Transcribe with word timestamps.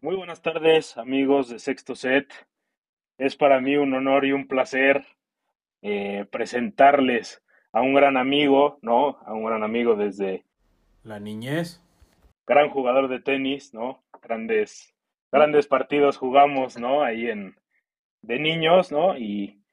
Muy 0.00 0.14
buenas 0.14 0.42
tardes, 0.42 0.96
amigos 0.96 1.48
de 1.48 1.58
Sexto 1.58 1.96
Set. 1.96 2.32
Es 3.18 3.34
para 3.34 3.60
mí 3.60 3.76
un 3.76 3.92
honor 3.94 4.26
y 4.26 4.32
un 4.32 4.46
placer 4.46 5.04
eh, 5.82 6.24
presentarles 6.30 7.42
a 7.72 7.80
un 7.80 7.94
gran 7.94 8.16
amigo, 8.16 8.78
¿no? 8.80 9.18
A 9.26 9.34
un 9.34 9.44
gran 9.44 9.64
amigo 9.64 9.96
desde 9.96 10.44
la 11.02 11.18
niñez. 11.18 11.82
Gran 12.46 12.70
jugador 12.70 13.08
de 13.08 13.18
tenis, 13.18 13.74
¿no? 13.74 14.04
Grandes, 14.22 14.94
grandes 15.32 15.66
partidos 15.66 16.16
jugamos, 16.16 16.78
¿no? 16.78 17.02
Ahí 17.02 17.28
en 17.28 17.56
de 18.22 18.38
niños, 18.38 18.92
¿no? 18.92 19.18
Y, 19.18 19.64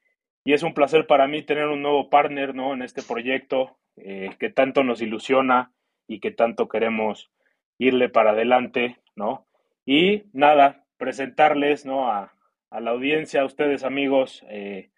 y 0.44 0.54
es 0.54 0.64
un 0.64 0.74
placer 0.74 1.06
para 1.06 1.28
mí 1.28 1.44
tener 1.44 1.68
un 1.68 1.82
nuevo 1.82 2.10
partner, 2.10 2.52
¿no? 2.52 2.74
En 2.74 2.82
este 2.82 3.02
proyecto 3.04 3.78
eh, 3.94 4.30
que 4.40 4.50
tanto 4.50 4.82
nos 4.82 5.00
ilusiona 5.00 5.70
y 6.08 6.18
que 6.18 6.32
tanto 6.32 6.68
queremos 6.68 7.30
irle 7.78 8.08
para 8.08 8.30
adelante, 8.30 8.98
¿no? 9.14 9.45
Y 9.86 10.24
nada, 10.32 10.84
presentarles 10.98 11.86
¿no? 11.86 12.10
a, 12.10 12.34
a 12.70 12.80
la 12.80 12.90
audiencia, 12.90 13.42
a 13.42 13.46
ustedes 13.46 13.84
amigos, 13.84 14.44
eh, 14.50 14.90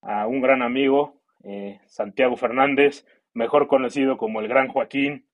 a 0.00 0.26
un 0.26 0.40
gran 0.40 0.62
amigo, 0.62 1.20
eh, 1.44 1.78
Santiago 1.86 2.36
Fernández, 2.36 3.06
mejor 3.34 3.68
conocido 3.68 4.16
como 4.16 4.40
el 4.40 4.48
Gran 4.48 4.68
Joaquín. 4.68 5.28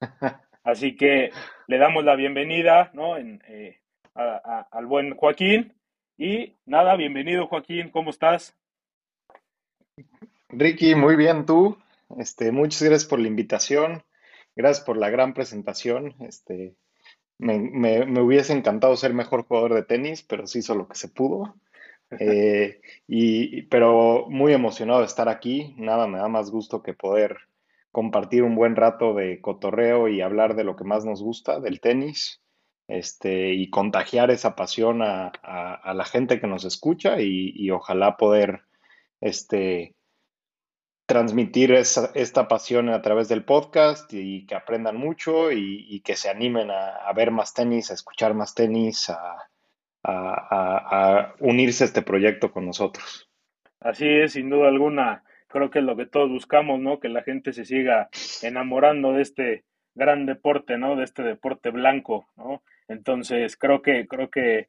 Así 0.64 0.96
que 0.96 1.30
le 1.66 1.78
damos 1.78 2.04
la 2.04 2.16
bienvenida 2.16 2.90
¿no? 2.94 3.16
En, 3.16 3.42
eh, 3.46 3.80
a, 4.14 4.40
a, 4.44 4.68
al 4.70 4.86
buen 4.86 5.14
Joaquín. 5.14 5.74
Y 6.16 6.56
nada, 6.64 6.96
bienvenido 6.96 7.46
Joaquín, 7.46 7.90
¿cómo 7.90 8.10
estás? 8.10 8.56
Ricky, 10.48 10.94
muy 10.94 11.16
bien, 11.16 11.46
tú. 11.46 11.78
Este, 12.18 12.52
muchas 12.52 12.82
gracias 12.82 13.08
por 13.08 13.20
la 13.20 13.28
invitación. 13.28 14.02
Gracias 14.56 14.84
por 14.84 14.96
la 14.96 15.10
gran 15.10 15.32
presentación. 15.34 16.14
Este, 16.20 16.74
me, 17.40 17.58
me, 17.58 18.06
me, 18.06 18.20
hubiese 18.20 18.52
encantado 18.52 18.96
ser 18.96 19.14
mejor 19.14 19.44
jugador 19.44 19.74
de 19.74 19.82
tenis, 19.82 20.22
pero 20.22 20.46
se 20.46 20.60
hizo 20.60 20.74
lo 20.74 20.88
que 20.88 20.96
se 20.96 21.08
pudo. 21.08 21.54
Eh, 22.18 22.80
y, 23.06 23.62
pero 23.68 24.26
muy 24.28 24.52
emocionado 24.52 24.98
de 24.98 25.06
estar 25.06 25.28
aquí. 25.28 25.76
Nada 25.78 26.08
me 26.08 26.18
da 26.18 26.26
más 26.26 26.50
gusto 26.50 26.82
que 26.82 26.92
poder 26.92 27.36
compartir 27.92 28.42
un 28.42 28.56
buen 28.56 28.74
rato 28.74 29.14
de 29.14 29.40
cotorreo 29.40 30.08
y 30.08 30.20
hablar 30.20 30.56
de 30.56 30.64
lo 30.64 30.74
que 30.74 30.82
más 30.82 31.04
nos 31.04 31.22
gusta, 31.22 31.60
del 31.60 31.80
tenis, 31.80 32.42
este, 32.88 33.54
y 33.54 33.70
contagiar 33.70 34.32
esa 34.32 34.56
pasión 34.56 35.02
a, 35.02 35.30
a, 35.44 35.74
a 35.74 35.94
la 35.94 36.04
gente 36.04 36.40
que 36.40 36.48
nos 36.48 36.64
escucha 36.64 37.20
y, 37.20 37.52
y 37.54 37.70
ojalá 37.70 38.16
poder 38.16 38.62
este, 39.20 39.94
transmitir 41.10 41.72
esa, 41.72 42.12
esta 42.14 42.46
pasión 42.46 42.88
a 42.88 43.02
través 43.02 43.28
del 43.28 43.42
podcast 43.42 44.14
y 44.14 44.46
que 44.46 44.54
aprendan 44.54 44.96
mucho 44.96 45.50
y, 45.50 46.00
que 46.04 46.14
se 46.14 46.30
animen 46.30 46.70
a, 46.70 47.12
ver 47.16 47.32
más 47.32 47.52
tenis, 47.52 47.90
a 47.90 47.94
escuchar 47.94 48.32
más 48.32 48.54
tenis, 48.54 49.10
a, 49.10 49.48
unirse 51.40 51.82
a 51.82 51.88
este 51.88 52.02
proyecto 52.02 52.52
con 52.52 52.64
nosotros. 52.64 53.28
Así 53.80 54.06
es, 54.06 54.34
sin 54.34 54.50
duda 54.50 54.68
alguna. 54.68 55.24
Creo 55.48 55.68
que 55.68 55.80
es 55.80 55.84
lo 55.84 55.96
que 55.96 56.06
todos 56.06 56.30
buscamos, 56.30 56.78
¿no? 56.78 57.00
Que 57.00 57.08
la 57.08 57.24
gente 57.24 57.52
se 57.52 57.64
siga 57.64 58.08
enamorando 58.42 59.12
de 59.12 59.22
este 59.22 59.64
gran 59.96 60.26
deporte, 60.26 60.78
¿no? 60.78 60.94
De 60.94 61.02
este 61.02 61.24
deporte 61.24 61.70
blanco, 61.70 62.28
¿no? 62.36 62.62
Entonces, 62.86 63.56
creo 63.56 63.82
que, 63.82 64.06
creo 64.06 64.30
que 64.30 64.68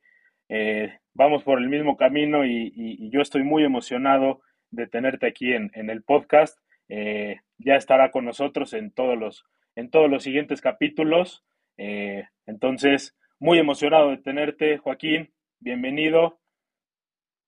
eh, 0.50 0.98
vamos 1.14 1.44
por 1.44 1.60
el 1.60 1.70
mismo 1.70 1.98
camino 1.98 2.46
y 2.46 3.12
yo 3.12 3.22
estoy 3.22 3.44
muy 3.44 3.64
emocionado 3.64 4.42
de 4.72 4.88
tenerte 4.88 5.28
aquí 5.28 5.54
en, 5.54 5.72
en 5.76 5.90
el 5.90 6.02
podcast. 6.02 6.58
Eh, 6.90 7.40
ya 7.58 7.76
estará 7.76 8.12
con 8.12 8.26
nosotros 8.26 8.74
en 8.74 8.92
todos 8.92 9.18
los, 9.18 9.46
en 9.76 9.90
todos 9.90 10.10
los 10.10 10.24
siguientes 10.24 10.62
capítulos. 10.62 11.44
Eh, 11.78 12.28
entonces, 12.46 13.16
muy 13.40 13.60
emocionado 13.60 14.10
de 14.10 14.18
tenerte, 14.18 14.78
Joaquín. 14.78 15.32
Bienvenido. 15.60 16.40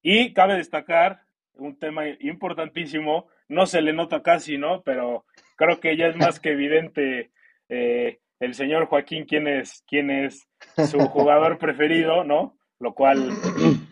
Y 0.02 0.34
cabe 0.34 0.56
destacar 0.56 1.24
un 1.54 1.78
tema 1.78 2.08
importantísimo. 2.20 3.28
No 3.48 3.66
se 3.66 3.82
le 3.82 3.94
nota 3.94 4.22
casi, 4.22 4.58
¿no? 4.58 4.81
Pero 4.84 5.26
creo 5.56 5.80
que 5.80 5.97
ya 5.97 6.08
es 6.08 6.16
más 6.16 6.40
que 6.40 6.52
evidente 6.52 7.31
eh, 7.70 8.20
el 8.40 8.53
señor 8.53 8.86
Joaquín 8.86 9.26
quién 9.26 9.47
es, 9.47 9.84
quién 9.88 10.09
es 10.09 10.47
su 10.90 11.00
jugador 11.00 11.58
preferido, 11.58 12.24
¿no? 12.24 12.58
Lo 12.80 12.94
cual, 12.94 13.30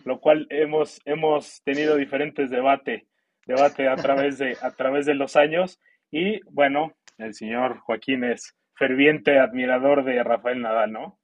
lo 0.04 0.20
cual 0.20 0.46
hemos, 0.50 1.00
hemos 1.06 1.62
tenido 1.62 1.96
diferentes 1.96 2.50
debates 2.50 3.04
debate 3.46 3.88
a 3.88 3.96
través 3.96 4.38
de, 4.38 4.56
a 4.60 4.70
través 4.72 5.06
de 5.06 5.14
los 5.14 5.36
años. 5.36 5.80
Y 6.10 6.40
bueno, 6.50 6.94
el 7.18 7.34
señor 7.34 7.78
Joaquín 7.80 8.24
es 8.24 8.56
ferviente 8.74 9.38
admirador 9.38 10.04
de 10.04 10.22
Rafael 10.22 10.60
Nadal, 10.60 10.92
¿no? 10.92 11.18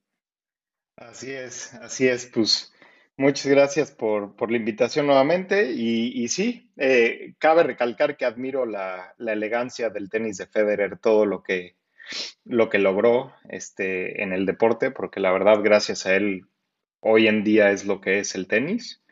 Así 0.96 1.32
es, 1.32 1.74
así 1.74 2.08
es, 2.08 2.26
pues 2.26 2.72
muchas 3.16 3.46
gracias 3.46 3.92
por, 3.92 4.34
por 4.34 4.50
la 4.50 4.56
invitación 4.56 5.06
nuevamente 5.06 5.72
y, 5.72 6.22
y 6.22 6.28
sí, 6.28 6.72
eh, 6.76 7.34
cabe 7.38 7.62
recalcar 7.62 8.16
que 8.16 8.24
admiro 8.24 8.66
la, 8.66 9.14
la, 9.16 9.32
elegancia 9.32 9.90
del 9.90 10.10
tenis 10.10 10.38
de 10.38 10.46
Federer, 10.46 10.98
todo 10.98 11.24
lo 11.24 11.42
que, 11.42 11.76
lo 12.44 12.68
que 12.68 12.78
logró 12.78 13.32
este, 13.48 14.22
en 14.22 14.32
el 14.32 14.44
deporte, 14.44 14.90
porque 14.90 15.20
la 15.20 15.30
verdad 15.30 15.60
gracias 15.62 16.04
a 16.06 16.16
él 16.16 16.46
hoy 17.00 17.28
en 17.28 17.44
día 17.44 17.70
es 17.70 17.84
lo 17.84 18.00
que 18.00 18.18
es 18.18 18.34
el 18.34 18.48
tenis. 18.48 19.02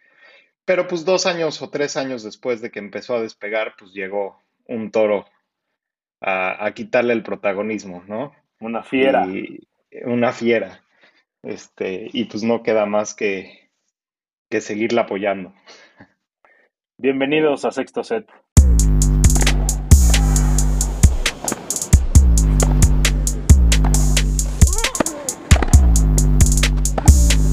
Pero 0.66 0.88
pues 0.88 1.04
dos 1.04 1.27
años 1.27 1.62
o 1.62 1.71
tres 1.71 1.97
años 1.97 2.25
después 2.25 2.60
de 2.60 2.72
que 2.72 2.81
empezó 2.81 3.15
a 3.15 3.22
despegar, 3.22 3.75
pues 3.78 3.93
llegó 3.93 4.43
un 4.66 4.91
toro 4.91 5.25
a, 6.21 6.66
a 6.66 6.75
quitarle 6.75 7.12
el 7.12 7.22
protagonismo, 7.22 8.03
¿no? 8.09 8.34
Una 8.59 8.82
fiera. 8.82 9.26
Y, 9.28 9.60
una 10.05 10.32
fiera. 10.32 10.82
Este, 11.44 12.09
y 12.12 12.25
pues 12.25 12.43
no 12.43 12.65
queda 12.65 12.84
más 12.84 13.15
que, 13.15 13.71
que 14.50 14.60
seguirla 14.60 15.03
apoyando. 15.03 15.55
Bienvenidos 16.99 17.65
a 17.65 17.71
Sexto 17.71 18.03
Set. 18.03 18.26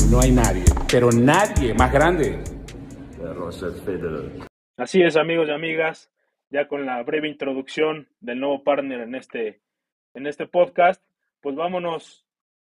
No 0.10 0.20
hay 0.20 0.32
nadie, 0.32 0.66
pero 0.90 1.12
nadie 1.12 1.76
más 1.76 1.92
grande 1.92 2.53
Así 4.78 5.02
es, 5.02 5.16
amigos 5.16 5.48
y 5.48 5.52
amigas, 5.52 6.12
ya 6.50 6.68
con 6.68 6.86
la 6.86 7.02
breve 7.04 7.28
introducción 7.28 8.08
del 8.20 8.40
nuevo 8.40 8.64
partner 8.64 9.02
en 9.02 9.16
este, 9.16 9.62
en 10.14 10.28
este 10.28 10.48
podcast, 10.48 11.04
pues 11.42 11.56
vámonos 11.56 12.26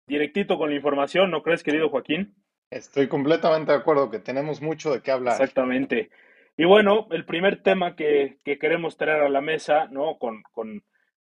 directito 0.07 0.57
con 0.57 0.69
la 0.69 0.75
información, 0.75 1.31
¿no 1.31 1.41
crees, 1.41 1.63
querido 1.63 1.89
Joaquín? 1.89 2.35
Estoy 2.69 3.07
completamente 3.07 3.71
de 3.71 3.77
acuerdo 3.77 4.09
que 4.09 4.19
tenemos 4.19 4.61
mucho 4.61 4.93
de 4.93 5.01
qué 5.01 5.11
hablar. 5.11 5.33
Exactamente. 5.33 6.09
Y 6.57 6.65
bueno, 6.65 7.07
el 7.11 7.25
primer 7.25 7.61
tema 7.61 7.95
que, 7.95 8.37
que 8.43 8.57
queremos 8.57 8.97
traer 8.97 9.21
a 9.23 9.29
la 9.29 9.41
mesa, 9.41 9.87
¿no? 9.91 10.17
Con, 10.17 10.43
con, 10.51 10.83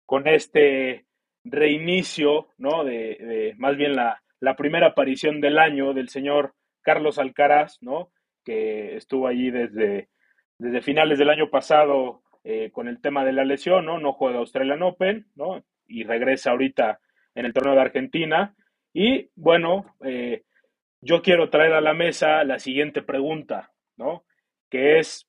con 0.06 0.26
este 0.26 1.06
reinicio, 1.44 2.48
¿no? 2.56 2.84
De, 2.84 3.16
de, 3.20 3.54
más 3.56 3.76
bien 3.76 3.94
la, 3.94 4.22
la 4.40 4.56
primera 4.56 4.88
aparición 4.88 5.40
del 5.40 5.58
año 5.58 5.92
del 5.92 6.08
señor 6.08 6.54
Carlos 6.82 7.18
Alcaraz, 7.18 7.78
¿no? 7.82 8.10
Que 8.48 8.96
estuvo 8.96 9.26
allí 9.26 9.50
desde, 9.50 10.08
desde 10.56 10.80
finales 10.80 11.18
del 11.18 11.28
año 11.28 11.50
pasado 11.50 12.22
eh, 12.44 12.70
con 12.72 12.88
el 12.88 12.98
tema 12.98 13.22
de 13.22 13.34
la 13.34 13.44
lesión, 13.44 13.84
¿no? 13.84 13.98
No 13.98 14.14
juega 14.14 14.38
Australian 14.38 14.82
Open, 14.82 15.26
¿no? 15.34 15.62
Y 15.86 16.04
regresa 16.04 16.52
ahorita 16.52 16.98
en 17.34 17.44
el 17.44 17.52
torneo 17.52 17.74
de 17.74 17.82
Argentina. 17.82 18.56
Y 18.94 19.28
bueno, 19.36 19.94
eh, 20.02 20.44
yo 21.02 21.20
quiero 21.20 21.50
traer 21.50 21.74
a 21.74 21.82
la 21.82 21.92
mesa 21.92 22.42
la 22.44 22.58
siguiente 22.58 23.02
pregunta, 23.02 23.70
¿no? 23.98 24.24
Que 24.70 24.98
es, 24.98 25.28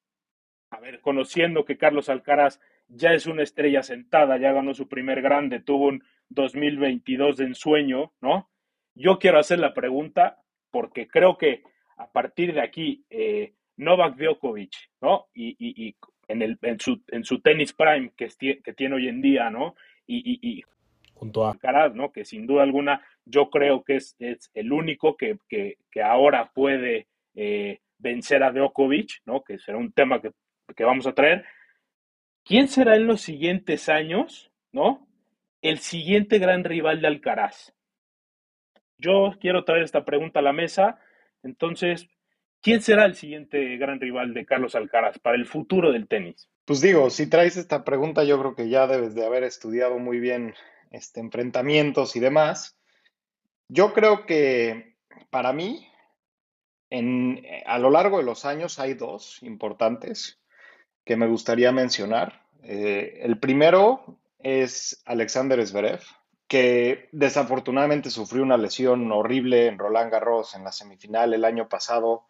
a 0.71 0.79
ver, 0.79 1.01
conociendo 1.01 1.65
que 1.65 1.77
Carlos 1.77 2.07
Alcaraz 2.07 2.61
ya 2.87 3.11
es 3.11 3.25
una 3.25 3.43
estrella 3.43 3.83
sentada, 3.83 4.37
ya 4.37 4.53
ganó 4.53 4.73
su 4.73 4.87
primer 4.87 5.21
grande, 5.21 5.59
tuvo 5.59 5.87
un 5.87 6.05
2022 6.29 7.35
de 7.35 7.43
ensueño, 7.43 8.13
¿no? 8.21 8.49
Yo 8.95 9.19
quiero 9.19 9.39
hacer 9.39 9.59
la 9.59 9.73
pregunta 9.73 10.37
porque 10.71 11.09
creo 11.09 11.37
que 11.37 11.63
a 11.99 12.09
partir 12.11 12.53
de 12.53 12.61
aquí, 12.61 13.05
eh, 13.09 13.53
Novak 13.77 14.15
Djokovic, 14.15 14.73
¿no? 15.01 15.27
Y, 15.33 15.49
y, 15.59 15.87
y 15.87 15.95
en, 16.27 16.41
el, 16.41 16.57
en, 16.61 16.79
su, 16.79 17.01
en 17.09 17.23
su 17.23 17.39
tenis 17.41 17.73
prime 17.73 18.11
que, 18.15 18.29
que 18.63 18.73
tiene 18.73 18.95
hoy 18.95 19.07
en 19.07 19.21
día, 19.21 19.49
¿no? 19.49 19.75
Y, 20.07 20.39
y 20.41 20.63
junto 21.13 21.45
a 21.45 21.51
Alcaraz, 21.51 21.93
¿no? 21.93 22.11
Que 22.11 22.25
sin 22.25 22.47
duda 22.47 22.63
alguna 22.63 23.05
yo 23.25 23.49
creo 23.49 23.83
que 23.83 23.97
es, 23.97 24.15
es 24.19 24.49
el 24.53 24.71
único 24.71 25.17
que, 25.17 25.37
que, 25.47 25.77
que 25.91 26.01
ahora 26.01 26.51
puede 26.53 27.07
eh, 27.35 27.79
vencer 27.97 28.43
a 28.43 28.51
Djokovic, 28.51 29.21
¿no? 29.25 29.43
Que 29.43 29.59
será 29.59 29.77
un 29.77 29.91
tema 29.91 30.21
que, 30.21 30.31
que 30.75 30.85
vamos 30.85 31.05
a 31.05 31.13
traer. 31.13 31.45
¿Quién 32.45 32.69
será 32.69 32.95
en 32.95 33.05
los 33.05 33.21
siguientes 33.21 33.89
años, 33.89 34.51
¿no? 34.71 35.05
El 35.61 35.79
siguiente 35.79 36.39
gran 36.39 36.63
rival 36.63 37.01
de 37.01 37.07
Alcaraz. 37.07 37.75
Yo 38.97 39.33
quiero 39.39 39.65
traer 39.65 39.83
esta 39.83 40.05
pregunta 40.05 40.39
a 40.39 40.43
la 40.43 40.53
mesa 40.53 40.99
entonces, 41.43 42.07
¿quién 42.61 42.81
será 42.81 43.05
el 43.05 43.15
siguiente 43.15 43.77
gran 43.77 43.99
rival 43.99 44.33
de 44.33 44.45
Carlos 44.45 44.75
Alcaraz 44.75 45.19
para 45.19 45.37
el 45.37 45.45
futuro 45.45 45.91
del 45.91 46.07
tenis? 46.07 46.49
Pues 46.65 46.81
digo, 46.81 47.09
si 47.09 47.27
traes 47.27 47.57
esta 47.57 47.83
pregunta, 47.83 48.23
yo 48.23 48.39
creo 48.39 48.55
que 48.55 48.69
ya 48.69 48.87
debes 48.87 49.15
de 49.15 49.25
haber 49.25 49.43
estudiado 49.43 49.97
muy 49.97 50.19
bien 50.19 50.53
este, 50.91 51.19
enfrentamientos 51.19 52.15
y 52.15 52.19
demás. 52.19 52.77
Yo 53.67 53.93
creo 53.93 54.25
que 54.25 54.95
para 55.29 55.53
mí, 55.53 55.87
en, 56.89 57.43
a 57.65 57.79
lo 57.79 57.89
largo 57.89 58.17
de 58.17 58.23
los 58.23 58.45
años 58.45 58.79
hay 58.79 58.93
dos 58.93 59.41
importantes 59.43 60.39
que 61.05 61.15
me 61.15 61.27
gustaría 61.27 61.71
mencionar. 61.71 62.45
Eh, 62.63 63.19
el 63.21 63.39
primero 63.39 64.19
es 64.39 65.01
Alexander 65.05 65.65
Zverev, 65.65 66.01
que 66.49 67.09
desafortunadamente 67.11 68.09
sufrió 68.09 68.41
una 68.41 68.57
lesión 68.57 69.09
horrible 69.11 69.67
en 69.67 69.77
Roland 69.77 70.11
Garros 70.11 70.55
en 70.55 70.63
la 70.63 70.71
semifinal 70.71 71.33
el 71.33 71.45
año 71.45 71.69
pasado 71.69 72.25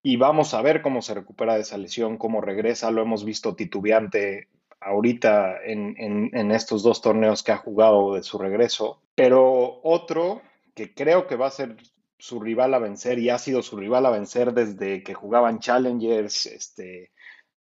y 0.00 0.16
vamos 0.16 0.54
a 0.54 0.62
ver 0.62 0.80
cómo 0.80 1.02
se 1.02 1.12
recupera 1.12 1.56
de 1.56 1.62
esa 1.62 1.76
lesión, 1.76 2.18
cómo 2.18 2.40
regresa. 2.40 2.92
Lo 2.92 3.02
hemos 3.02 3.24
visto 3.24 3.56
titubeante 3.56 4.48
ahorita 4.80 5.56
en, 5.64 5.96
en, 5.98 6.50
estos 6.52 6.84
dos 6.84 7.02
torneos 7.02 7.42
que 7.42 7.50
ha 7.50 7.56
jugado 7.56 8.14
de 8.14 8.22
su 8.22 8.38
regreso. 8.38 9.02
Pero 9.16 9.80
otro 9.82 10.40
que 10.76 10.94
creo 10.94 11.26
que 11.26 11.34
va 11.34 11.48
a 11.48 11.50
ser 11.50 11.76
su 12.16 12.38
rival 12.38 12.74
a 12.74 12.78
vencer 12.78 13.18
y 13.18 13.28
ha 13.28 13.38
sido 13.38 13.62
su 13.62 13.76
rival 13.76 14.06
a 14.06 14.10
vencer 14.10 14.52
desde 14.52 15.02
que 15.02 15.14
jugaban 15.14 15.58
Challengers, 15.58 16.46
este, 16.46 17.10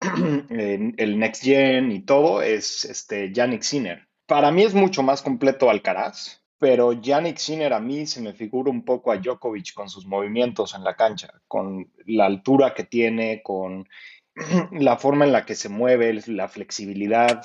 el 0.50 1.18
Next 1.18 1.42
Gen 1.42 1.90
y 1.90 2.00
todo, 2.00 2.42
es 2.42 2.84
este, 2.84 3.32
Yannick 3.32 3.62
Sinner. 3.62 4.06
Para 4.26 4.50
mí 4.50 4.62
es 4.62 4.74
mucho 4.74 5.02
más 5.02 5.22
completo 5.22 5.70
Alcaraz, 5.70 6.42
pero 6.58 6.92
Yannick 6.92 7.38
Sinner 7.38 7.72
a 7.72 7.80
mí 7.80 8.06
se 8.06 8.20
me 8.20 8.32
figura 8.32 8.70
un 8.70 8.84
poco 8.84 9.12
a 9.12 9.18
Djokovic 9.18 9.72
con 9.72 9.88
sus 9.88 10.06
movimientos 10.06 10.74
en 10.74 10.82
la 10.82 10.96
cancha, 10.96 11.28
con 11.46 11.92
la 12.06 12.26
altura 12.26 12.74
que 12.74 12.84
tiene, 12.84 13.42
con 13.42 13.88
la 14.72 14.96
forma 14.96 15.24
en 15.24 15.32
la 15.32 15.44
que 15.44 15.54
se 15.54 15.68
mueve, 15.68 16.20
la 16.26 16.48
flexibilidad. 16.48 17.44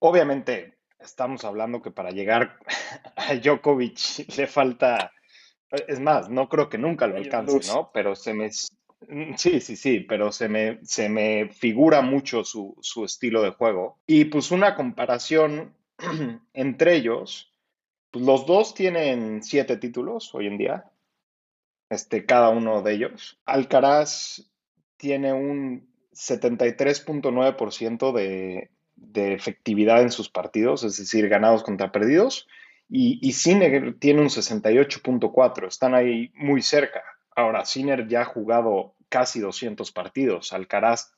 Obviamente, 0.00 0.78
estamos 0.98 1.44
hablando 1.44 1.80
que 1.80 1.92
para 1.92 2.10
llegar 2.10 2.58
a 3.16 3.34
Djokovic 3.34 4.26
le 4.36 4.46
falta, 4.48 5.12
es 5.86 6.00
más, 6.00 6.28
no 6.28 6.48
creo 6.48 6.68
que 6.68 6.78
nunca 6.78 7.06
lo 7.06 7.16
alcance, 7.16 7.60
¿no? 7.72 7.90
Pero 7.92 8.16
se 8.16 8.34
me, 8.34 8.50
sí, 8.50 9.60
sí, 9.60 9.76
sí, 9.76 10.00
pero 10.00 10.32
se 10.32 10.48
me, 10.48 10.80
se 10.82 11.08
me 11.08 11.50
figura 11.50 12.00
mucho 12.00 12.42
su, 12.42 12.76
su 12.80 13.04
estilo 13.04 13.42
de 13.42 13.50
juego. 13.50 14.00
Y 14.08 14.24
pues 14.24 14.50
una 14.50 14.74
comparación 14.74 15.72
entre 16.52 16.96
ellos, 16.96 17.52
pues 18.10 18.24
los 18.24 18.46
dos 18.46 18.74
tienen 18.74 19.42
siete 19.42 19.76
títulos 19.76 20.34
hoy 20.34 20.46
en 20.46 20.58
día, 20.58 20.90
este, 21.90 22.26
cada 22.26 22.50
uno 22.50 22.82
de 22.82 22.94
ellos. 22.94 23.40
Alcaraz 23.44 24.50
tiene 24.96 25.32
un 25.32 25.88
73.9% 26.12 28.12
de, 28.12 28.70
de 28.96 29.34
efectividad 29.34 30.02
en 30.02 30.10
sus 30.10 30.28
partidos, 30.28 30.82
es 30.84 30.96
decir, 30.96 31.28
ganados 31.28 31.62
contra 31.62 31.92
perdidos, 31.92 32.48
y, 32.88 33.18
y 33.22 33.32
tiene 33.98 34.20
un 34.20 34.28
68.4%, 34.28 35.66
están 35.66 35.94
ahí 35.94 36.32
muy 36.34 36.62
cerca. 36.62 37.02
Ahora, 37.34 37.64
Sinner 37.64 38.06
ya 38.06 38.22
ha 38.22 38.26
jugado 38.26 38.94
casi 39.08 39.40
200 39.40 39.90
partidos, 39.92 40.52
Alcaraz 40.52 41.14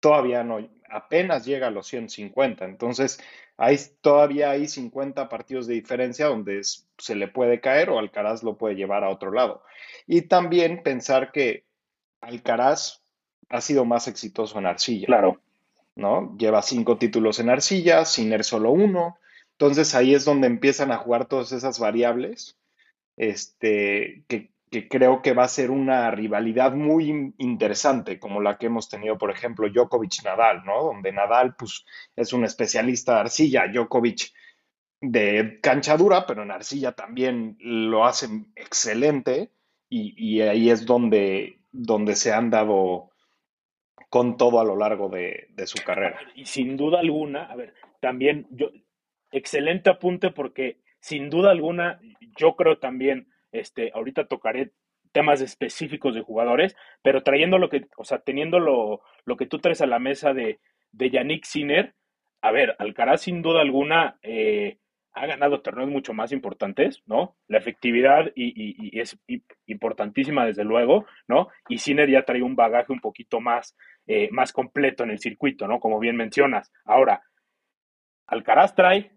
todavía 0.00 0.42
no, 0.42 0.68
apenas 0.88 1.44
llega 1.44 1.68
a 1.68 1.70
los 1.70 1.86
150, 1.86 2.64
entonces 2.64 3.20
hay, 3.56 3.78
todavía 4.00 4.50
hay 4.50 4.66
50 4.66 5.28
partidos 5.28 5.66
de 5.66 5.74
diferencia 5.74 6.26
donde 6.26 6.62
se 6.98 7.14
le 7.14 7.28
puede 7.28 7.60
caer 7.60 7.90
o 7.90 7.98
Alcaraz 7.98 8.42
lo 8.42 8.56
puede 8.56 8.74
llevar 8.74 9.04
a 9.04 9.10
otro 9.10 9.32
lado. 9.32 9.62
Y 10.06 10.22
también 10.22 10.82
pensar 10.82 11.30
que 11.30 11.64
Alcaraz 12.20 13.02
ha 13.50 13.60
sido 13.60 13.84
más 13.84 14.08
exitoso 14.08 14.58
en 14.58 14.66
arcilla. 14.66 15.06
Claro. 15.06 15.40
¿No? 15.94 16.34
Lleva 16.38 16.62
cinco 16.62 16.96
títulos 16.96 17.38
en 17.40 17.50
arcilla, 17.50 18.04
Sinner 18.06 18.44
solo 18.44 18.70
uno. 18.70 19.18
Entonces 19.52 19.94
ahí 19.94 20.14
es 20.14 20.24
donde 20.24 20.46
empiezan 20.46 20.90
a 20.90 20.96
jugar 20.96 21.26
todas 21.26 21.52
esas 21.52 21.78
variables 21.78 22.56
este, 23.16 24.24
que, 24.26 24.50
que 24.70 24.88
creo 24.88 25.20
que 25.20 25.32
va 25.32 25.44
a 25.44 25.48
ser 25.48 25.70
una 25.70 26.10
rivalidad 26.12 26.72
muy 26.72 27.34
interesante, 27.38 28.20
como 28.20 28.40
la 28.40 28.56
que 28.56 28.66
hemos 28.66 28.88
tenido, 28.88 29.18
por 29.18 29.30
ejemplo, 29.30 29.68
Djokovic-Nadal, 29.68 30.64
¿no? 30.64 30.84
Donde 30.84 31.12
Nadal, 31.12 31.56
pues, 31.56 31.84
es 32.14 32.32
un 32.32 32.44
especialista 32.44 33.14
de 33.14 33.20
arcilla, 33.20 33.66
Djokovic 33.66 34.32
de 35.00 35.58
cancha 35.60 35.96
dura, 35.96 36.24
pero 36.26 36.42
en 36.42 36.50
arcilla 36.50 36.92
también 36.92 37.56
lo 37.58 38.04
hacen 38.04 38.52
excelente 38.54 39.50
y, 39.88 40.40
ahí 40.42 40.70
es 40.70 40.86
donde, 40.86 41.58
donde 41.72 42.14
se 42.14 42.32
han 42.32 42.50
dado 42.50 43.10
con 44.08 44.36
todo 44.36 44.60
a 44.60 44.64
lo 44.64 44.76
largo 44.76 45.08
de, 45.08 45.48
de 45.50 45.66
su 45.66 45.82
carrera. 45.82 46.20
Y 46.36 46.44
sin 46.44 46.76
duda 46.76 47.00
alguna, 47.00 47.44
a 47.44 47.56
ver, 47.56 47.74
también 48.00 48.46
yo, 48.50 48.70
excelente 49.32 49.90
apunte 49.90 50.30
porque 50.30 50.78
sin 51.00 51.28
duda 51.28 51.50
alguna, 51.50 52.00
yo 52.36 52.54
creo 52.54 52.78
también 52.78 53.29
este, 53.52 53.90
ahorita 53.94 54.26
tocaré 54.26 54.72
temas 55.12 55.40
específicos 55.40 56.14
de 56.14 56.22
jugadores, 56.22 56.76
pero 57.02 57.22
trayendo 57.22 57.58
lo 57.58 57.68
que, 57.68 57.86
o 57.96 58.04
sea, 58.04 58.20
teniendo 58.20 58.60
lo, 58.60 59.02
lo 59.24 59.36
que 59.36 59.46
tú 59.46 59.58
traes 59.58 59.80
a 59.80 59.86
la 59.86 59.98
mesa 59.98 60.32
de, 60.32 60.60
de 60.92 61.10
Yannick 61.10 61.44
Sinner, 61.44 61.94
a 62.42 62.52
ver, 62.52 62.76
Alcaraz 62.78 63.22
sin 63.22 63.42
duda 63.42 63.60
alguna 63.60 64.18
eh, 64.22 64.78
ha 65.12 65.26
ganado 65.26 65.60
torneos 65.60 65.90
mucho 65.90 66.14
más 66.14 66.32
importantes, 66.32 67.02
¿no? 67.06 67.36
La 67.48 67.58
efectividad 67.58 68.30
y, 68.34 68.98
es 68.98 69.18
importantísima 69.66 70.46
desde 70.46 70.64
luego, 70.64 71.06
¿no? 71.26 71.48
Y 71.68 71.78
Sinner 71.78 72.08
ya 72.08 72.24
trae 72.24 72.42
un 72.42 72.56
bagaje 72.56 72.92
un 72.92 73.00
poquito 73.00 73.40
más, 73.40 73.76
eh, 74.06 74.28
más 74.30 74.52
completo 74.52 75.04
en 75.04 75.10
el 75.10 75.18
circuito, 75.18 75.66
¿no? 75.66 75.80
Como 75.80 75.98
bien 75.98 76.16
mencionas. 76.16 76.72
Ahora, 76.84 77.22
Alcaraz 78.26 78.74
trae 78.74 79.12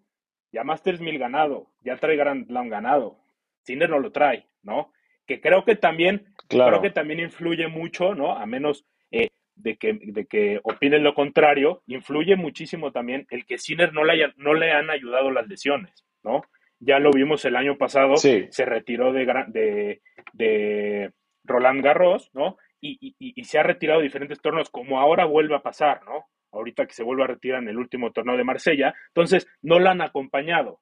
ya 0.51 0.63
Masters 0.63 0.99
1000 0.99 1.17
ganado, 1.19 1.71
ya 1.81 1.97
trae 1.97 2.15
Grand 2.15 2.45
Slam 2.47 2.69
ganado, 2.69 3.22
Sinner 3.63 3.89
no 3.89 3.99
lo 3.99 4.11
trae, 4.11 4.47
¿no? 4.61 4.91
Que 5.25 5.41
creo 5.41 5.63
que 5.63 5.75
también, 5.75 6.33
creo 6.47 6.81
que 6.81 6.89
también 6.89 7.19
influye 7.19 7.67
mucho, 7.67 8.13
¿no? 8.13 8.37
A 8.37 8.45
menos 8.45 8.85
eh, 9.11 9.29
de, 9.55 9.77
que, 9.77 9.97
de 10.01 10.25
que 10.25 10.59
opinen 10.63 11.03
lo 11.03 11.13
contrario, 11.13 11.81
influye 11.87 12.35
muchísimo 12.35 12.91
también 12.91 13.25
el 13.29 13.45
que 13.45 13.57
Sinner 13.57 13.93
no 13.93 14.03
le, 14.03 14.33
no 14.37 14.53
le 14.53 14.71
han 14.71 14.89
ayudado 14.89 15.31
las 15.31 15.47
lesiones, 15.47 16.05
¿no? 16.23 16.43
Ya 16.79 16.99
lo 16.99 17.11
vimos 17.11 17.45
el 17.45 17.55
año 17.55 17.77
pasado, 17.77 18.17
se 18.17 18.65
retiró 18.65 19.13
de, 19.13 19.25
de, 19.47 20.01
de 20.33 21.11
Roland 21.45 21.81
Garros, 21.81 22.29
¿no? 22.33 22.57
Y, 22.81 22.97
y, 22.99 23.15
y, 23.17 23.43
se 23.45 23.57
ha 23.57 23.63
retirado 23.63 23.99
de 23.99 24.07
diferentes 24.07 24.41
torneos, 24.41 24.69
como 24.69 24.99
ahora 24.99 25.23
vuelve 25.23 25.55
a 25.55 25.61
pasar, 25.61 26.03
¿no? 26.03 26.25
Ahorita 26.51 26.85
que 26.85 26.93
se 26.93 27.03
vuelve 27.03 27.23
a 27.23 27.27
retirar 27.27 27.61
en 27.61 27.69
el 27.69 27.77
último 27.77 28.11
torneo 28.11 28.35
de 28.35 28.43
Marsella, 28.43 28.93
entonces 29.07 29.47
no 29.61 29.79
la 29.79 29.91
han 29.91 30.01
acompañado. 30.01 30.81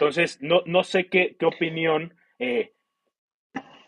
Entonces, 0.00 0.38
no, 0.40 0.62
no 0.64 0.82
sé 0.82 1.08
qué, 1.08 1.36
qué 1.38 1.44
opinión 1.44 2.14
eh, 2.38 2.72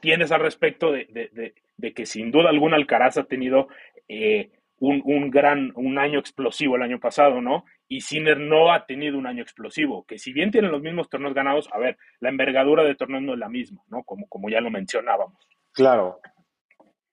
tienes 0.02 0.30
al 0.30 0.42
respecto 0.42 0.92
de, 0.92 1.06
de, 1.06 1.54
de, 1.78 1.94
que 1.94 2.04
sin 2.04 2.30
duda 2.30 2.50
alguna 2.50 2.76
Alcaraz 2.76 3.16
ha 3.16 3.24
tenido 3.24 3.68
eh, 4.08 4.50
un, 4.78 5.00
un, 5.06 5.30
gran, 5.30 5.72
un 5.74 5.98
año 5.98 6.18
explosivo 6.18 6.76
el 6.76 6.82
año 6.82 7.00
pasado, 7.00 7.40
¿no? 7.40 7.64
Y 7.88 8.02
Sinner 8.02 8.36
no 8.36 8.74
ha 8.74 8.84
tenido 8.84 9.16
un 9.16 9.26
año 9.26 9.42
explosivo, 9.42 10.04
que 10.04 10.18
si 10.18 10.34
bien 10.34 10.50
tienen 10.50 10.70
los 10.70 10.82
mismos 10.82 11.08
torneos 11.08 11.32
ganados, 11.32 11.70
a 11.72 11.78
ver, 11.78 11.96
la 12.20 12.28
envergadura 12.28 12.84
de 12.84 12.94
torneos 12.94 13.22
no 13.22 13.32
es 13.32 13.38
la 13.38 13.48
misma, 13.48 13.82
¿no? 13.88 14.02
Como, 14.04 14.28
como 14.28 14.50
ya 14.50 14.60
lo 14.60 14.70
mencionábamos. 14.70 15.48
Claro. 15.72 16.20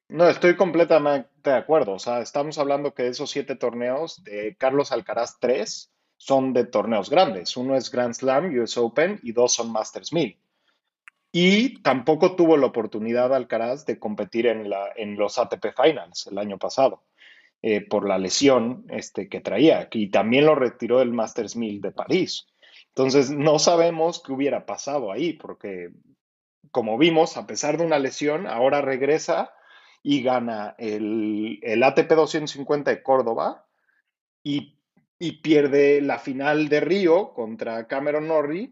No, 0.10 0.28
estoy 0.28 0.58
completamente 0.58 1.30
de 1.42 1.56
acuerdo. 1.56 1.94
O 1.94 2.00
sea, 2.00 2.20
estamos 2.20 2.58
hablando 2.58 2.94
que 2.94 3.08
esos 3.08 3.32
siete 3.32 3.56
torneos 3.56 4.22
de 4.26 4.58
Carlos 4.60 4.92
Alcaraz 4.92 5.38
3 5.40 5.90
son 6.20 6.52
de 6.52 6.66
torneos 6.66 7.10
grandes. 7.10 7.56
Uno 7.56 7.76
es 7.76 7.90
Grand 7.90 8.14
Slam, 8.14 8.54
US 8.60 8.78
Open 8.78 9.20
y 9.24 9.32
dos 9.32 9.54
son 9.54 9.72
Masters 9.72 10.12
1000. 10.12 10.38
Y 11.32 11.82
tampoco 11.82 12.36
tuvo 12.36 12.58
la 12.58 12.68
oportunidad 12.68 13.34
Alcaraz 13.34 13.86
de 13.86 14.00
competir 14.00 14.48
en, 14.48 14.70
la, 14.70 14.90
en 14.96 15.16
los 15.16 15.40
ATP 15.40 15.68
Finals 15.76 16.28
el 16.28 16.38
año 16.38 16.58
pasado 16.58 17.04
eh, 17.62 17.82
por 17.82 18.06
la 18.06 18.18
lesión 18.18 18.86
este, 18.90 19.30
que 19.30 19.40
traía. 19.40 19.88
Y 19.94 20.10
también 20.10 20.46
lo 20.46 20.56
retiró 20.56 21.00
del 21.00 21.14
Masters 21.14 21.56
1000 21.56 21.80
de 21.82 21.92
París. 21.92 22.48
Entonces, 22.90 23.32
no 23.32 23.58
sabemos 23.58 24.22
qué 24.22 24.34
hubiera 24.34 24.66
pasado 24.66 25.14
ahí, 25.14 25.34
porque 25.34 25.92
como 26.72 26.98
vimos, 26.98 27.38
a 27.38 27.48
pesar 27.48 27.78
de 27.78 27.86
una 27.86 27.98
lesión, 27.98 28.46
ahora 28.46 28.82
regresa 28.82 29.54
y 30.04 30.22
gana 30.22 30.76
el, 30.78 31.60
el 31.62 31.82
ATP 31.82 32.10
250 32.12 32.92
de 32.92 33.04
Córdoba 33.04 33.66
y 34.44 34.79
y 35.20 35.42
pierde 35.42 36.02
la 36.02 36.18
final 36.18 36.70
de 36.70 36.80
Río 36.80 37.34
contra 37.34 37.88
Cameron 37.88 38.30
Norrie 38.30 38.72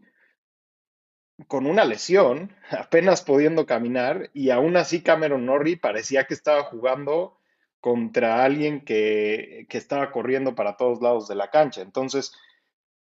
con 1.46 1.66
una 1.66 1.84
lesión, 1.84 2.52
apenas 2.70 3.22
pudiendo 3.22 3.66
caminar, 3.66 4.30
y 4.32 4.50
aún 4.50 4.76
así 4.76 5.02
Cameron 5.02 5.46
Norrie 5.46 5.76
parecía 5.76 6.26
que 6.26 6.34
estaba 6.34 6.64
jugando 6.64 7.38
contra 7.80 8.42
alguien 8.42 8.84
que, 8.84 9.66
que, 9.68 9.78
estaba 9.78 10.10
corriendo 10.10 10.56
para 10.56 10.76
todos 10.76 11.00
lados 11.00 11.28
de 11.28 11.36
la 11.36 11.50
cancha. 11.50 11.80
Entonces, 11.80 12.32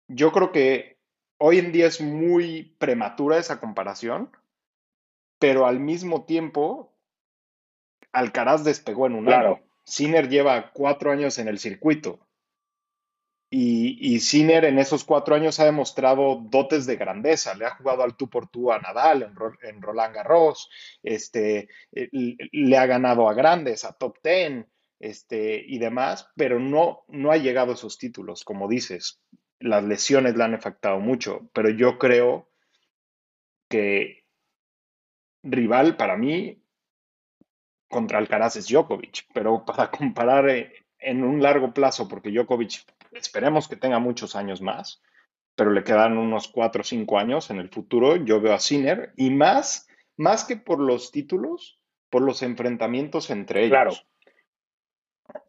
yo 0.07 0.31
creo 0.31 0.51
que 0.51 0.99
hoy 1.39 1.57
en 1.57 1.71
día 1.71 1.87
es 1.87 1.99
muy 1.99 2.75
prematura 2.77 3.39
esa 3.39 3.59
comparación, 3.59 4.29
pero 5.39 5.65
al 5.65 5.79
mismo 5.79 6.25
tiempo, 6.25 6.93
Alcaraz 8.11 8.63
despegó 8.63 9.07
en 9.07 9.15
un 9.15 9.25
claro. 9.25 9.55
año. 9.55 9.63
Sinner 9.83 10.29
lleva 10.29 10.71
cuatro 10.73 11.11
años 11.11 11.39
en 11.39 11.47
el 11.47 11.57
circuito 11.57 12.19
Y, 13.53 14.15
y 14.15 14.41
en 14.41 14.79
esos 14.79 15.03
cuatro 15.03 15.35
años 15.35 15.59
ha 15.59 15.65
demostrado 15.65 16.37
dotes 16.41 16.85
de 16.85 16.95
grandeza. 16.95 17.53
Le 17.53 17.65
ha 17.65 17.75
jugado 17.75 18.01
al 18.01 18.15
tú 18.15 18.29
por 18.29 18.47
tú 18.47 18.71
a 18.71 18.79
Nadal 18.79 19.23
en, 19.23 19.35
en 19.69 19.81
Roland 19.81 20.15
Garros, 20.15 20.69
este, 21.03 21.67
eh, 21.91 22.09
le 22.11 22.77
ha 22.77 22.85
ganado 22.85 23.27
a 23.27 23.33
grandes, 23.33 23.83
a 23.83 23.91
top 23.91 24.19
ten 24.21 24.71
este, 24.99 25.61
y 25.67 25.79
demás, 25.79 26.29
pero 26.37 26.59
no, 26.59 27.03
no 27.09 27.29
ha 27.31 27.37
llegado 27.37 27.71
a 27.71 27.75
esos 27.75 27.97
títulos, 27.97 28.45
como 28.45 28.69
dices. 28.69 29.21
Las 29.59 29.83
lesiones 29.83 30.37
le 30.37 30.45
han 30.45 30.53
afectado 30.53 30.99
mucho, 30.99 31.49
pero 31.53 31.69
yo 31.69 31.99
creo 31.99 32.49
que 33.67 34.23
rival 35.43 35.97
para 35.97 36.15
mí 36.15 36.63
contra 37.89 38.17
Alcaraz 38.17 38.55
es 38.55 38.69
Djokovic, 38.69 39.27
pero 39.33 39.65
para 39.65 39.91
comparar 39.91 40.49
eh, 40.49 40.71
en 40.99 41.25
un 41.25 41.43
largo 41.43 41.73
plazo, 41.73 42.07
porque 42.07 42.31
Djokovic 42.31 42.85
esperemos 43.11 43.67
que 43.67 43.75
tenga 43.75 43.99
muchos 43.99 44.35
años 44.35 44.61
más, 44.61 45.01
pero 45.55 45.71
le 45.71 45.83
quedan 45.83 46.17
unos 46.17 46.47
cuatro 46.47 46.81
o 46.81 46.83
cinco 46.83 47.19
años 47.19 47.49
en 47.49 47.59
el 47.59 47.69
futuro, 47.69 48.15
yo 48.15 48.41
veo 48.41 48.53
a 48.53 48.59
Sinner 48.59 49.13
y 49.17 49.29
más, 49.29 49.87
más 50.17 50.45
que 50.45 50.57
por 50.57 50.79
los 50.79 51.11
títulos, 51.11 51.79
por 52.09 52.21
los 52.21 52.41
enfrentamientos 52.43 53.29
entre 53.29 53.61
ellos. 53.65 53.69
Claro. 53.71 53.91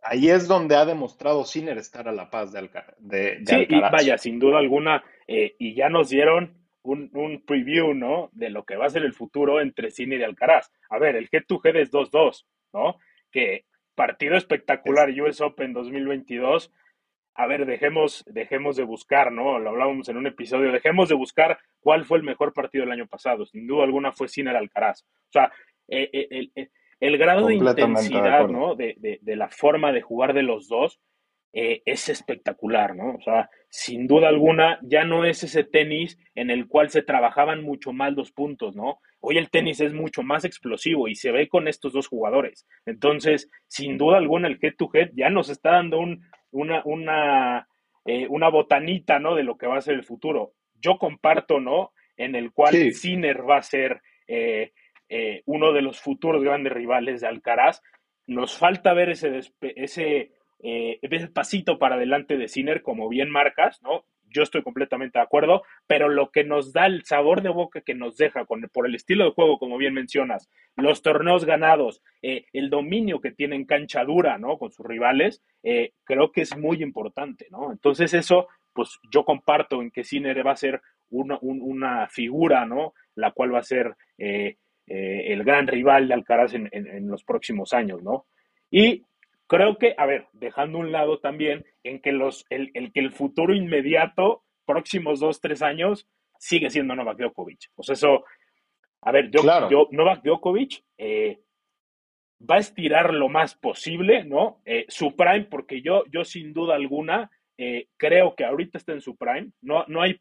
Ahí 0.03 0.29
es 0.29 0.47
donde 0.47 0.77
ha 0.77 0.85
demostrado 0.85 1.45
Sinner 1.45 1.79
estar 1.79 2.09
a 2.09 2.13
la 2.13 2.31
paz 2.31 2.53
de, 2.53 2.59
Alca 2.59 2.95
de, 2.99 3.43
sí, 3.45 3.67
Y 3.69 3.81
vaya, 3.81 4.19
sin 4.19 4.39
duda 4.39 4.59
alguna, 4.59 5.03
eh, 5.27 5.57
y 5.59 5.75
ya 5.75 5.89
nos 5.89 6.09
dieron 6.09 6.57
un, 6.83 7.11
un, 7.15 7.45
preview, 7.45 7.95
¿no? 7.95 8.29
De 8.33 8.51
lo 8.51 8.65
que 8.65 8.77
va 8.77 8.87
a 8.87 8.91
ser 8.91 9.03
el 9.03 9.13
futuro 9.13 9.61
entre 9.61 9.91
Sinner 9.91 10.21
y 10.21 10.25
Alcaraz. 10.25 10.71
A 10.91 10.99
ver, 10.99 11.17
el 11.17 11.31
G2G 11.31 11.77
es 11.77 11.93
2-2, 11.93 12.45
¿no? 12.73 12.97
Que 13.31 13.67
partido 13.95 14.37
espectacular 14.37 15.11
US 15.11 15.41
Open 15.41 15.73
2022. 15.73 16.73
A 17.35 17.47
ver, 17.47 17.65
dejemos, 17.65 18.25
dejemos 18.27 18.77
de 18.77 18.85
buscar, 18.85 19.33
¿no? 19.33 19.59
Lo 19.59 19.71
hablábamos 19.71 20.09
en 20.09 20.19
un 20.19 20.27
episodio, 20.27 20.71
dejemos 20.71 21.09
de 21.09 21.15
buscar 21.15 21.59
cuál 21.81 22.05
fue 22.05 22.19
el 22.19 22.25
mejor 22.25 22.53
partido 22.53 22.85
del 22.85 22.93
año 22.93 23.07
pasado. 23.07 23.47
Sin 23.47 23.67
duda 23.67 23.85
alguna 23.85 24.13
fue 24.13 24.29
Sinner 24.29 24.55
Alcaraz. 24.55 25.03
O 25.03 25.33
sea, 25.33 25.51
eh, 25.89 26.11
eh, 26.13 26.29
el, 26.31 26.71
el, 27.01 27.19
grado 27.19 27.47
de 27.47 27.55
intensidad, 27.55 28.49
¿no? 28.49 28.75
De, 28.75 28.97
de, 28.99 29.19
de, 29.23 29.37
la 29.37 29.49
forma 29.49 29.93
de 29.93 30.03
jugar 30.03 30.35
de 30.35 30.43
los 30.43 30.69
dos 30.69 31.01
eh, 31.55 31.83
es 31.85 32.09
espectacular, 32.09 32.97
¿no? 32.97 33.15
O 33.15 33.21
sea, 33.21 33.51
sin 33.69 34.07
duda 34.07 34.29
alguna, 34.29 34.79
ya 34.83 35.05
no 35.05 35.27
es 35.27 35.45
ese 35.45 35.65
tenis 35.65 36.19
en 36.35 36.51
el 36.51 36.67
cual 36.67 36.89
se 36.89 37.03
trabajaban 37.03 37.63
mucho 37.63 37.93
más 37.93 38.15
los 38.15 38.33
puntos, 38.33 38.75
¿no? 38.75 39.01
Hoy 39.21 39.37
el 39.37 39.51
tenis 39.51 39.81
es 39.81 39.93
mucho 39.93 40.23
más 40.23 40.47
explosivo 40.47 41.09
y 41.09 41.15
se 41.15 41.31
ve 41.31 41.49
con 41.49 41.69
estos 41.69 41.93
dos 41.93 42.09
jugadores. 42.09 42.67
Entonces, 42.87 43.51
sin 43.67 43.99
duda 43.99 44.17
alguna, 44.17 44.49
el 44.49 44.59
head-to-head 44.63 45.11
ya 45.15 45.29
nos 45.29 45.51
está 45.51 45.73
dando 45.73 45.99
un, 45.99 46.23
una, 46.53 46.83
una, 46.87 47.69
eh, 48.07 48.27
una 48.31 48.49
botanita, 48.49 49.19
¿no? 49.19 49.35
De 49.35 49.43
lo 49.43 49.59
que 49.59 49.67
va 49.67 49.77
a 49.77 49.83
ser 49.83 49.95
el 49.95 50.05
futuro. 50.05 50.55
Yo 50.81 50.97
comparto, 50.97 51.61
¿no? 51.61 51.93
En 52.17 52.35
el 52.35 52.53
cual 52.53 52.93
Sinner 52.93 53.49
va 53.49 53.59
a 53.59 53.63
ser 53.63 54.01
eh, 54.27 54.73
uno 55.45 55.75
de 55.75 55.83
los 55.83 56.01
futuros 56.01 56.43
grandes 56.43 56.73
rivales 56.73 57.21
de 57.21 57.29
Alcaraz. 57.29 57.83
Nos 58.27 58.57
falta 58.57 58.95
ver 58.95 59.11
ese, 59.11 59.41
ese 59.61 60.31
eh, 60.63 61.01
pasito 61.35 61.79
para 61.79 61.97
adelante 61.97 62.37
de 62.37 62.49
Sinner, 62.49 62.83
como 62.83 63.09
bien 63.09 63.31
marcas, 63.31 63.83
¿no? 63.83 64.05
Yo 64.31 64.43
estoy 64.43 64.63
completamente 64.63 65.19
de 65.19 65.25
acuerdo, 65.25 65.63
pero 65.87 66.09
lo 66.09 66.31
que 66.31 66.45
nos 66.45 66.73
da 66.73 66.87
el 66.87 67.05
sabor 67.05 67.43
de 67.43 67.51
boca 67.51 67.83
que 67.83 67.95
nos 67.95 68.17
deja 68.17 68.47
con, 68.47 68.63
por 68.73 68.87
el 68.87 68.95
estilo 68.95 69.25
de 69.25 69.33
juego, 69.33 69.59
como 69.59 69.77
bien 69.77 69.93
mencionas, 69.93 70.49
los 70.77 71.03
torneos 71.03 71.45
ganados, 71.45 72.01
eh, 72.23 72.47
el 72.53 72.71
dominio 72.71 73.21
que 73.21 73.33
tiene 73.33 73.57
en 73.57 73.67
cancha 73.67 74.05
dura, 74.05 74.39
¿no? 74.39 74.57
Con 74.57 74.71
sus 74.71 74.87
rivales, 74.87 75.43
eh, 75.63 75.93
creo 76.05 76.33
que 76.33 76.43
es 76.43 76.57
muy 76.57 76.83
importante, 76.83 77.49
¿no? 77.51 77.73
Entonces 77.73 78.15
eso, 78.15 78.47
pues 78.73 79.01
yo 79.13 79.25
comparto 79.25 79.83
en 79.83 79.91
que 79.91 80.05
Sinner 80.05 80.47
va 80.47 80.53
a 80.53 80.57
ser 80.57 80.81
una, 81.11 81.39
una 81.43 82.09
figura, 82.09 82.65
¿no? 82.65 82.95
La 83.17 83.33
cual 83.33 83.55
va 83.55 83.59
a 83.59 83.65
ser 83.65 83.97
eh, 84.17 84.57
el 84.87 85.45
gran 85.45 85.67
rival 85.67 86.09
de 86.09 86.15
Alcaraz 86.15 86.55
en, 86.55 86.69
en, 86.73 86.87
en 86.87 87.09
los 87.09 87.25
próximos 87.25 87.75
años, 87.75 88.03
¿no? 88.03 88.27
Y 88.71 89.05
Creo 89.53 89.77
que, 89.77 89.95
a 89.99 90.07
ver, 90.07 90.29
dejando 90.33 90.79
un 90.79 90.93
lado 90.93 91.19
también 91.19 91.67
en 91.85 92.01
que 92.01 92.11
los, 92.11 92.47
el, 92.49 92.71
el 92.73 92.91
que 92.91 93.01
el 93.01 93.13
futuro 93.13 93.55
inmediato, 93.55 94.45
próximos 94.65 95.21
dos, 95.21 95.43
tres 95.43 95.61
años, 95.61 96.09
sigue 96.39 96.71
siendo 96.71 96.95
Novak 96.95 97.19
Djokovic. 97.19 97.69
Pues 97.75 97.91
eso, 97.91 98.25
a 99.03 99.13
ver, 99.13 99.31
yo, 99.31 99.43
yo 99.69 99.89
Novak 99.91 100.23
Djokovic 100.23 100.83
eh, 100.97 101.43
va 102.41 102.55
a 102.55 102.61
estirar 102.61 103.13
lo 103.13 103.29
más 103.29 103.55
posible, 103.55 104.25
¿no? 104.25 104.63
Eh, 104.65 104.87
su 104.89 105.15
prime, 105.17 105.45
porque 105.45 105.83
yo, 105.83 106.05
yo 106.11 106.25
sin 106.25 106.55
duda 106.55 106.75
alguna 106.75 107.31
eh, 107.59 107.89
creo 107.99 108.35
que 108.35 108.47
ahorita 108.47 108.79
está 108.79 108.93
en 108.93 109.03
su 109.03 109.19
prime. 109.19 109.51
No, 109.61 109.85
no 109.87 110.01
hay, 110.01 110.19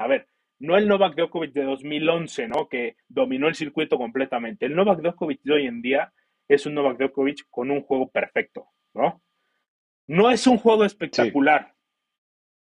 a 0.00 0.08
ver, 0.08 0.26
no 0.58 0.76
el 0.76 0.88
Novak 0.88 1.14
Djokovic 1.14 1.52
de 1.52 1.62
2011, 1.62 2.48
¿no? 2.48 2.68
Que 2.68 2.96
dominó 3.06 3.46
el 3.46 3.54
circuito 3.54 3.96
completamente. 3.96 4.66
El 4.66 4.74
Novak 4.74 5.02
Djokovic 5.02 5.40
de 5.44 5.52
hoy 5.52 5.66
en 5.68 5.82
día 5.82 6.12
es 6.54 6.66
un 6.66 6.74
Novak 6.74 6.98
Djokovic 6.98 7.46
con 7.50 7.70
un 7.70 7.82
juego 7.82 8.10
perfecto, 8.10 8.68
¿no? 8.94 9.22
No 10.06 10.30
es 10.30 10.46
un 10.46 10.58
juego 10.58 10.84
espectacular. 10.84 11.74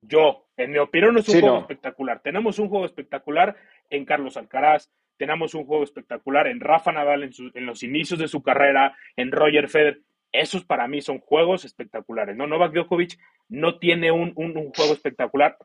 Yo, 0.02 0.48
en 0.56 0.72
mi 0.72 0.78
opinión, 0.78 1.14
no 1.14 1.20
es 1.20 1.30
un 1.30 1.42
juego 1.42 1.60
espectacular. 1.60 2.22
Tenemos 2.22 2.60
un 2.60 2.70
juego 2.70 2.86
espectacular 2.86 3.56
en 3.90 4.06
Carlos 4.06 4.38
Alcaraz, 4.38 4.90
tenemos 5.18 5.54
un 5.56 5.66
juego 5.66 5.84
espectacular 5.84 6.48
en 6.48 6.60
Rafa 6.60 6.92
Nadal 6.92 7.24
en, 7.24 7.66
los 7.66 7.84
inicios 7.84 8.20
de 8.20 8.28
su 8.28 8.44
carrera, 8.44 8.96
en 9.16 9.32
Roger 9.32 9.68
Federer. 9.68 10.02
Esos 10.32 10.64
para 10.64 10.88
mí 10.88 11.02
son 11.02 11.20
juegos 11.20 11.66
espectaculares, 11.66 12.36
¿no? 12.36 12.48
Novak 12.48 12.74
Djokovic 12.74 13.18
no 13.50 13.80
tiene 13.80 14.12
un, 14.12 14.34
juego 14.34 14.94
espectacular. 14.94 15.58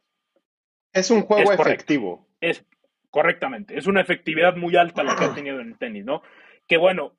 Es 0.93 1.11
un 1.11 1.23
juego 1.23 1.53
efectivo. 1.53 2.29
Es 2.41 2.65
correctamente. 3.11 3.77
Es 3.77 3.87
una 3.87 4.01
efectividad 4.01 4.57
muy 4.57 4.77
alta 4.77 5.03
la 5.03 5.17
que 5.17 5.25
ha 5.25 5.35
tenido 5.35 5.61
en 5.61 5.69
el 5.69 5.79
tenis, 5.79 6.05
¿no? 6.05 6.23
Que 6.67 6.77
bueno, 6.77 7.15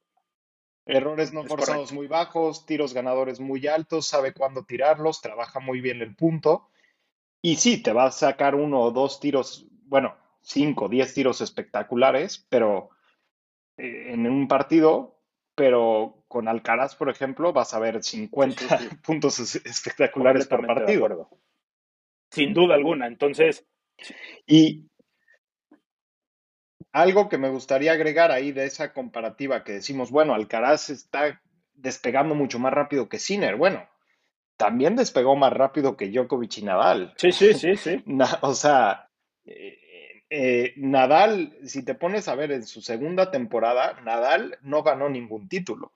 Errores 0.86 1.32
no 1.32 1.46
forzados 1.46 1.94
muy 1.94 2.08
bajos, 2.08 2.66
tiros 2.66 2.94
ganadores 2.94 3.40
muy 3.40 3.66
altos, 3.68 4.08
sabe 4.08 4.34
cuándo 4.34 4.66
tirarlos, 4.66 5.22
trabaja 5.22 5.60
muy 5.60 5.80
bien 5.80 6.02
el 6.02 6.16
punto. 6.16 6.70
Y 7.42 7.56
sí, 7.56 7.82
te 7.82 7.94
va 7.94 8.06
a 8.06 8.12
sacar 8.12 8.56
uno 8.56 8.82
o 8.82 8.92
dos 8.92 9.20
tiros, 9.20 9.66
bueno, 9.86 10.16
cinco, 10.42 10.90
diez 10.90 11.14
tiros 11.14 11.42
espectaculares, 11.42 12.46
pero 12.50 12.90
eh, 13.78 14.14
en 14.14 14.28
un 14.28 14.48
partido, 14.48 15.20
pero 15.56 16.24
con 16.28 16.48
Alcaraz, 16.48 16.96
por 16.96 17.10
ejemplo, 17.10 17.54
vas 17.54 17.74
a 17.74 17.80
ver 17.80 18.04
50 18.04 18.80
puntos 19.06 19.40
espectaculares 19.56 20.48
por 20.48 20.66
partido. 20.66 21.30
Sin 22.30 22.54
duda 22.54 22.76
alguna. 22.76 23.08
Entonces. 23.08 23.66
Y, 24.48 24.90
algo 26.94 27.28
que 27.28 27.38
me 27.38 27.50
gustaría 27.50 27.92
agregar 27.92 28.32
ahí 28.32 28.52
de 28.52 28.66
esa 28.66 28.94
comparativa 28.94 29.64
que 29.64 29.74
decimos, 29.74 30.12
bueno, 30.12 30.34
Alcaraz 30.34 30.90
está 30.90 31.42
despegando 31.74 32.36
mucho 32.36 32.60
más 32.60 32.72
rápido 32.72 33.10
que 33.10 33.20
Sinner. 33.20 33.56
Bueno, 33.56 33.90
también 34.58 34.96
despegó 34.96 35.36
más 35.36 35.52
rápido 35.52 35.98
que 35.98 36.10
Djokovic 36.10 36.60
y 36.60 36.62
Nadal. 36.62 37.14
Sí, 37.18 37.32
sí, 37.32 37.54
sí, 37.56 37.76
sí. 37.76 38.04
o 38.42 38.54
sea, 38.54 39.10
eh, 39.44 39.80
eh, 40.30 40.74
Nadal, 40.78 41.58
si 41.66 41.84
te 41.84 41.96
pones 41.96 42.28
a 42.28 42.36
ver 42.36 42.52
en 42.52 42.64
su 42.64 42.82
segunda 42.82 43.32
temporada, 43.32 44.00
Nadal 44.04 44.60
no 44.62 44.84
ganó 44.84 45.10
ningún 45.10 45.50
título. 45.50 45.94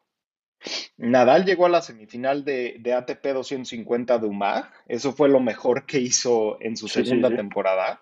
Nadal 0.98 1.46
llegó 1.46 1.68
a 1.68 1.70
la 1.70 1.84
semifinal 1.84 2.44
de, 2.44 2.82
ATP 2.92 3.24
250 3.24 4.18
de 4.18 4.28
UMAG. 4.28 4.72
Eso 4.88 5.14
fue 5.14 5.30
lo 5.30 5.40
mejor 5.40 5.86
que 5.86 6.00
hizo 6.00 6.58
en 6.60 6.76
su 6.76 6.88
segunda 6.88 7.30
temporada. 7.30 8.02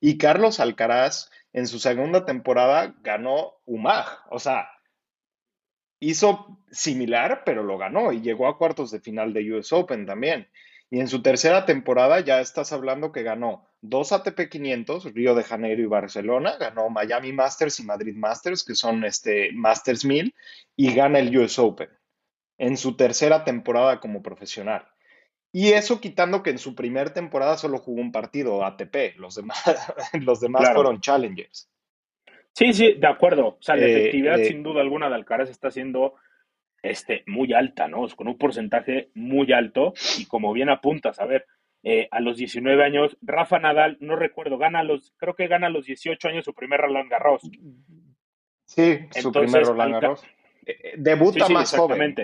Y 0.00 0.18
Carlos 0.18 0.60
Alcaraz 0.60 1.30
en 1.52 1.66
su 1.66 1.78
segunda 1.78 2.24
temporada 2.24 2.94
ganó 3.02 3.54
UMAG. 3.64 4.06
O 4.30 4.38
sea, 4.38 4.68
hizo 6.00 6.58
similar, 6.70 7.42
pero 7.44 7.62
lo 7.62 7.78
ganó 7.78 8.12
y 8.12 8.20
llegó 8.20 8.48
a 8.48 8.58
cuartos 8.58 8.90
de 8.90 9.00
final 9.00 9.32
de 9.32 9.52
US 9.52 9.72
Open 9.72 10.06
también. 10.06 10.48
Y 10.90 11.00
en 11.00 11.08
su 11.08 11.22
tercera 11.22 11.66
temporada 11.66 12.20
ya 12.20 12.40
estás 12.40 12.72
hablando 12.72 13.12
que 13.12 13.22
ganó 13.22 13.68
dos 13.80 14.12
ATP 14.12 14.48
500, 14.48 15.12
Río 15.12 15.34
de 15.34 15.44
Janeiro 15.44 15.82
y 15.82 15.86
Barcelona, 15.86 16.56
ganó 16.58 16.88
Miami 16.88 17.32
Masters 17.32 17.78
y 17.80 17.84
Madrid 17.84 18.16
Masters, 18.16 18.64
que 18.64 18.74
son 18.74 19.04
este 19.04 19.50
Masters 19.52 20.04
1000, 20.04 20.34
y 20.76 20.94
gana 20.94 21.18
el 21.18 21.36
US 21.36 21.58
Open 21.58 21.90
en 22.56 22.76
su 22.76 22.96
tercera 22.96 23.44
temporada 23.44 24.00
como 24.00 24.22
profesional. 24.22 24.88
Y 25.52 25.72
eso 25.72 26.00
quitando 26.00 26.42
que 26.42 26.50
en 26.50 26.58
su 26.58 26.74
primera 26.74 27.12
temporada 27.12 27.56
solo 27.56 27.78
jugó 27.78 28.00
un 28.00 28.12
partido 28.12 28.64
ATP, 28.64 29.16
los 29.16 29.34
demás, 29.34 29.64
los 30.20 30.40
demás 30.40 30.70
fueron 30.74 31.00
challengers. 31.00 31.70
Sí, 32.52 32.72
sí, 32.72 32.94
de 32.94 33.06
acuerdo. 33.06 33.46
O 33.46 33.58
sea, 33.60 33.76
la 33.76 33.86
eh, 33.86 33.92
efectividad 33.92 34.38
sin 34.38 34.62
duda 34.62 34.80
alguna 34.80 35.08
de 35.08 35.14
Alcaraz 35.14 35.48
está 35.48 35.70
siendo 35.70 36.14
este, 36.82 37.22
muy 37.26 37.52
alta, 37.52 37.88
¿no? 37.88 38.06
Con 38.16 38.28
un 38.28 38.36
porcentaje 38.36 39.10
muy 39.14 39.52
alto 39.52 39.94
y 40.18 40.26
como 40.26 40.52
bien 40.52 40.68
apuntas, 40.68 41.20
a 41.20 41.26
ver, 41.26 41.46
eh, 41.82 42.08
a 42.10 42.20
los 42.20 42.36
19 42.36 42.82
años, 42.84 43.16
Rafa 43.22 43.58
Nadal, 43.58 43.96
no 44.00 44.16
recuerdo, 44.16 44.58
gana 44.58 44.82
los, 44.82 45.14
creo 45.16 45.34
que 45.34 45.46
gana 45.46 45.68
a 45.68 45.70
los 45.70 45.86
18 45.86 46.28
años 46.28 46.44
su 46.44 46.52
primer 46.52 46.80
Roland 46.80 47.10
Garros. 47.10 47.42
Sí, 48.64 48.98
su 49.12 49.32
primer 49.32 49.64
Roland 49.64 49.92
Garros. 49.94 50.24
Eh, 50.66 50.94
debuta 50.98 51.48
más 51.48 51.74
joven. 51.74 52.14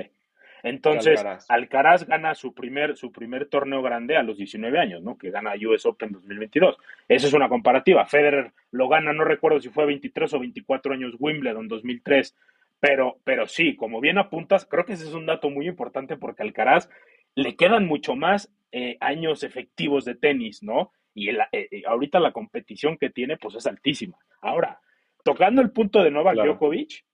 Entonces, 0.64 1.18
Alcaraz. 1.18 1.50
Alcaraz. 1.50 2.06
gana 2.06 2.34
su 2.34 2.54
primer, 2.54 2.96
su 2.96 3.12
primer 3.12 3.46
torneo 3.46 3.82
grande 3.82 4.16
a 4.16 4.22
los 4.22 4.38
19 4.38 4.78
años, 4.78 5.02
¿no? 5.02 5.18
Que 5.18 5.30
gana 5.30 5.52
US 5.68 5.84
Open 5.84 6.10
2022. 6.10 6.78
Esa 7.06 7.26
es 7.26 7.32
una 7.34 7.50
comparativa. 7.50 8.06
Federer 8.06 8.52
lo 8.70 8.88
gana, 8.88 9.12
no 9.12 9.24
recuerdo 9.24 9.60
si 9.60 9.68
fue 9.68 9.84
23 9.84 10.32
o 10.32 10.38
24 10.40 10.94
años 10.94 11.16
Wimbledon 11.18 11.68
2003, 11.68 12.34
pero, 12.80 13.18
pero 13.24 13.46
sí, 13.46 13.76
como 13.76 14.00
bien 14.00 14.16
apuntas, 14.16 14.64
creo 14.64 14.86
que 14.86 14.94
ese 14.94 15.04
es 15.04 15.12
un 15.12 15.26
dato 15.26 15.50
muy 15.50 15.68
importante 15.68 16.16
porque 16.16 16.42
Alcaraz 16.42 16.88
le 17.34 17.56
quedan 17.56 17.86
mucho 17.86 18.16
más 18.16 18.50
eh, 18.72 18.96
años 19.00 19.42
efectivos 19.42 20.06
de 20.06 20.14
tenis, 20.14 20.62
¿no? 20.62 20.92
Y 21.12 21.28
eh, 21.28 21.36
eh, 21.52 21.82
ahorita 21.86 22.20
la 22.20 22.32
competición 22.32 22.96
que 22.96 23.10
tiene, 23.10 23.36
pues 23.36 23.54
es 23.54 23.66
altísima. 23.66 24.16
Ahora, 24.40 24.80
tocando 25.22 25.60
el 25.60 25.72
punto 25.72 26.02
de 26.02 26.10
Novak 26.10 26.36
Djokovic, 26.36 27.04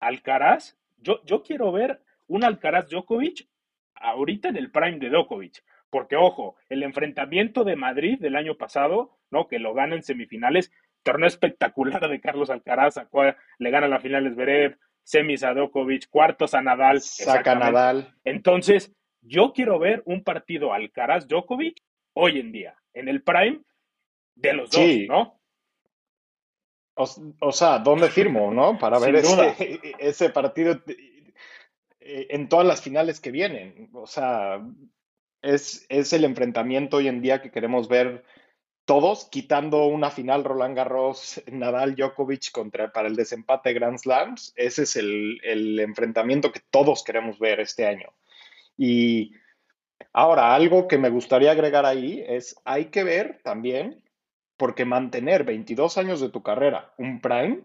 Alcaraz, 0.00 0.76
yo, 0.98 1.24
yo 1.24 1.44
quiero 1.44 1.70
ver 1.70 2.00
un 2.30 2.44
Alcaraz 2.44 2.88
Djokovic 2.88 3.48
ahorita 3.94 4.48
en 4.48 4.56
el 4.56 4.70
prime 4.70 4.98
de 4.98 5.10
Djokovic. 5.10 5.62
Porque, 5.90 6.16
ojo, 6.16 6.56
el 6.68 6.84
enfrentamiento 6.84 7.64
de 7.64 7.74
Madrid 7.74 8.18
del 8.20 8.36
año 8.36 8.56
pasado, 8.56 9.18
¿no? 9.30 9.48
Que 9.48 9.58
lo 9.58 9.74
gana 9.74 9.96
en 9.96 10.04
semifinales, 10.04 10.72
torneo 11.02 11.26
espectacular 11.26 12.08
de 12.08 12.20
Carlos 12.20 12.48
Alcaraz, 12.48 12.96
a 12.96 13.06
cual 13.06 13.36
le 13.58 13.70
gana 13.70 13.88
la 13.88 13.98
finales 13.98 14.36
Berev, 14.36 14.78
semis 15.02 15.42
a 15.42 15.52
Djokovic, 15.52 16.08
cuartos 16.08 16.54
a 16.54 16.62
Nadal. 16.62 17.00
Saca 17.00 17.56
Nadal. 17.56 18.14
Entonces, 18.22 18.94
yo 19.22 19.52
quiero 19.52 19.80
ver 19.80 20.02
un 20.06 20.22
partido 20.22 20.72
Alcaraz-Djokovic 20.72 21.82
hoy 22.14 22.38
en 22.38 22.52
día, 22.52 22.76
en 22.94 23.08
el 23.08 23.24
prime 23.24 23.62
de 24.36 24.52
los 24.52 24.70
dos, 24.70 24.86
¿no? 25.08 25.40
O, 26.94 27.52
sea, 27.52 27.78
¿dónde 27.78 28.08
firmo, 28.08 28.52
no? 28.52 28.78
Para 28.78 28.98
ver 29.00 29.16
ese, 29.16 29.80
ese, 29.98 30.30
partido 30.30 30.80
en 32.00 32.48
todas 32.48 32.66
las 32.66 32.82
finales 32.82 33.20
que 33.20 33.30
vienen. 33.30 33.90
O 33.92 34.06
sea, 34.06 34.60
es, 35.42 35.86
es 35.88 36.12
el 36.12 36.24
enfrentamiento 36.24 36.98
hoy 36.98 37.08
en 37.08 37.22
día 37.22 37.42
que 37.42 37.50
queremos 37.50 37.88
ver 37.88 38.24
todos, 38.84 39.26
quitando 39.30 39.86
una 39.86 40.10
final 40.10 40.42
Roland 40.44 40.76
Garros, 40.76 41.40
Nadal, 41.52 41.94
Djokovic 41.94 42.50
contra, 42.50 42.92
para 42.92 43.08
el 43.08 43.16
desempate 43.16 43.72
Grand 43.72 43.98
Slams. 43.98 44.52
Ese 44.56 44.82
es 44.82 44.96
el, 44.96 45.40
el 45.44 45.78
enfrentamiento 45.78 46.50
que 46.52 46.60
todos 46.70 47.04
queremos 47.04 47.38
ver 47.38 47.60
este 47.60 47.86
año. 47.86 48.12
Y 48.76 49.32
ahora, 50.12 50.54
algo 50.54 50.88
que 50.88 50.98
me 50.98 51.10
gustaría 51.10 51.52
agregar 51.52 51.86
ahí 51.86 52.24
es, 52.26 52.56
hay 52.64 52.86
que 52.86 53.04
ver 53.04 53.40
también, 53.44 54.02
porque 54.56 54.84
mantener 54.84 55.44
22 55.44 55.96
años 55.98 56.20
de 56.20 56.30
tu 56.30 56.42
carrera, 56.42 56.92
un 56.98 57.20
prime, 57.20 57.62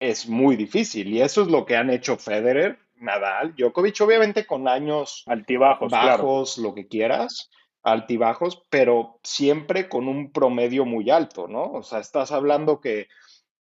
es 0.00 0.28
muy 0.28 0.56
difícil. 0.56 1.08
Y 1.08 1.22
eso 1.22 1.42
es 1.42 1.48
lo 1.48 1.64
que 1.64 1.76
han 1.76 1.90
hecho 1.90 2.16
Federer, 2.16 2.78
Nadal, 3.00 3.54
Djokovic, 3.54 4.00
obviamente 4.00 4.46
con 4.46 4.68
años 4.68 5.24
altibajos, 5.26 5.90
bajos, 5.90 6.58
lo 6.58 6.74
que 6.74 6.88
quieras, 6.88 7.50
altibajos, 7.82 8.64
pero 8.70 9.20
siempre 9.22 9.88
con 9.88 10.08
un 10.08 10.32
promedio 10.32 10.84
muy 10.84 11.10
alto, 11.10 11.48
¿no? 11.48 11.72
O 11.72 11.82
sea, 11.82 12.00
estás 12.00 12.32
hablando 12.32 12.80
que 12.80 13.08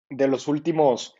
de 0.09 0.27
los 0.27 0.47
últimos 0.47 1.15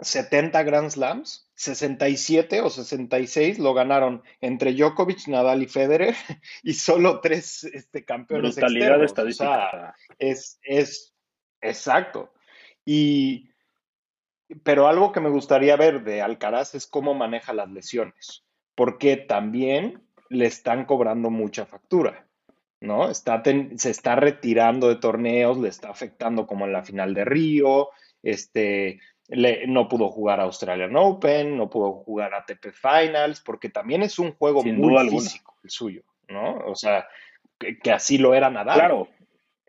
70 0.00 0.62
Grand 0.62 0.90
Slams, 0.90 1.50
67 1.54 2.60
o 2.62 2.70
66 2.70 3.58
lo 3.58 3.74
ganaron 3.74 4.22
entre 4.40 4.72
Djokovic, 4.72 5.28
Nadal 5.28 5.62
y 5.62 5.66
Federer 5.66 6.14
y 6.62 6.74
solo 6.74 7.20
tres 7.20 7.64
este, 7.64 8.04
campeones 8.04 8.56
Brutalidad 8.56 9.02
estadística. 9.02 9.94
es, 10.18 10.58
es 10.62 11.14
exacto. 11.60 12.32
Y, 12.84 13.49
pero 14.62 14.88
algo 14.88 15.12
que 15.12 15.20
me 15.20 15.30
gustaría 15.30 15.76
ver 15.76 16.02
de 16.04 16.22
Alcaraz 16.22 16.74
es 16.74 16.86
cómo 16.86 17.14
maneja 17.14 17.52
las 17.52 17.70
lesiones, 17.70 18.44
porque 18.74 19.16
también 19.16 20.02
le 20.28 20.46
están 20.46 20.84
cobrando 20.84 21.30
mucha 21.30 21.66
factura. 21.66 22.26
¿no? 22.80 23.10
Está 23.10 23.42
se 23.44 23.90
está 23.90 24.16
retirando 24.16 24.88
de 24.88 24.96
torneos, 24.96 25.58
le 25.58 25.68
está 25.68 25.90
afectando 25.90 26.46
como 26.46 26.64
en 26.64 26.72
la 26.72 26.82
final 26.82 27.12
de 27.14 27.24
Río, 27.24 27.90
este, 28.22 29.00
no 29.68 29.88
pudo 29.88 30.08
jugar 30.08 30.40
a 30.40 30.44
Australian 30.44 30.96
Open, 30.96 31.56
no 31.56 31.68
pudo 31.68 31.92
jugar 31.92 32.34
a 32.34 32.38
ATP 32.38 32.72
Finals, 32.72 33.40
porque 33.40 33.68
también 33.68 34.02
es 34.02 34.18
un 34.18 34.32
juego 34.32 34.62
muy 34.62 35.10
físico 35.10 35.56
el 35.62 35.70
suyo, 35.70 36.02
¿no? 36.28 36.56
O 36.66 36.74
sea, 36.74 37.06
que, 37.58 37.92
así 37.92 38.18
lo 38.18 38.34
era 38.34 38.50
Nadal. 38.50 38.78
Claro. 38.78 39.08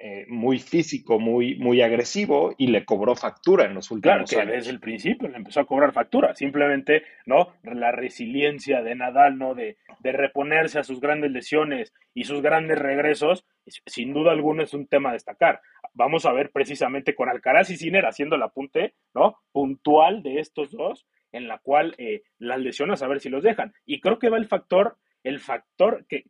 Eh, 0.04 0.26
muy 0.30 0.58
físico, 0.58 1.20
muy, 1.20 1.56
muy 1.60 1.82
agresivo 1.84 2.56
y 2.58 2.68
le 2.68 2.86
cobró 2.86 3.16
factura 3.16 3.66
en 3.66 3.76
los 3.76 3.92
últimos 3.92 4.32
claro, 4.32 4.48
que 4.48 4.52
Desde 4.52 4.72
el 4.72 4.80
principio 4.80 5.28
le 5.28 5.38
empezó 5.38 5.60
a 5.60 5.66
cobrar 5.66 5.94
factura. 5.94 6.34
Simplemente, 6.34 7.04
¿no? 7.28 7.54
La 7.62 7.92
resiliencia 7.92 8.82
de 8.82 8.96
Nadal, 8.96 9.38
¿no? 9.38 9.54
De, 9.54 9.78
de 10.00 10.12
reponerse 10.12 10.80
a 10.80 10.84
sus 10.84 11.00
grandes 11.00 11.30
lesiones 11.30 11.94
y 12.16 12.24
sus 12.24 12.42
grandes 12.42 12.80
regresos, 12.80 13.46
sin 13.86 14.12
duda 14.12 14.32
alguna 14.32 14.64
es 14.64 14.74
un 14.74 14.88
tema 14.88 15.12
a 15.12 15.14
destacar 15.14 15.62
vamos 15.94 16.26
a 16.26 16.32
ver 16.32 16.52
precisamente 16.52 17.16
con 17.16 17.30
Alcaraz 17.30 17.70
y 17.70 17.78
Sinner 17.78 18.06
haciendo 18.06 18.36
el 18.36 18.44
apunte, 18.44 18.96
¿no? 19.14 19.38
Puntual 19.52 20.24
de 20.24 20.40
estos 20.40 20.72
dos, 20.72 21.06
en 21.32 21.48
la 21.48 21.60
cual 21.60 21.96
eh, 21.98 22.24
las 22.38 22.60
lesiones 22.60 23.02
a 23.02 23.08
ver 23.08 23.20
si 23.20 23.30
los 23.30 23.44
dejan. 23.44 23.74
Y 23.86 24.02
creo 24.02 24.20
que 24.20 24.30
va 24.30 24.38
el 24.38 24.48
factor, 24.48 24.98
el 25.24 25.40
factor 25.40 26.06
que, 26.08 26.26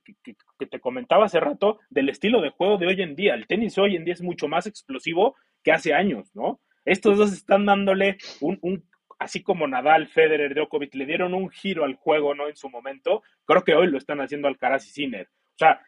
te 0.58 0.80
comentaba 0.80 1.26
hace 1.26 1.40
rato 1.40 1.80
del 1.90 2.10
estilo 2.10 2.42
de 2.42 2.52
juego 2.52 2.78
de 2.78 2.88
hoy 2.88 3.02
en 3.02 3.16
día. 3.16 3.34
El 3.34 3.48
tenis 3.48 3.78
hoy 3.78 3.96
en 3.96 4.06
día 4.06 4.14
es 4.14 4.22
mucho 4.22 4.48
más 4.48 4.68
explosivo 4.68 5.36
que 5.64 5.72
hace 5.72 5.94
años, 5.94 6.30
¿no? 6.36 6.60
Estos 6.86 7.18
dos 7.18 7.32
están 7.34 7.66
dándole 7.66 8.18
un, 8.42 8.58
un 8.62 8.84
así 9.22 9.44
como 9.44 9.68
Nadal, 9.68 10.08
Federer, 10.08 10.56
Djokovic 10.56 10.96
le 10.96 11.06
dieron 11.06 11.36
un 11.36 11.50
giro 11.50 11.86
al 11.86 11.96
juego, 11.96 12.34
¿no? 12.34 12.48
En 12.48 12.56
su 12.56 12.70
momento, 12.70 13.22
creo 13.46 13.64
que 13.64 13.76
hoy 13.76 13.88
lo 13.88 14.00
están 14.00 14.20
haciendo 14.20 14.48
Alcaraz 14.48 14.88
y 14.88 14.90
Sinner. 14.90 15.28
O 15.28 15.58
sea, 15.58 15.82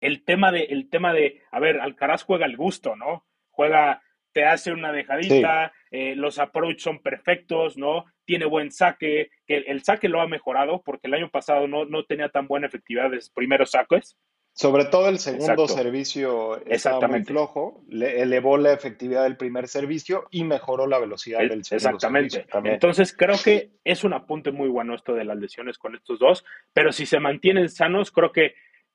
el 0.00 0.24
tema 0.24 0.50
de, 0.50 0.64
el 0.64 0.88
tema 0.88 1.12
de, 1.12 1.42
a 1.50 1.60
ver, 1.60 1.80
Alcaraz 1.80 2.24
juega 2.24 2.46
al 2.46 2.56
gusto, 2.56 2.96
¿no? 2.96 3.26
Juega, 3.50 4.02
te 4.32 4.44
hace 4.44 4.72
una 4.72 4.92
dejadita, 4.92 5.72
eh, 5.90 6.14
los 6.16 6.38
approach 6.38 6.80
son 6.80 7.00
perfectos, 7.00 7.76
¿no? 7.76 8.06
Tiene 8.24 8.46
buen 8.46 8.70
saque, 8.70 9.30
que 9.46 9.58
el, 9.58 9.82
saque 9.82 10.08
lo 10.08 10.20
ha 10.20 10.26
mejorado 10.26 10.82
porque 10.82 11.08
el 11.08 11.14
año 11.14 11.30
pasado 11.30 11.68
no, 11.68 11.84
no 11.84 12.04
tenía 12.04 12.28
tan 12.28 12.46
buena 12.46 12.66
efectividad 12.66 13.10
de 13.10 13.20
sus 13.20 13.30
primeros 13.30 13.72
saques. 13.72 14.16
Sobre 14.54 14.84
todo 14.84 15.08
el 15.08 15.18
segundo 15.18 15.66
servicio 15.66 16.62
estaba 16.66 17.08
muy 17.08 17.24
flojo, 17.24 17.82
le 17.88 18.20
elevó 18.20 18.58
la 18.58 18.74
efectividad 18.74 19.22
del 19.22 19.38
primer 19.38 19.66
servicio 19.66 20.26
y 20.30 20.44
mejoró 20.44 20.86
la 20.86 20.98
velocidad 20.98 21.38
del 21.38 21.64
segundo 21.64 21.88
Exactamente. 21.88 22.46
Entonces 22.64 23.16
creo 23.16 23.36
que 23.42 23.70
es 23.82 24.04
un 24.04 24.12
apunte 24.12 24.52
muy 24.52 24.68
bueno 24.68 24.94
esto 24.94 25.14
de 25.14 25.24
las 25.24 25.38
lesiones 25.38 25.78
con 25.78 25.94
estos 25.94 26.18
dos, 26.18 26.44
pero 26.74 26.92
si 26.92 27.06
se 27.06 27.18
mantienen 27.18 27.70
sanos, 27.70 28.10
creo 28.10 28.30
que 28.30 28.54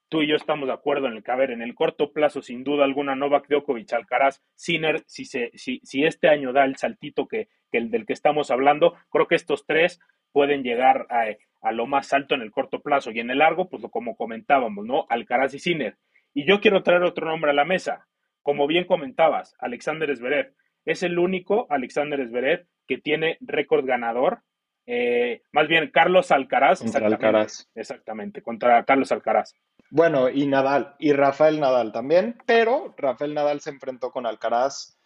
tú 0.10 0.22
y 0.22 0.28
yo 0.28 0.36
estamos 0.36 0.68
de 0.68 0.74
acuerdo 0.74 1.08
en 1.08 1.14
el 1.14 1.24
que, 1.24 1.32
a 1.32 1.36
ver, 1.36 1.52
en 1.52 1.62
el 1.62 1.76
corto 1.76 2.12
plazo, 2.12 2.42
sin 2.42 2.64
duda 2.64 2.84
alguna, 2.84 3.16
Novak 3.16 3.48
Djokovic, 3.48 3.94
Alcaraz, 3.94 4.42
Sinner, 4.56 5.04
si, 5.06 5.26
se, 5.26 5.52
si, 5.56 5.80
si 5.84 6.06
este 6.06 6.30
año 6.30 6.54
da 6.54 6.66
el 6.66 6.78
saltito 6.78 7.28
que, 7.28 7.50
el 7.72 7.92
del 7.92 8.06
que 8.06 8.14
estamos 8.14 8.50
hablando, 8.50 8.96
creo 9.10 9.28
que 9.28 9.36
estos 9.36 9.66
tres 9.66 10.00
pueden 10.32 10.64
llegar 10.64 11.06
a, 11.10 11.26
a, 11.62 11.72
lo 11.72 11.86
más 11.86 12.12
alto 12.14 12.36
en 12.36 12.42
el 12.42 12.52
corto 12.52 12.82
plazo 12.82 13.12
y 13.12 13.20
en 13.20 13.30
el 13.30 13.40
largo, 13.40 13.70
pues 13.70 13.84
como 13.92 14.16
comentábamos, 14.16 14.86
¿no? 14.86 15.06
Alcaraz 15.10 15.54
y 15.54 15.60
Sinner. 15.60 15.98
Y 16.34 16.46
yo 16.46 16.60
quiero 16.62 16.84
traer 16.84 17.04
otro 17.04 17.28
nombre 17.28 17.52
a 17.52 17.54
la 17.54 17.66
mesa. 17.66 18.08
Como 18.42 18.68
bien 18.68 18.86
comentabas, 18.86 19.56
Alexander 19.60 20.16
Zverev. 20.16 20.54
Es 20.86 21.04
el 21.04 21.20
único 21.20 21.68
Alexander 21.70 22.26
Zverev 22.28 22.66
que 22.88 22.98
tiene 22.98 23.38
récord 23.42 23.86
ganador. 23.86 24.42
Eh, 24.86 25.42
más 25.52 25.68
bien, 25.68 25.90
Carlos 25.92 26.32
Alcaraz. 26.32 26.82
Alcaraz. 26.96 27.70
Exactamente, 27.76 28.42
contra 28.42 28.84
Carlos 28.86 29.12
Alcaraz. 29.12 29.54
Bueno, 29.90 30.30
y 30.30 30.46
Nadal, 30.48 30.96
y 31.00 31.14
Rafael 31.14 31.60
Nadal 31.60 31.92
también, 31.92 32.38
pero 32.46 32.94
Rafael 32.98 33.34
Nadal 33.34 33.62
se 33.62 33.70
enfrentó 33.70 34.12
con 34.12 34.26
Alcaraz 34.26 34.98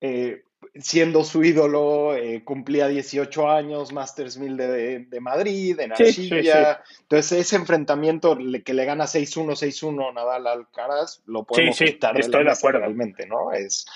eh, 0.00 0.42
siendo 0.74 1.24
su 1.24 1.44
ídolo, 1.44 2.14
eh, 2.14 2.42
cumplía 2.44 2.88
18 2.88 3.50
años, 3.50 3.92
Masters 3.92 4.36
1000 4.36 4.56
de, 4.56 5.20
Madrid, 5.20 5.78
en 5.80 5.92
Arcilla. 5.92 6.82
Entonces, 7.02 7.32
ese 7.40 7.56
enfrentamiento 7.56 8.36
que 8.64 8.74
le 8.74 8.84
gana 8.84 9.04
6-1, 9.04 9.54
6-1 9.54 10.14
Nadal 10.14 10.46
Alcaraz, 10.46 11.22
lo 11.26 11.44
podemos 11.44 11.78
quitar 11.78 12.18
estoy 12.18 12.44
de, 12.44 12.50
acuerdo. 12.50 12.80
realmente, 12.80 13.26
¿no? 13.26 13.52
Es, 13.52 13.86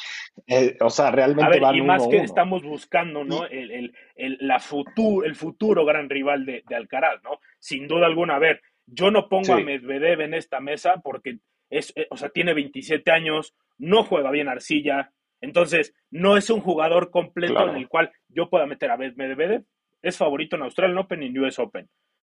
eh, 0.47 0.77
o 0.81 0.91
sea, 0.91 1.11
realmente 1.11 1.59
a 1.59 1.71
ver, 1.71 1.77
Y 1.77 1.83
más 1.83 2.07
que 2.07 2.19
estamos 2.19 2.63
buscando, 2.63 3.25
¿no? 3.25 3.47
el, 3.47 3.71
el, 3.71 3.95
el, 4.17 4.39
la 4.41 4.61
futuro, 4.61 5.27
el 5.27 5.35
futuro 5.35 5.85
gran 5.85 6.09
rival 6.09 6.47
de, 6.47 6.63
de 6.69 6.77
Alcaraz, 6.77 7.23
¿no? 7.25 7.41
Sin 7.59 7.89
duda 7.89 8.07
alguna, 8.07 8.37
a 8.37 8.39
ver, 8.39 8.63
yo 8.93 9.11
no 9.11 9.29
pongo 9.29 9.55
a 9.55 9.61
Medvedev 9.61 10.21
en 10.21 10.35
esta 10.35 10.61
mesa 10.61 11.01
porque 11.03 11.39
es, 11.71 11.93
eh, 11.97 12.07
o 12.11 12.17
sea, 12.17 12.31
tiene 12.31 12.55
27 12.55 13.11
años, 13.11 13.55
no 13.79 14.03
juega 14.05 14.31
bien 14.31 14.49
arcilla, 14.49 15.13
entonces 15.41 15.95
no 16.11 16.37
es 16.37 16.51
un 16.51 16.61
jugador 16.61 17.11
completo 17.11 17.69
en 17.69 17.77
el 17.77 17.89
cual 17.89 18.13
yo 18.29 18.51
pueda 18.51 18.67
meter 18.67 18.91
a 18.91 18.97
Medvedev. 18.97 19.65
Es 20.03 20.19
favorito 20.19 20.57
en 20.57 20.63
Australian 20.63 20.99
Open 20.99 21.23
y 21.23 21.27
en 21.27 21.39
US 21.39 21.59
Open 21.59 21.89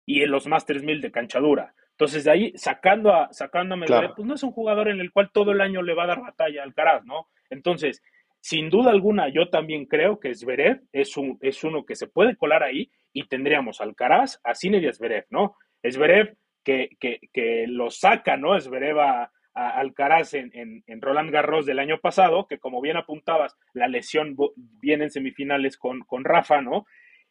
y 0.06 0.22
en 0.22 0.32
los 0.32 0.48
Masters 0.48 0.84
1000 0.84 1.02
de 1.02 1.12
canchadura. 1.12 1.74
Entonces, 1.92 2.24
de 2.24 2.32
ahí, 2.32 2.54
sacando 2.56 3.14
a, 3.14 3.32
sacando 3.32 3.76
a 3.76 3.78
Medvedev, 3.78 4.16
pues 4.16 4.28
no 4.28 4.36
es 4.36 4.44
un 4.44 4.52
jugador 4.52 4.90
en 4.90 5.00
el 5.00 5.12
cual 5.12 5.32
todo 5.32 5.52
el 5.52 5.62
año 5.62 5.82
le 5.82 5.94
va 5.94 6.04
a 6.04 6.08
dar 6.08 6.22
batalla 6.22 6.64
al 6.64 6.74
Caraz, 6.74 7.06
¿no? 7.06 7.28
Entonces, 7.50 8.02
sin 8.42 8.70
duda 8.70 8.92
alguna, 8.92 9.30
yo 9.30 9.50
también 9.50 9.86
creo 9.86 10.20
que 10.20 10.34
Zverev 10.34 10.82
es, 10.92 11.16
un, 11.16 11.38
es 11.42 11.64
uno 11.64 11.86
que 11.86 11.96
se 11.96 12.08
puede 12.08 12.36
colar 12.36 12.64
ahí 12.64 12.92
y 13.14 13.28
tendríamos 13.28 13.80
Alcaraz, 13.80 14.40
a 14.44 14.54
Sinner 14.56 14.84
y 14.84 14.92
Zverev, 14.92 15.26
¿no? 15.30 15.56
Zverev 15.90 16.36
que, 16.64 16.90
que, 17.00 17.20
que 17.32 17.66
lo 17.68 17.90
saca, 17.92 18.38
¿no? 18.38 18.60
Zverev 18.60 19.00
a, 19.00 19.32
a 19.54 19.70
Alcaraz 19.80 20.34
en, 20.34 20.52
en, 20.54 20.84
en, 20.88 21.02
Roland 21.02 21.32
Garros 21.32 21.66
del 21.66 21.80
año 21.80 22.00
pasado, 22.00 22.48
que 22.48 22.60
como 22.60 22.82
bien 22.82 22.98
apuntabas, 22.98 23.56
la 23.74 23.88
lesión 23.88 24.36
viene 24.56 25.06
en 25.06 25.12
semifinales 25.12 25.78
con, 25.78 26.02
con 26.02 26.24
Rafa, 26.24 26.62
¿no? 26.62 26.86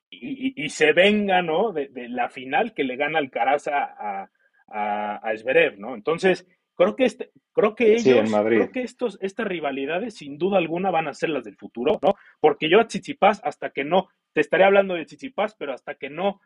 Y, 0.09 0.49
y, 0.49 0.65
y, 0.65 0.69
se 0.69 0.93
venga, 0.93 1.43
¿no? 1.43 1.73
De, 1.73 1.89
de, 1.89 2.09
la 2.09 2.29
final 2.29 2.75
que 2.75 2.85
le 2.85 2.97
gana 2.97 3.19
Alcaraz 3.19 3.67
a, 3.69 4.29
a, 4.69 5.17
a 5.17 5.37
Zverev, 5.37 5.79
¿no? 5.79 5.95
Entonces, 5.95 6.47
creo 6.77 6.97
que, 6.97 7.05
este, 7.05 7.31
creo 7.53 7.75
que 7.75 7.95
ellos, 7.95 8.29
sí, 8.29 8.35
creo 8.45 8.71
que 8.71 8.83
estos, 8.83 9.19
estas 9.21 9.47
rivalidades 9.47 10.15
sin 10.17 10.39
duda 10.39 10.59
alguna 10.59 10.91
van 10.91 11.09
a 11.09 11.15
ser 11.15 11.31
las 11.31 11.45
del 11.45 11.57
futuro, 11.57 11.99
¿no? 12.03 12.15
Porque 12.41 12.69
yo 12.69 12.81
a 12.81 12.87
Tsitsipas, 12.87 13.41
hasta 13.45 13.71
que 13.71 13.85
no, 13.85 14.09
te 14.33 14.41
estaré 14.41 14.65
hablando 14.65 14.95
de 14.95 15.05
Tsitsipas, 15.05 15.55
pero 15.55 15.73
hasta 15.73 15.95
que 15.95 16.11
no 16.11 16.41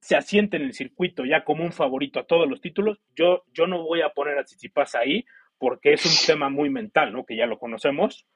se 0.00 0.16
asiente 0.16 0.56
en 0.56 0.64
el 0.64 0.74
circuito 0.74 1.24
ya 1.24 1.44
como 1.44 1.64
un 1.64 1.72
favorito 1.72 2.20
a 2.20 2.26
todos 2.26 2.48
los 2.48 2.60
títulos, 2.60 2.98
yo, 3.14 3.44
yo 3.52 3.66
no 3.66 3.82
voy 3.82 4.02
a 4.02 4.10
poner 4.10 4.38
a 4.38 4.44
Tsitsipas 4.44 4.94
ahí 4.94 5.24
porque 5.58 5.94
es 5.94 6.04
un 6.04 6.26
tema 6.26 6.48
muy 6.48 6.70
mental, 6.70 7.12
¿no? 7.12 7.24
Que 7.24 7.36
ya 7.36 7.46
lo 7.46 7.58
conocemos. 7.58 8.26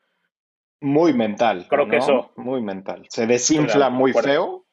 Muy 0.81 1.13
mental. 1.13 1.67
Creo 1.69 1.85
¿no? 1.85 1.91
que 1.91 1.99
eso. 1.99 2.33
Muy 2.37 2.63
mental. 2.63 3.07
Se 3.09 3.27
desinfla 3.27 3.91
muy 3.91 4.13
feo 4.13 4.67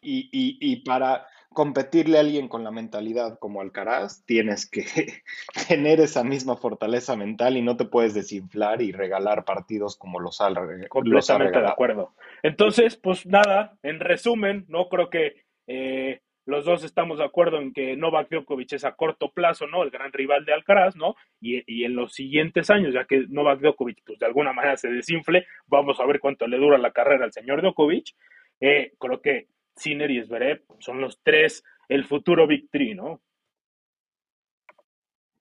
y, 0.00 0.28
y, 0.32 0.58
y, 0.60 0.84
para 0.84 1.26
competirle 1.50 2.18
a 2.18 2.20
alguien 2.20 2.48
con 2.48 2.64
la 2.64 2.70
mentalidad 2.70 3.38
como 3.38 3.60
Alcaraz, 3.60 4.24
tienes 4.26 4.68
que 4.68 4.84
tener 5.68 6.00
esa 6.00 6.22
misma 6.22 6.56
fortaleza 6.56 7.16
mental 7.16 7.56
y 7.56 7.62
no 7.62 7.76
te 7.76 7.86
puedes 7.86 8.12
desinflar 8.12 8.82
y 8.82 8.92
regalar 8.92 9.44
partidos 9.44 9.96
como 9.96 10.20
los 10.20 10.40
ha, 10.40 10.52
Completamente 10.88 11.60
de 11.60 11.68
acuerdo. 11.68 12.14
Entonces, 12.42 12.96
pues 12.96 13.24
nada, 13.24 13.78
en 13.82 14.00
resumen, 14.00 14.66
no 14.68 14.88
creo 14.88 15.08
que 15.08 15.45
eh, 15.66 16.20
los 16.44 16.64
dos 16.64 16.84
estamos 16.84 17.18
de 17.18 17.24
acuerdo 17.24 17.60
en 17.60 17.72
que 17.72 17.96
Novak 17.96 18.30
Djokovic 18.30 18.74
es 18.74 18.84
a 18.84 18.94
corto 18.94 19.32
plazo, 19.32 19.66
¿no? 19.66 19.82
El 19.82 19.90
gran 19.90 20.12
rival 20.12 20.44
de 20.44 20.52
Alcaraz, 20.52 20.94
¿no? 20.94 21.16
Y, 21.40 21.62
y, 21.66 21.84
en 21.84 21.96
los 21.96 22.14
siguientes 22.14 22.70
años, 22.70 22.94
ya 22.94 23.04
que 23.04 23.26
Novak 23.28 23.60
Djokovic, 23.60 23.98
pues 24.06 24.20
de 24.20 24.26
alguna 24.26 24.52
manera 24.52 24.76
se 24.76 24.88
desinfle, 24.88 25.46
vamos 25.66 25.98
a 25.98 26.06
ver 26.06 26.20
cuánto 26.20 26.46
le 26.46 26.58
dura 26.58 26.78
la 26.78 26.92
carrera 26.92 27.24
al 27.24 27.32
señor 27.32 27.62
Djokovic. 27.62 28.14
Eh, 28.60 28.92
creo 28.98 29.20
que 29.20 29.48
Sinner 29.74 30.10
y 30.10 30.22
Zverev 30.22 30.62
son 30.78 31.00
los 31.00 31.20
tres, 31.22 31.64
el 31.88 32.04
futuro 32.04 32.46
Big. 32.46 32.68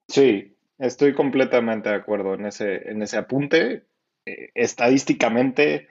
Sí, 0.08 0.56
estoy 0.78 1.14
completamente 1.14 1.90
de 1.90 1.96
acuerdo 1.96 2.34
en 2.36 2.46
ese, 2.46 2.90
en 2.90 3.02
ese 3.02 3.18
apunte. 3.18 3.84
Eh, 4.26 4.50
estadísticamente, 4.56 5.88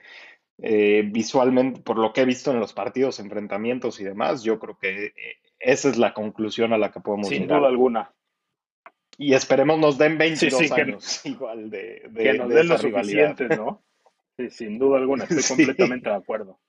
eh, 0.57 1.03
visualmente, 1.05 1.81
por 1.81 1.97
lo 1.97 2.13
que 2.13 2.21
he 2.21 2.25
visto 2.25 2.51
en 2.51 2.59
los 2.59 2.73
partidos, 2.73 3.19
enfrentamientos 3.19 3.99
y 3.99 4.03
demás, 4.03 4.43
yo 4.43 4.59
creo 4.59 4.77
que 4.77 5.07
eh, 5.07 5.13
esa 5.59 5.89
es 5.89 5.97
la 5.97 6.13
conclusión 6.13 6.73
a 6.73 6.77
la 6.77 6.91
que 6.91 6.99
podemos 7.01 7.27
Sin 7.27 7.43
llegar. 7.43 7.59
duda 7.59 7.69
alguna. 7.69 8.13
Y 9.17 9.33
esperemos 9.33 9.79
nos 9.79 9.97
den 9.97 10.17
22 10.17 10.59
sí, 10.59 10.67
sí, 10.67 10.81
años 10.81 11.21
que, 11.23 11.29
igual 11.29 11.69
de, 11.69 12.03
de 12.09 12.23
Que 12.23 12.33
nos 12.33 12.49
de 12.49 12.55
den 12.55 12.67
lo 12.67 12.77
suficiente, 12.77 13.47
¿no? 13.49 13.83
Sí, 14.37 14.49
sin 14.49 14.77
duda 14.77 14.97
alguna, 14.97 15.25
estoy 15.25 15.43
completamente 15.65 16.09
de 16.09 16.15
acuerdo. 16.15 16.59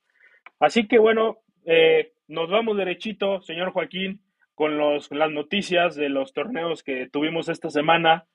Así 0.61 0.87
que 0.87 0.99
bueno, 0.99 1.38
eh, 1.64 2.12
nos 2.29 2.51
vamos 2.51 2.77
derechito, 2.77 3.40
señor 3.42 3.72
Joaquín, 3.72 4.20
con 4.55 4.79
los, 4.79 5.11
las 5.11 5.31
noticias 5.31 5.96
de 5.96 6.09
los 6.09 6.33
torneos 6.33 6.83
que 6.83 7.09
tuvimos 7.09 7.49
esta 7.49 7.70
semana. 7.70 8.27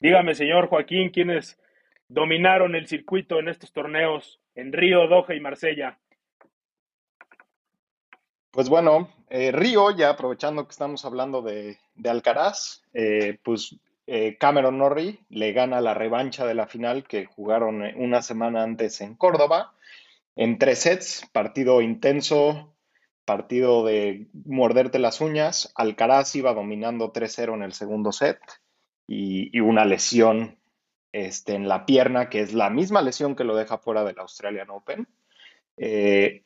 Dígame, 0.00 0.34
señor 0.34 0.68
Joaquín, 0.68 1.10
¿quiénes 1.10 1.58
dominaron 2.08 2.74
el 2.74 2.86
circuito 2.86 3.38
en 3.38 3.48
estos 3.48 3.72
torneos 3.72 4.40
en 4.54 4.72
Río, 4.72 5.06
Doha 5.08 5.34
y 5.34 5.40
Marsella? 5.40 5.98
Pues 8.50 8.68
bueno, 8.68 9.10
eh, 9.28 9.52
Río, 9.52 9.90
ya 9.90 10.10
aprovechando 10.10 10.64
que 10.64 10.70
estamos 10.70 11.04
hablando 11.04 11.42
de, 11.42 11.78
de 11.94 12.08
Alcaraz, 12.08 12.82
eh, 12.94 13.38
pues 13.42 13.76
eh, 14.06 14.36
Cameron 14.38 14.78
Norrie 14.78 15.18
le 15.28 15.52
gana 15.52 15.80
la 15.80 15.94
revancha 15.94 16.46
de 16.46 16.54
la 16.54 16.66
final 16.66 17.04
que 17.04 17.26
jugaron 17.26 17.82
una 17.96 18.22
semana 18.22 18.62
antes 18.62 19.00
en 19.00 19.14
Córdoba 19.14 19.72
en 20.36 20.58
tres 20.58 20.80
sets, 20.80 21.28
partido 21.32 21.80
intenso, 21.80 22.74
partido 23.24 23.84
de 23.84 24.28
morderte 24.44 24.98
las 24.98 25.20
uñas. 25.20 25.72
Alcaraz 25.74 26.36
iba 26.36 26.54
dominando 26.54 27.12
3-0 27.12 27.54
en 27.54 27.62
el 27.62 27.72
segundo 27.72 28.12
set 28.12 28.38
y, 29.06 29.56
y, 29.56 29.60
una 29.60 29.84
lesión 29.84 30.58
este, 31.16 31.54
en 31.54 31.66
la 31.66 31.86
pierna, 31.86 32.28
que 32.28 32.40
es 32.40 32.52
la 32.52 32.68
misma 32.68 33.00
lesión 33.00 33.36
que 33.36 33.44
lo 33.44 33.56
deja 33.56 33.78
fuera 33.78 34.04
del 34.04 34.18
Australian 34.18 34.68
Open. 34.68 35.08
Eh, 35.78 36.44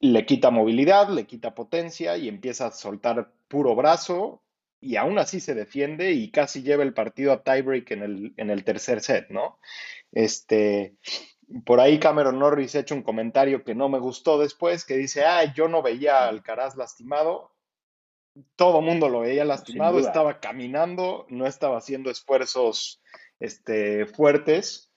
le 0.00 0.24
quita 0.24 0.50
movilidad, 0.50 1.10
le 1.10 1.26
quita 1.26 1.54
potencia 1.54 2.16
y 2.16 2.26
empieza 2.26 2.68
a 2.68 2.72
soltar 2.72 3.32
puro 3.48 3.74
brazo 3.74 4.42
y 4.80 4.96
aún 4.96 5.18
así 5.18 5.40
se 5.40 5.54
defiende 5.54 6.12
y 6.12 6.30
casi 6.30 6.62
lleva 6.62 6.84
el 6.84 6.94
partido 6.94 7.32
a 7.32 7.42
tiebreak 7.42 7.90
en 7.90 8.02
el, 8.02 8.34
en 8.38 8.48
el 8.48 8.64
tercer 8.64 9.02
set, 9.02 9.28
¿no? 9.28 9.58
Este, 10.10 10.96
por 11.66 11.78
ahí 11.78 12.00
Cameron 12.00 12.38
Norris 12.38 12.74
ha 12.74 12.80
hecho 12.80 12.94
un 12.94 13.02
comentario 13.02 13.62
que 13.62 13.74
no 13.74 13.90
me 13.90 13.98
gustó 13.98 14.38
después, 14.38 14.86
que 14.86 14.96
dice, 14.96 15.26
ah, 15.26 15.52
yo 15.52 15.68
no 15.68 15.82
veía 15.82 16.20
a 16.20 16.28
Alcaraz 16.28 16.76
lastimado. 16.76 17.52
Todo 18.56 18.80
mundo 18.80 19.10
lo 19.10 19.20
veía 19.20 19.44
lastimado, 19.44 19.98
estaba 19.98 20.40
caminando, 20.40 21.26
no 21.28 21.46
estaba 21.46 21.76
haciendo 21.76 22.10
esfuerzos 22.10 23.02
este, 23.42 24.06
fuertes 24.06 24.92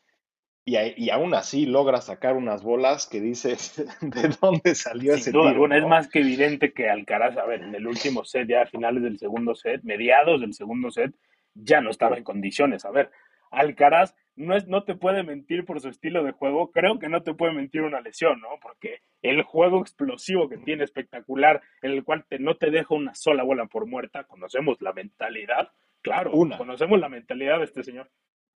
y, 0.64 0.78
y, 0.98 1.10
aún 1.10 1.34
así 1.34 1.66
logra 1.66 2.00
sacar 2.02 2.36
unas 2.36 2.64
bolas 2.64 3.08
que 3.08 3.20
dices, 3.20 3.76
¿de 4.02 4.36
dónde 4.40 4.76
salió 4.76 5.14
Sin 5.14 5.22
ese 5.22 5.32
duda 5.32 5.52
tiro? 5.52 5.68
¿no? 5.68 5.76
es 5.76 5.86
más 5.86 6.08
que 6.08 6.20
evidente 6.20 6.72
que 6.72 6.90
Alcaraz, 6.90 7.38
a 7.38 7.46
ver, 7.46 7.64
en 7.64 7.74
el 7.74 7.88
último 7.88 8.24
set, 8.24 8.48
ya 8.48 8.62
a 8.62 8.66
finales 8.68 9.04
del 9.04 9.18
segundo 9.18 9.56
set, 9.56 9.82
mediados 9.84 10.42
del 10.42 10.54
segundo 10.54 10.92
set, 10.92 11.14
ya 11.56 11.82
no 11.82 11.90
estaba 11.90 12.18
en 12.18 12.24
condiciones. 12.24 12.86
A 12.86 12.92
ver, 12.92 13.12
Alcaraz 13.50 14.16
no, 14.36 14.56
es, 14.56 14.68
no 14.68 14.84
te 14.84 14.96
puede 14.96 15.24
mentir 15.24 15.66
por 15.66 15.80
su 15.82 15.90
estilo 15.90 16.24
de 16.24 16.32
juego, 16.32 16.72
creo 16.72 17.00
que 17.00 17.10
no 17.10 17.24
te 17.24 17.34
puede 17.34 17.54
mentir 17.54 17.82
una 17.82 18.02
lesión, 18.02 18.42
¿no? 18.42 18.60
Porque 18.62 19.02
el 19.22 19.42
juego 19.42 19.82
explosivo 19.82 20.50
que 20.50 20.58
tiene 20.58 20.84
espectacular, 20.84 21.62
en 21.82 21.92
el 21.92 22.04
cual 22.04 22.26
te, 22.28 22.38
no 22.38 22.58
te 22.58 22.70
deja 22.70 22.94
una 22.94 23.16
sola 23.16 23.44
bola 23.44 23.66
por 23.66 23.88
muerta, 23.88 24.26
conocemos 24.26 24.82
la 24.82 24.94
mentalidad, 24.94 25.72
claro, 26.02 26.32
Una. 26.34 26.58
conocemos 26.58 27.00
la 27.00 27.10
mentalidad 27.10 27.60
de 27.60 27.66
este 27.66 27.84
señor. 27.84 28.10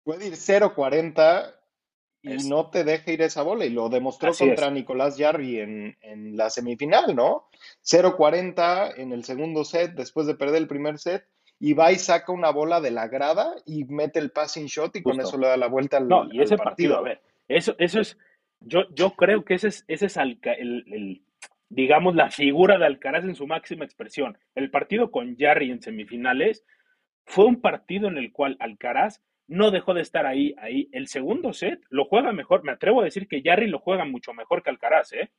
Puede 0.07 0.29
ir 0.29 0.35
0-40 0.37 1.53
y 2.23 2.35
Es- 2.35 2.47
no 2.47 2.71
te 2.71 2.85
deja 2.85 3.11
ir 3.11 3.23
esa 3.23 3.43
bola, 3.43 3.65
y 3.65 3.71
lo 3.71 3.89
demostró 3.89 4.31
Así 4.31 4.47
contra 4.47 4.69
es. 4.69 4.73
Nicolás 4.73 5.17
Jarry 5.19 5.59
en, 5.59 5.97
en 6.01 6.37
la 6.37 6.49
semifinal, 6.49 7.17
¿no? 7.17 7.49
0-40 7.83 8.95
en 8.97 9.13
el 9.13 9.25
segundo 9.25 9.65
set, 9.65 9.95
después 9.95 10.29
de 10.29 10.37
perder 10.37 10.63
el 10.63 10.69
primer 10.69 10.99
set, 11.01 11.27
y 11.59 11.73
va 11.73 11.91
y 11.91 11.97
saca 11.97 12.31
una 12.31 12.51
bola 12.51 12.81
de 12.81 12.93
la 12.93 13.09
grada 13.09 13.53
y 13.67 13.85
mete 13.87 14.21
el 14.21 14.31
passing 14.31 14.67
shot 14.67 14.95
y 14.95 15.03
con 15.03 15.21
eso 15.21 15.39
le 15.39 15.49
da 15.49 15.57
la 15.57 15.67
vuelta 15.67 15.97
al, 15.97 16.07
No, 16.07 16.33
y 16.33 16.41
ese 16.41 16.57
partido, 16.57 16.99
a 16.99 17.03
ver, 17.03 17.21
eso, 17.49 17.75
eso 17.79 17.99
es, 18.01 18.17
yo, 18.61 18.83
yo 18.95 19.11
creo 19.17 19.45
que 19.45 19.55
ese 19.55 19.69
es, 19.69 19.85
ese 19.89 20.07
es 20.07 20.17
el, 20.19 20.39
el, 20.45 21.23
digamos, 21.69 22.15
la 22.15 22.31
figura 22.31 22.79
de 22.79 22.87
Alcaraz 22.87 23.25
en 23.25 23.35
su 23.35 23.49
máxima 23.49 23.85
expresión. 23.85 24.39
El 24.55 24.71
partido 24.71 25.11
con 25.11 25.37
Jarry 25.37 25.73
en 25.73 25.83
semifinales 25.83 26.65
fue 27.25 27.47
un 27.47 27.61
partido 27.61 28.07
en 28.07 28.19
el 28.19 28.31
cual 28.33 28.57
Alcaraz 28.61 29.21
no 29.49 29.71
dejó 29.71 29.95
de 29.95 30.03
estar 30.03 30.27
ahí, 30.27 30.55
ahí. 30.59 30.89
El 30.93 31.09
segundo 31.09 31.53
set 31.53 31.81
lo 31.89 32.05
juega 32.05 32.33
mejor, 32.33 32.65
me 32.65 32.73
atrevo 32.73 33.01
a 33.01 33.05
decir 33.05 33.29
que 33.29 33.43
Jarry 33.43 33.69
lo 33.69 33.79
juega 33.79 34.05
mucho 34.05 34.33
mejor 34.35 34.63
que 34.63 34.71
Alcaraz, 34.71 35.13
¿eh? 35.13 35.31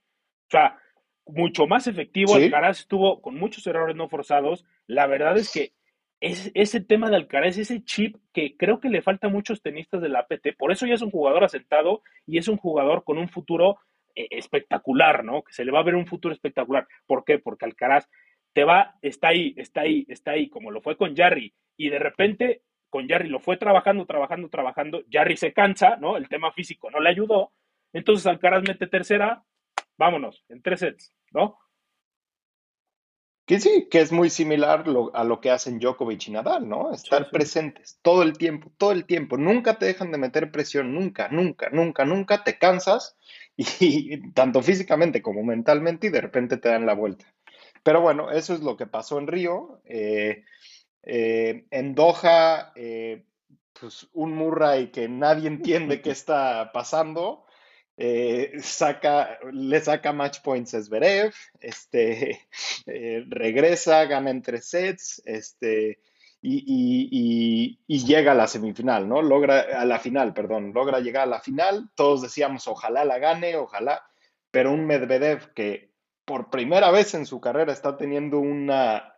O 0.48 0.50
sea, 0.50 0.80
mucho 1.26 1.68
más 1.68 1.88
efectivo, 1.88 2.36
Sí. 2.36 2.46
Alcaraz 2.46 2.80
estuvo 2.80 3.22
con 3.22 3.36
muchos 3.36 3.66
errores 3.68 3.96
no 3.96 4.08
forzados. 4.08 4.66
La 4.86 5.08
verdad 5.08 5.38
es 5.38 5.52
que 5.52 5.74
es, 6.20 6.52
ese 6.56 6.82
tema 6.82 7.10
de 7.10 7.18
Alcaraz, 7.18 7.58
ese 7.58 7.84
chip 7.84 8.16
que 8.34 8.56
creo 8.56 8.80
que 8.80 8.90
le 8.90 9.02
falta 9.02 9.28
a 9.28 9.32
muchos 9.32 9.62
tenistas 9.62 10.02
de 10.02 10.10
la 10.10 10.20
APT, 10.20 10.56
por 10.58 10.72
eso 10.72 10.86
ya 10.86 10.96
es 10.96 11.02
un 11.02 11.12
jugador 11.12 11.44
asentado 11.44 12.02
y 12.26 12.38
es 12.38 12.48
un 12.48 12.58
jugador 12.58 13.04
con 13.04 13.18
un 13.18 13.30
futuro 13.30 13.78
eh, 14.16 14.28
espectacular, 14.32 15.24
¿no? 15.24 15.44
Que 15.44 15.54
se 15.54 15.66
le 15.66 15.72
va 15.72 15.80
a 15.80 15.84
ver 15.84 15.96
un 15.96 16.08
futuro 16.08 16.34
espectacular. 16.34 16.88
¿Por 17.06 17.24
qué? 17.26 17.40
Porque 17.40 17.66
Alcaraz 17.66 18.08
te 18.54 18.64
va, 18.64 18.96
está 19.02 19.28
ahí, 19.28 19.54
está 19.58 19.82
ahí, 19.82 20.06
está 20.08 20.32
ahí, 20.32 20.50
como 20.50 20.72
lo 20.72 20.82
fue 20.82 20.98
con 20.98 21.16
Jarry, 21.16 21.54
y 21.76 21.90
de 21.90 22.00
repente 22.00 22.62
con 22.98 23.08
Jarry 23.08 23.30
lo 23.30 23.40
fue 23.40 23.58
trabajando, 23.58 24.08
trabajando, 24.08 24.50
trabajando, 24.50 25.04
Jarry 25.12 25.38
se 25.38 25.54
cansa, 25.54 25.98
¿no? 25.98 26.18
El 26.18 26.28
tema 26.28 26.52
físico 26.52 26.90
no 26.90 27.00
le 27.00 27.12
ayudó, 27.12 27.54
entonces 27.94 28.26
Alcaraz 28.26 28.64
mete 28.64 28.88
tercera, 28.88 29.44
vámonos, 30.00 30.44
en 30.50 30.64
tres 30.64 30.80
sets, 30.80 31.14
¿no? 31.32 31.60
Que 33.46 33.60
sí, 33.62 33.88
que 33.90 34.02
es 34.02 34.12
muy 34.12 34.30
similar 34.30 34.88
lo- 34.88 35.16
a 35.16 35.24
lo 35.24 35.40
que 35.40 35.52
hacen 35.52 35.80
Djokovic 35.80 36.28
y 36.28 36.32
Nadal, 36.32 36.68
¿no? 36.68 36.92
Estar 36.94 37.24
Sí, 37.24 37.30
sí. 37.30 37.32
presentes 37.32 38.00
todo 38.02 38.24
el 38.24 38.38
tiempo, 38.38 38.72
todo 38.78 38.92
el 38.92 39.06
tiempo. 39.06 39.38
Nunca 39.38 39.78
te 39.80 39.86
dejan 39.86 40.12
de 40.12 40.18
meter 40.18 40.52
presión, 40.52 40.94
nunca, 40.94 41.30
nunca, 41.30 41.70
nunca, 41.70 42.04
nunca. 42.06 42.44
Te 42.44 42.58
cansas 42.58 43.18
y, 43.58 44.32
tanto 44.34 44.62
físicamente 44.64 45.22
como 45.22 45.44
mentalmente 45.44 46.08
y 46.08 46.10
de 46.10 46.22
repente 46.22 46.58
te 46.58 46.70
dan 46.70 46.86
la 46.86 46.94
vuelta. 46.94 47.26
Pero 47.84 48.02
bueno, 48.02 48.32
eso 48.32 48.54
es 48.54 48.62
lo 48.62 48.76
que 48.78 48.88
pasó 48.88 49.20
en 49.20 49.28
Río. 49.28 49.82
Eh, 49.86 50.44
eh, 51.10 51.66
en 51.72 51.96
Doha, 51.96 52.74
eh, 52.76 53.24
pues, 53.80 54.10
un 54.12 54.34
Murray 54.34 54.92
que 54.92 55.08
nadie 55.08 55.48
entiende 55.48 56.02
qué 56.02 56.12
está 56.12 56.72
pasando, 56.74 57.46
eh, 57.96 58.58
saca, 58.62 59.40
le 59.54 59.80
saca 59.80 60.12
match 60.12 60.42
points 60.42 60.74
a 60.74 60.82
Zverev, 60.82 61.34
este, 61.62 62.42
eh, 62.86 63.24
regresa, 63.30 64.04
gana 64.06 64.32
en 64.32 64.42
tres 64.42 64.66
sets, 64.66 65.22
este, 65.26 66.00
y, 66.42 67.80
llega 67.88 68.34
a 68.34 68.36
la 68.36 68.48
semifinal, 68.48 69.08
¿no? 69.08 69.22
Logra, 69.22 69.62
a 69.80 69.86
la 69.86 70.00
final, 70.00 70.34
perdón, 70.34 70.74
logra 70.74 71.00
llegar 71.00 71.24
a 71.24 71.32
la 71.32 71.40
final, 71.40 71.90
todos 71.96 72.22
decíamos, 72.22 72.68
ojalá 72.68 73.06
la 73.06 73.18
gane, 73.18 73.56
ojalá, 73.56 74.04
pero 74.52 74.74
un 74.74 74.86
Medvedev 74.86 75.54
que 75.54 75.92
por 76.26 76.50
primera 76.50 76.92
vez 76.92 77.14
en 77.14 77.26
su 77.26 77.40
carrera 77.40 77.72
está 77.72 77.96
teniendo 77.96 78.40
una 78.40 79.17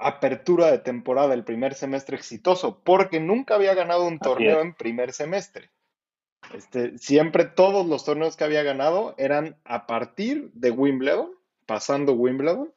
apertura 0.00 0.70
de 0.70 0.78
temporada 0.78 1.34
el 1.34 1.44
primer 1.44 1.74
semestre 1.74 2.16
exitoso, 2.16 2.80
porque 2.82 3.20
nunca 3.20 3.54
había 3.54 3.74
ganado 3.74 4.06
un 4.06 4.18
torneo 4.18 4.60
en 4.60 4.74
primer 4.74 5.12
semestre. 5.12 5.70
Este, 6.54 6.98
siempre 6.98 7.44
todos 7.44 7.86
los 7.86 8.04
torneos 8.04 8.36
que 8.36 8.44
había 8.44 8.62
ganado 8.62 9.14
eran 9.18 9.56
a 9.64 9.86
partir 9.86 10.50
de 10.52 10.70
Wimbledon, 10.70 11.30
pasando 11.66 12.12
Wimbledon, 12.14 12.72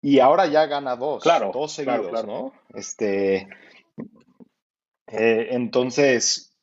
y 0.00 0.20
ahora 0.20 0.46
ya 0.46 0.66
gana 0.66 0.96
dos, 0.96 1.22
claro, 1.22 1.50
dos 1.52 1.72
seguidos, 1.72 2.24
¿no? 2.24 2.54
Este, 2.72 3.48
eh, 5.08 5.48
entonces, 5.50 6.56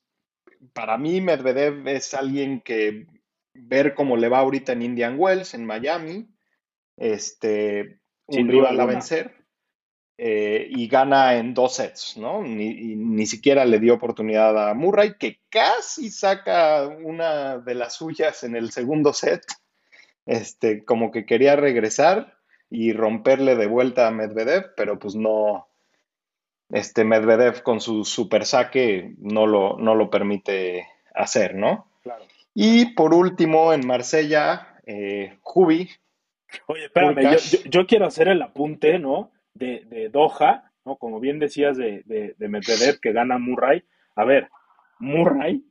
para 0.73 0.97
mí 0.97 1.21
Medvedev 1.21 1.87
es 1.87 2.13
alguien 2.13 2.61
que 2.61 3.05
ver 3.53 3.93
cómo 3.93 4.17
le 4.17 4.29
va 4.29 4.39
ahorita 4.39 4.71
en 4.71 4.81
Indian 4.81 5.15
Wells, 5.19 5.53
en 5.53 5.65
Miami, 5.65 6.27
este, 6.95 7.99
un 8.27 8.47
rival 8.47 8.79
a 8.79 8.85
vencer. 8.85 9.36
Eh, 10.19 10.67
y 10.71 10.87
gana 10.87 11.35
en 11.35 11.53
dos 11.53 11.75
sets, 11.75 12.17
¿no? 12.17 12.41
Ni, 12.41 12.95
ni, 12.95 13.27
siquiera 13.27 13.65
le 13.65 13.79
dio 13.79 13.93
oportunidad 13.93 14.69
a 14.69 14.73
Murray, 14.73 15.13
que 15.19 15.41
casi 15.47 16.09
saca 16.09 16.87
una 16.87 17.59
de 17.59 17.75
las 17.75 17.93
suyas 17.97 18.43
en 18.43 18.55
el 18.55 18.71
segundo 18.71 19.13
set, 19.13 19.43
este, 20.25 20.83
como 20.85 21.11
que 21.11 21.27
quería 21.27 21.55
regresar 21.55 22.39
y 22.67 22.93
romperle 22.93 23.55
de 23.55 23.67
vuelta 23.67 24.07
a 24.07 24.11
Medvedev, 24.11 24.73
pero 24.75 24.97
pues 24.97 25.13
no, 25.13 25.67
este 26.71 27.03
Medvedev 27.03 27.61
con 27.61 27.79
su 27.79 28.03
super 28.03 28.45
saque 28.45 29.13
no 29.19 29.45
lo, 29.45 29.77
no 29.77 29.93
lo 29.93 30.09
permite 30.09 30.87
hacer, 31.13 31.53
¿no? 31.53 31.91
Claro. 32.01 32.25
Y 32.55 32.95
por 32.95 33.13
último, 33.13 33.71
en 33.71 33.85
Marsella, 33.85 34.79
eh, 34.87 35.37
Jubi. 35.41 35.91
Oye, 36.65 36.85
espérame, 36.85 37.37
yo 37.69 37.85
quiero 37.85 38.07
hacer 38.07 38.29
el 38.29 38.41
apunte, 38.41 38.97
¿no? 38.97 39.31
De, 39.57 40.09
Doha, 40.11 40.71
¿no? 40.85 40.97
Como 40.97 41.19
bien 41.19 41.39
decías 41.39 41.77
de, 41.77 42.03
de, 42.05 42.47
Medvedev 42.47 42.99
que 42.99 43.11
gana 43.11 43.37
Murray. 43.37 43.83
A 44.15 44.23
ver, 44.23 44.49
Murray, 44.99 45.63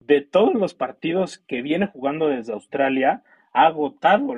de 0.00 0.20
todos 0.22 0.54
los 0.54 0.74
partidos 0.74 1.38
que 1.46 1.62
viene 1.62 1.86
jugando 1.86 2.28
desde 2.28 2.52
Australia, 2.52 3.22
ha 3.52 3.66
agotado 3.66 4.34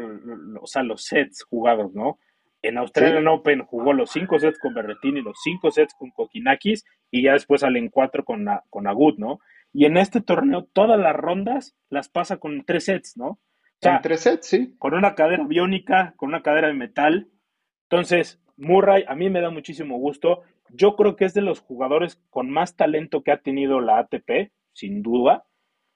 o 0.60 0.66
sea, 0.66 0.82
los 0.82 1.04
sets 1.04 1.42
jugados, 1.44 1.92
¿no? 1.94 2.18
En 2.62 2.76
Australian 2.78 3.28
Open 3.28 3.64
jugó 3.64 3.92
los 3.92 4.10
cinco 4.10 4.38
sets 4.38 4.58
con 4.58 4.74
Berretini, 4.74 5.22
los 5.22 5.38
cinco 5.42 5.70
sets 5.70 5.94
con 5.94 6.10
Kokinakis 6.10 6.84
y 7.10 7.22
ya 7.22 7.32
después 7.32 7.60
salen 7.60 7.88
cuatro 7.88 8.24
con, 8.24 8.46
con 8.68 8.86
Agut, 8.86 9.18
¿no? 9.18 9.40
Y 9.72 9.84
en 9.84 9.96
este 9.96 10.20
torneo 10.20 10.64
todas 10.72 10.98
las 10.98 11.14
rondas 11.14 11.76
las 11.88 12.08
pasa 12.08 12.38
con 12.38 12.64
tres 12.64 12.86
sets, 12.86 13.16
¿no? 13.16 13.26
O 13.26 13.80
sea, 13.80 14.00
tres 14.00 14.20
sets, 14.22 14.46
sí. 14.46 14.74
Con 14.78 14.94
una 14.94 15.14
cadera 15.14 15.44
biónica, 15.44 16.14
con 16.16 16.30
una 16.30 16.42
cadera 16.42 16.66
de 16.66 16.74
metal. 16.74 17.28
Entonces, 17.88 18.40
Murray 18.58 19.04
a 19.08 19.14
mí 19.14 19.30
me 19.30 19.40
da 19.40 19.50
muchísimo 19.50 19.96
gusto. 19.98 20.42
Yo 20.70 20.96
creo 20.96 21.16
que 21.16 21.24
es 21.24 21.32
de 21.32 21.40
los 21.40 21.60
jugadores 21.60 22.20
con 22.28 22.50
más 22.50 22.76
talento 22.76 23.22
que 23.22 23.32
ha 23.32 23.38
tenido 23.38 23.80
la 23.80 23.98
ATP, 23.98 24.50
sin 24.72 25.02
duda, 25.02 25.44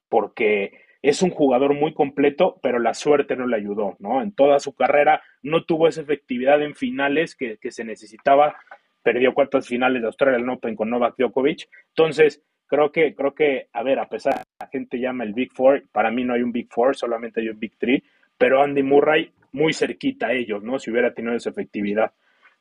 porque 0.08 0.72
es 1.02 1.20
un 1.22 1.30
jugador 1.30 1.74
muy 1.74 1.92
completo, 1.92 2.58
pero 2.62 2.78
la 2.78 2.94
suerte 2.94 3.36
no 3.36 3.46
le 3.46 3.56
ayudó, 3.56 3.96
¿no? 3.98 4.22
En 4.22 4.32
toda 4.32 4.60
su 4.60 4.74
carrera 4.74 5.22
no 5.42 5.64
tuvo 5.64 5.88
esa 5.88 6.00
efectividad 6.00 6.62
en 6.62 6.74
finales 6.74 7.34
que, 7.34 7.58
se 7.70 7.84
necesitaba. 7.84 8.56
Perdió 9.02 9.34
cuartas 9.34 9.66
finales 9.66 10.00
de 10.00 10.06
Australia 10.06 10.52
Open 10.52 10.76
con 10.76 10.88
Novak 10.88 11.16
Djokovic. 11.18 11.68
Entonces, 11.88 12.40
creo 12.68 12.92
que, 12.92 13.16
creo 13.16 13.34
que, 13.34 13.68
a 13.72 13.82
ver, 13.82 13.98
a 13.98 14.08
pesar 14.08 14.34
de 14.34 14.40
que 14.40 14.64
la 14.64 14.68
gente 14.68 15.00
llama 15.00 15.24
el 15.24 15.34
Big 15.34 15.52
Four, 15.52 15.88
para 15.90 16.12
mí 16.12 16.22
no 16.22 16.34
hay 16.34 16.42
un 16.42 16.52
Big 16.52 16.68
Four, 16.70 16.94
solamente 16.94 17.40
hay 17.40 17.48
un 17.48 17.58
Big 17.58 17.76
Three, 17.76 18.04
pero 18.38 18.62
Andy 18.62 18.84
Murray 18.84 19.32
muy 19.50 19.74
cerquita 19.74 20.28
a 20.28 20.32
ellos, 20.32 20.62
¿no? 20.62 20.78
Si 20.78 20.90
hubiera 20.90 21.12
tenido 21.12 21.34
esa 21.34 21.50
efectividad. 21.50 22.12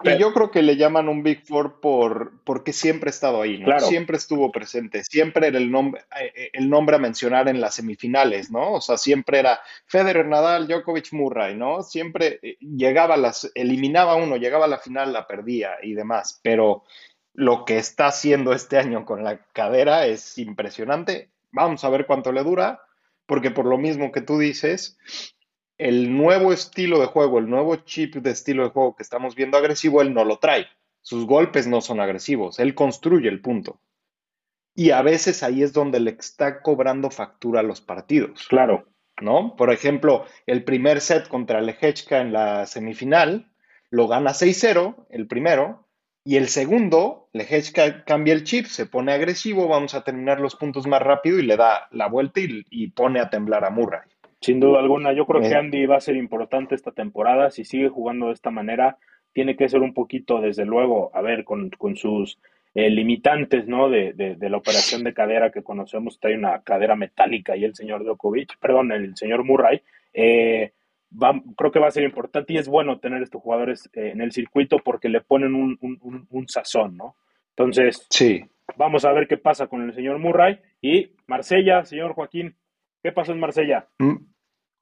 Y 0.04 0.18
yo 0.18 0.34
creo 0.34 0.52
que 0.52 0.62
le 0.62 0.78
llaman 0.78 1.10
un 1.10 1.24
Big 1.24 1.46
Four 1.46 1.80
por, 1.80 2.34
porque 2.44 2.74
siempre 2.74 3.10
ha 3.10 3.12
estado 3.12 3.42
ahí, 3.42 3.58
¿no? 3.60 3.80
Siempre 3.80 4.18
estuvo 4.18 4.52
presente, 4.52 5.04
siempre 5.04 5.48
era 5.48 5.58
el 5.58 5.72
nombre, 5.72 6.02
eh, 6.20 6.50
el 6.54 6.70
nombre 6.70 6.96
a 6.96 7.00
mencionar 7.00 7.48
en 7.48 7.62
las 7.62 7.76
semifinales, 7.76 8.52
¿no? 8.52 8.74
O 8.74 8.82
sea, 8.82 8.98
siempre 8.98 9.40
era 9.40 9.60
Federer, 9.86 10.28
Nadal, 10.28 10.68
Djokovic, 10.68 11.14
Murray, 11.14 11.56
¿no? 11.56 11.84
Siempre 11.84 12.40
eh, 12.42 12.58
llegaba 12.60 13.16
a 13.16 13.18
las, 13.18 13.52
eliminaba 13.56 14.16
uno, 14.16 14.38
llegaba 14.38 14.66
a 14.66 14.70
la 14.70 14.80
final, 14.80 15.14
la 15.14 15.28
perdía 15.28 15.72
y 15.82 15.94
demás, 15.94 16.40
pero 16.44 16.84
lo 17.34 17.66
que 17.66 17.78
está 17.78 18.08
haciendo 18.08 18.54
este 18.54 18.78
año 18.78 19.06
con 19.06 19.24
la 19.24 19.38
cadera 19.54 20.06
es 20.06 20.38
impresionante. 20.38 21.30
Vamos 21.52 21.84
a 21.84 21.90
ver 21.90 22.06
cuánto 22.06 22.32
le 22.32 22.44
dura, 22.44 22.82
porque 23.26 23.52
por 23.52 23.66
lo 23.66 23.78
mismo 23.78 24.12
que 24.12 24.22
tú 24.22 24.38
dices, 24.40 24.98
el 25.82 26.15
nuevo 26.15 26.54
estilo 26.54 27.00
de 27.00 27.08
juego, 27.08 27.39
el 27.39 27.50
nuevo 27.50 27.76
chip 27.78 28.15
de 28.15 28.30
estilo 28.30 28.63
de 28.63 28.70
juego 28.70 28.96
que 28.96 29.02
estamos 29.02 29.34
viendo 29.34 29.58
agresivo, 29.58 30.04
él 30.04 30.13
no 30.13 30.24
lo 30.24 30.38
trae. 30.38 30.67
Sus 31.02 31.26
golpes 31.26 31.65
no 31.65 31.82
son 31.82 32.00
agresivos, 32.00 32.60
él 32.60 32.76
construye 32.76 33.28
el 33.28 33.41
punto. 33.41 33.82
Y 34.76 34.91
a 34.91 35.02
veces 35.02 35.41
ahí 35.41 35.63
es 35.63 35.74
donde 35.74 36.00
le 36.00 36.12
está 36.12 36.62
cobrando 36.62 37.10
factura 37.10 37.62
a 37.62 37.63
los 37.63 37.82
partidos. 37.82 38.48
Claro. 38.48 38.86
¿No? 39.22 39.56
Por 39.56 39.74
ejemplo, 39.74 40.26
el 40.46 40.63
primer 40.63 41.02
set 41.02 41.28
contra 41.28 41.62
Lejechka 41.62 42.22
en 42.22 42.32
la 42.32 42.67
semifinal 42.67 43.52
lo 43.89 44.08
gana 44.08 44.32
6-0, 44.32 45.08
el 45.10 45.28
primero, 45.28 45.88
y 46.24 46.38
el 46.38 46.48
segundo, 46.48 47.28
Lejechka 47.34 48.06
cambia 48.06 48.36
el 48.36 48.44
chip, 48.44 48.67
se 48.67 48.86
pone 48.86 49.13
agresivo, 49.13 49.67
vamos 49.67 49.96
a 49.96 50.04
terminar 50.04 50.39
los 50.39 50.56
puntos 50.56 50.86
más 50.86 51.02
rápido 51.02 51.39
y 51.39 51.44
le 51.44 51.58
da 51.58 51.88
la 51.89 52.08
vuelta 52.08 52.39
y, 52.39 52.65
y 52.70 52.91
pone 52.91 53.20
a 53.20 53.32
temblar 53.32 53.65
a 53.65 53.72
Murray. 53.72 54.02
Sin 54.41 54.60
duda 54.60 54.80
alguna, 54.80 55.13
yo 55.13 55.27
creo 55.27 55.41
que 55.41 55.56
Andy 55.56 55.86
va 55.86 55.97
a 55.97 56.01
ser 56.01 56.15
importante 56.15 56.73
esta 56.73 56.91
temporada. 56.91 57.51
Si 57.51 57.63
sigue 57.63 57.89
jugando 57.89 58.27
de 58.27 58.34
esta 58.34 58.49
manera, 58.49 58.97
tiene 59.34 59.56
que 59.56 59.69
ser 59.69 59.82
un 59.82 59.93
poquito, 59.93 60.41
desde 60.41 60.65
luego, 60.65 61.12
a 61.13 61.21
ver, 61.21 61.43
con, 61.43 61.71
sus 61.95 62.39
eh, 62.73 62.89
limitantes, 62.89 63.67
¿no? 63.67 63.88
De, 63.88 64.13
de, 64.13 64.49
la 64.49 64.58
operación 64.58 65.04
de 65.04 65.13
cadera 65.13 65.51
que 65.51 65.62
conocemos, 65.62 66.19
trae 66.19 66.36
una 66.36 66.60
cadera 66.63 66.95
metálica 66.95 67.56
y 67.56 67.65
el 67.65 67.75
señor 67.75 68.04
Djokovic, 68.04 68.58
perdón, 68.60 68.91
el 68.91 69.15
señor 69.15 69.43
Murray. 69.43 69.82
Eh, 70.12 70.71
va, 71.12 71.39
creo 71.56 71.71
que 71.71 71.80
va 71.80 71.88
a 71.88 71.91
ser 71.91 72.04
importante 72.04 72.54
y 72.54 72.58
es 72.58 72.67
bueno 72.67 72.99
tener 72.99 73.21
estos 73.21 73.43
jugadores 73.43 73.89
eh, 73.93 74.10
en 74.12 74.21
el 74.21 74.32
circuito 74.32 74.80
porque 74.80 75.08
le 75.08 75.21
ponen 75.21 75.54
un, 75.54 75.77
un, 75.82 76.27
un, 76.30 76.47
sazón, 76.47 76.97
¿no? 76.97 77.15
Entonces, 77.49 78.08
sí. 78.10 78.43
vamos 78.75 79.06
a 79.06 79.12
ver 79.12 79.27
qué 79.27 79.38
pasa 79.38 79.67
con 79.67 79.84
el 79.84 79.93
señor 79.93 80.17
Murray 80.17 80.60
y 80.82 81.12
Marsella, 81.27 81.86
señor 81.86 82.13
Joaquín, 82.13 82.56
¿qué 83.04 83.12
pasó 83.12 83.32
en 83.32 83.40
Marsella? 83.40 83.88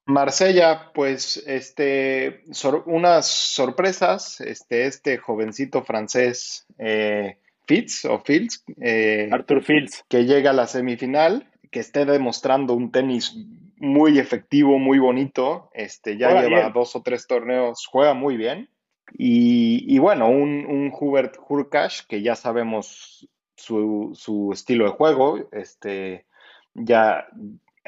Marsella, 0.05 0.91
pues, 0.93 1.43
este, 1.45 2.43
unas 2.85 3.27
sorpresas, 3.27 4.41
este, 4.41 4.85
este 4.85 5.17
jovencito 5.17 5.83
francés, 5.83 6.65
eh, 6.79 7.37
Fitz 7.67 8.05
o 8.05 8.19
Fields, 8.19 8.63
eh, 8.81 9.29
Arthur 9.31 9.61
Fields, 9.61 10.03
que 10.09 10.25
llega 10.25 10.49
a 10.49 10.53
la 10.53 10.65
semifinal, 10.65 11.47
que 11.69 11.79
esté 11.79 12.05
demostrando 12.05 12.73
un 12.73 12.91
tenis 12.91 13.35
muy 13.77 14.17
efectivo, 14.17 14.79
muy 14.79 14.97
bonito, 14.97 15.69
este, 15.73 16.17
ya 16.17 16.41
lleva 16.41 16.69
dos 16.71 16.95
o 16.95 17.03
tres 17.03 17.27
torneos, 17.27 17.85
juega 17.85 18.13
muy 18.13 18.35
bien. 18.35 18.69
Y, 19.13 19.97
bueno, 19.97 20.29
un, 20.29 20.65
un 20.67 20.91
Hubert 20.93 21.35
Hurkacz, 21.47 22.05
que 22.07 22.21
ya 22.21 22.35
sabemos 22.35 23.27
su, 23.55 24.11
su, 24.13 24.51
estilo 24.53 24.85
de 24.85 24.91
juego, 24.91 25.49
este, 25.51 26.25
ya 26.73 27.27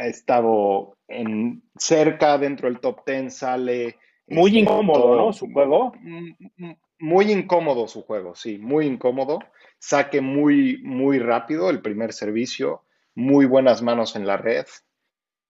ha 0.02 0.08
estado 0.08 0.98
en 1.08 1.62
cerca 1.78 2.38
dentro 2.38 2.68
del 2.68 2.80
top 2.80 3.06
10, 3.06 3.34
sale. 3.34 3.98
Muy 4.28 4.50
este, 4.50 4.60
incómodo, 4.62 5.16
¿no? 5.16 5.34
Su 5.34 5.52
juego. 5.52 5.94
Muy 7.00 7.32
incómodo 7.32 7.88
su 7.88 8.04
juego, 8.04 8.36
sí, 8.36 8.58
muy 8.58 8.86
incómodo. 8.86 9.40
Saque 9.80 10.22
muy, 10.22 10.82
muy 10.84 11.20
rápido 11.20 11.70
el 11.70 11.82
primer 11.82 12.14
servicio, 12.14 12.84
muy 13.16 13.46
buenas 13.46 13.82
manos 13.82 14.16
en 14.16 14.28
la 14.28 14.38
red, 14.38 14.66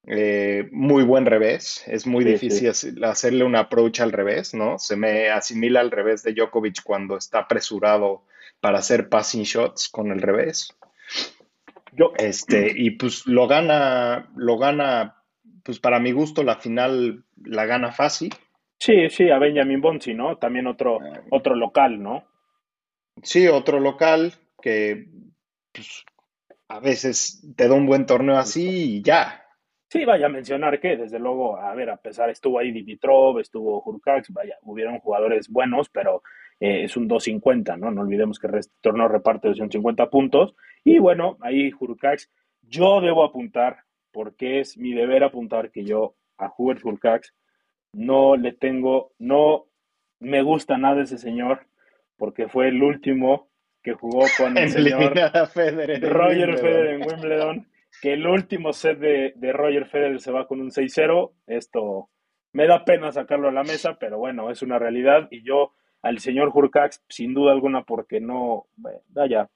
eh, 0.08 0.68
muy 0.72 1.04
buen 1.04 1.26
revés. 1.26 1.84
Es 1.88 2.08
muy 2.08 2.24
difícil 2.24 3.04
hacerle 3.04 3.44
un 3.44 3.56
approach 3.56 4.00
al 4.00 4.12
revés, 4.12 4.54
¿no? 4.54 4.80
Se 4.80 4.96
me 4.96 5.30
asimila 5.30 5.82
al 5.82 5.92
revés 5.92 6.24
de 6.24 6.34
Djokovic 6.34 6.84
cuando 6.84 7.18
está 7.18 7.40
apresurado 7.40 8.24
para 8.60 8.80
hacer 8.80 9.10
passing 9.10 9.44
shots 9.44 9.90
con 9.90 10.12
el 10.12 10.22
revés. 10.22 10.76
Yo, 11.93 12.13
este, 12.17 12.71
y 12.75 12.91
pues 12.91 13.25
lo 13.27 13.47
gana, 13.47 14.30
lo 14.36 14.58
gana, 14.58 15.23
pues 15.63 15.80
para 15.80 15.99
mi 15.99 16.12
gusto 16.12 16.43
la 16.43 16.58
final 16.58 17.23
la 17.43 17.65
gana 17.65 17.91
fácil. 17.91 18.34
Sí, 18.80 19.10
sí, 19.10 19.30
a 19.30 19.38
Benjamin 19.38 19.82
Bonzi, 19.82 20.13
¿no? 20.13 20.38
También 20.38 20.67
otro, 20.67 20.99
ah. 21.01 21.21
otro 21.30 21.56
local, 21.56 22.01
¿no? 22.01 22.23
Sí, 23.21 23.47
otro 23.47 23.80
local 23.80 24.34
que 24.62 25.08
pues, 25.71 26.04
a 26.67 26.80
veces 26.80 27.45
te 27.56 27.67
da 27.67 27.75
un 27.75 27.86
buen 27.86 28.06
torneo 28.06 28.38
así 28.38 28.97
y 28.97 29.01
ya. 29.04 29.45
Sí, 29.89 30.06
vaya 30.06 30.27
a 30.27 30.30
mencionar 30.30 30.80
que, 30.80 30.95
desde 30.95 31.19
luego, 31.19 31.58
a 31.58 31.75
ver, 31.75 31.89
a 31.89 31.97
pesar, 31.97 32.30
estuvo 32.30 32.58
ahí 32.58 32.71
Dimitrov, 32.71 33.39
estuvo 33.39 33.84
Hurkacz, 33.84 34.30
vaya, 34.30 34.58
hubieron 34.62 34.99
jugadores 34.99 35.49
buenos, 35.49 35.89
pero 35.89 36.23
eh, 36.62 36.86
es 36.86 36.95
un 36.95 37.10
2.50, 37.10 37.77
¿no? 37.77 37.91
No 37.91 38.01
olvidemos 38.01 38.39
que 38.39 38.47
el 38.47 38.62
torneo 38.80 39.10
reparte 39.10 39.49
250 39.49 40.10
puntos. 40.10 40.56
Y 40.84 41.00
bueno, 41.00 41.38
ahí 41.41 41.72
Hurkacz, 41.78 42.30
yo 42.62 43.02
debo 43.02 43.24
apuntar, 43.24 43.84
porque 44.12 44.60
es 44.60 44.78
mi 44.78 44.94
deber 44.94 45.24
apuntar 45.24 45.72
que 45.72 45.84
yo 45.84 46.15
a 46.38 46.52
Hubert 46.58 46.84
Hurkacz 46.84 47.34
no 47.94 48.36
le 48.36 48.54
tengo, 48.54 49.12
no 49.20 49.65
me 50.20 50.41
gusta 50.41 50.78
nada 50.78 51.04
ese 51.04 51.17
señor, 51.17 51.67
porque 52.17 52.48
fue 52.48 52.70
el 52.70 52.82
último 52.82 53.50
que 53.84 53.94
jugó 53.94 54.26
con 54.38 54.58
el 54.58 54.70
señor 54.72 55.13
Roger 55.13 56.58
Federer 56.58 56.88
en 56.88 57.08
Wimbledon 57.08 57.67
que 58.02 58.13
el 58.13 58.26
último 58.26 58.74
set 58.74 59.00
de, 59.00 59.34
de 59.36 59.54
Roger 59.54 59.86
Federer 59.88 60.20
se 60.22 60.32
va 60.32 60.48
con 60.48 60.62
un 60.62 60.72
6-0. 60.72 61.32
Esto 61.48 62.10
me 62.54 62.67
da 62.67 62.86
pena 62.86 63.12
sacarlo 63.12 63.50
a 63.50 63.52
la 63.52 63.63
mesa, 63.63 63.98
pero 64.00 64.17
bueno, 64.17 64.50
es 64.50 64.62
una 64.62 64.80
realidad. 64.80 65.28
Y 65.32 65.44
yo 65.44 65.74
al 66.02 66.20
señor 66.20 66.52
Hurkacz, 66.54 67.04
sin 67.10 67.34
duda 67.34 67.52
alguna, 67.52 67.84
porque 67.84 68.20
no, 68.20 68.67
vaya, 68.76 69.50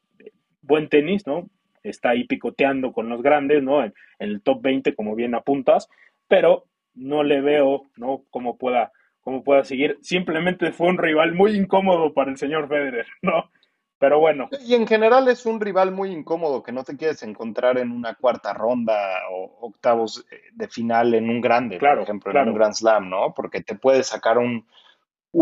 buen 0.65 0.89
tenis, 0.89 1.25
¿no? 1.25 1.49
Está 1.83 2.09
ahí 2.09 2.23
picoteando 2.25 2.91
con 2.91 3.09
los 3.09 3.21
grandes, 3.21 3.61
¿no? 3.63 3.83
En, 3.83 3.93
el 4.19 4.41
top 4.41 4.61
20, 4.61 4.95
como 4.95 5.15
bien 5.15 5.35
apuntas, 5.35 5.89
pero 6.27 6.65
no 6.93 7.23
le 7.23 7.41
veo, 7.41 7.83
¿no? 7.97 8.23
Cómo 8.29 8.57
pueda, 8.57 8.91
cómo 9.21 9.43
pueda 9.43 9.63
seguir. 9.63 9.97
Simplemente 10.01 10.71
fue 10.71 10.87
un 10.87 10.97
rival 10.97 11.33
muy 11.33 11.55
incómodo 11.55 12.13
para 12.13 12.31
el 12.31 12.37
señor 12.37 12.67
Federer, 12.67 13.05
¿no? 13.21 13.49
Pero 13.97 14.19
bueno. 14.19 14.49
Y 14.65 14.75
en 14.75 14.87
general 14.87 15.27
es 15.29 15.45
un 15.45 15.59
rival 15.59 15.91
muy 15.91 16.11
incómodo 16.11 16.63
que 16.63 16.71
no 16.71 16.83
te 16.83 16.97
quieres 16.97 17.23
encontrar 17.23 17.77
en 17.77 17.91
una 17.91 18.15
cuarta 18.15 18.53
ronda 18.53 18.93
o 19.31 19.57
octavos 19.61 20.25
eh, 20.31 20.41
de 20.53 20.67
final 20.67 21.13
en 21.13 21.29
un 21.29 21.39
grande, 21.39 21.79
por 21.79 21.99
ejemplo, 22.01 22.31
en 22.39 22.49
un 22.49 22.55
Grand 22.55 22.73
Slam, 22.73 23.09
¿no? 23.09 23.33
Porque 23.33 23.61
te 23.61 23.75
puede 23.75 24.03
sacar 24.03 24.37
un, 24.37 24.65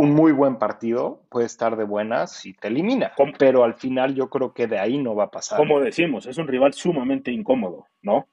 muy 0.02 0.32
buen 0.32 0.58
partido, 0.58 1.22
puede 1.30 1.46
estar 1.46 1.76
de 1.76 1.84
buenas 1.84 2.46
y 2.46 2.54
te 2.54 2.68
elimina. 2.68 3.14
pero 3.38 3.64
al 3.64 3.76
final 3.76 4.16
yo 4.16 4.30
creo 4.30 4.54
que 4.54 4.68
de 4.68 4.80
ahí 4.80 4.98
no 4.98 5.16
va 5.16 5.26
a 5.26 5.32
pasar. 5.32 5.58
Como 5.58 5.80
decimos, 5.80 6.26
es 6.26 6.38
un 6.38 6.48
rival 6.48 6.74
sumamente 6.74 7.32
incómodo, 7.32 7.88
¿no? 8.02 8.28